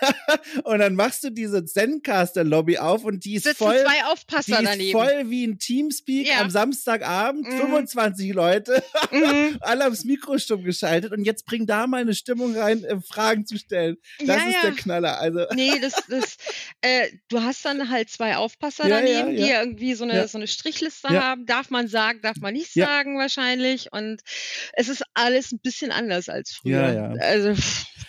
[0.64, 3.78] und dann machst du diese Zencaster-Lobby auf und die ist Sitzen voll.
[3.78, 4.92] zwei Aufpasser die ist daneben.
[4.92, 6.40] voll wie ein Teamspeak ja.
[6.40, 7.58] am Samstag Samstagabend, mhm.
[7.58, 8.82] 25 Leute,
[9.12, 9.58] mhm.
[9.60, 13.46] alle aufs Mikro stumm geschaltet und jetzt bring da mal eine Stimmung rein, äh, Fragen
[13.46, 13.96] zu stellen.
[14.18, 14.60] Das ja, ist ja.
[14.62, 15.20] der Knaller.
[15.20, 15.44] Also.
[15.54, 16.36] Nee, das, das,
[16.80, 20.46] äh, du hast dann halt zwei Aufpasser ja, daneben, die irgendwie so eine, so eine
[20.46, 21.46] Strichliste haben.
[21.46, 23.92] Darf man sagen, darf man nicht sagen wahrscheinlich.
[23.92, 24.22] Und
[24.72, 27.16] es ist alles ein bisschen anders als früher.
[27.20, 27.54] Also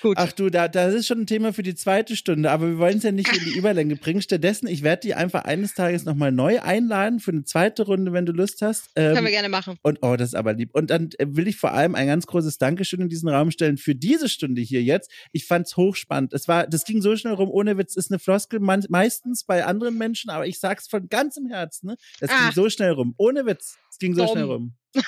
[0.01, 0.17] gut.
[0.17, 2.97] Ach du, da, das ist schon ein Thema für die zweite Stunde, aber wir wollen
[2.97, 4.21] es ja nicht in die Überlänge bringen.
[4.21, 8.25] Stattdessen, ich werde die einfach eines Tages nochmal neu einladen für eine zweite Runde, wenn
[8.25, 8.89] du Lust hast hast.
[8.95, 9.77] Ähm, Können wir gerne machen.
[9.81, 10.69] Und oh, das ist aber lieb.
[10.73, 13.77] Und dann äh, will ich vor allem ein ganz großes Dankeschön in diesen Raum stellen
[13.77, 15.11] für diese Stunde hier jetzt.
[15.31, 16.33] Ich fand's hochspannend.
[16.33, 19.97] Es war, das ging so schnell rum, ohne Witz, ist eine Floskel meistens bei anderen
[19.97, 21.97] Menschen, aber ich sag's von ganzem Herzen, ne?
[22.19, 22.45] Das ah.
[22.45, 23.15] ging so schnell rum.
[23.17, 23.77] Ohne Witz.
[23.91, 24.31] Es ging so Dom.
[24.31, 24.73] schnell rum.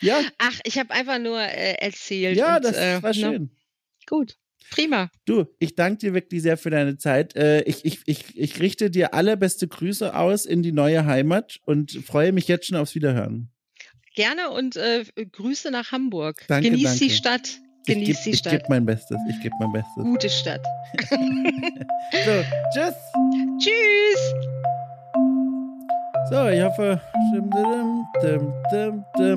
[0.00, 0.20] ja.
[0.38, 2.36] Ach, ich habe einfach nur äh, erzählt.
[2.36, 3.14] Ja, und, das äh, war ne?
[3.14, 3.42] schön.
[3.42, 3.50] Ne?
[4.06, 4.38] Gut.
[4.70, 5.10] Prima.
[5.24, 7.34] Du, ich danke dir wirklich sehr für deine Zeit.
[7.36, 11.92] Äh, ich, ich, ich, ich richte dir allerbeste Grüße aus in die neue Heimat und
[11.92, 13.50] freue mich jetzt schon aufs Wiederhören.
[14.14, 16.44] Gerne und äh, Grüße nach Hamburg.
[16.48, 17.04] Danke, Genieß danke.
[17.04, 17.58] die Stadt.
[17.86, 18.52] Genieß geb, die Stadt.
[18.52, 19.18] Ich gebe mein Bestes.
[19.30, 20.02] Ich gebe mein Bestes.
[20.02, 20.64] Gute Stadt.
[22.24, 22.44] so,
[22.74, 22.94] tschüss.
[23.58, 24.57] Tschüss.
[26.26, 27.00] So, ich hoffe,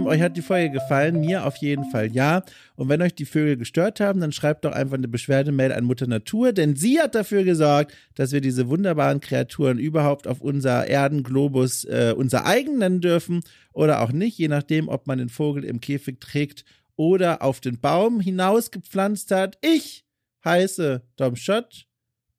[0.05, 1.21] euch hat die Folge gefallen.
[1.21, 2.43] Mir auf jeden Fall ja.
[2.75, 6.07] Und wenn euch die Vögel gestört haben, dann schreibt doch einfach eine Beschwerdemail an Mutter
[6.07, 11.85] Natur, denn sie hat dafür gesorgt, dass wir diese wunderbaren Kreaturen überhaupt auf unser Erdenglobus
[11.85, 13.41] äh, unser eigen nennen dürfen
[13.71, 16.65] oder auch nicht, je nachdem, ob man den Vogel im Käfig trägt
[16.97, 19.57] oder auf den Baum hinausgepflanzt hat.
[19.61, 20.05] Ich
[20.43, 21.87] heiße Dom Schott.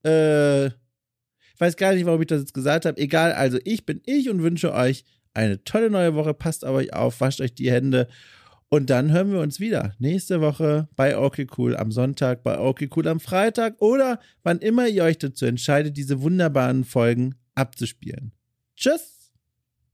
[0.02, 0.70] Äh,
[1.60, 3.00] weiß gar nicht, warum ich das jetzt gesagt habe.
[3.00, 5.04] Egal, also ich bin ich und wünsche euch
[5.34, 6.34] eine tolle neue Woche.
[6.34, 8.08] Passt auf euch auf, wascht euch die Hände.
[8.68, 12.88] Und dann hören wir uns wieder nächste Woche bei Okay Cool am Sonntag, bei Okay
[12.96, 18.32] Cool am Freitag oder wann immer ihr euch dazu entscheidet, diese wunderbaren Folgen abzuspielen.
[18.74, 19.11] Tschüss!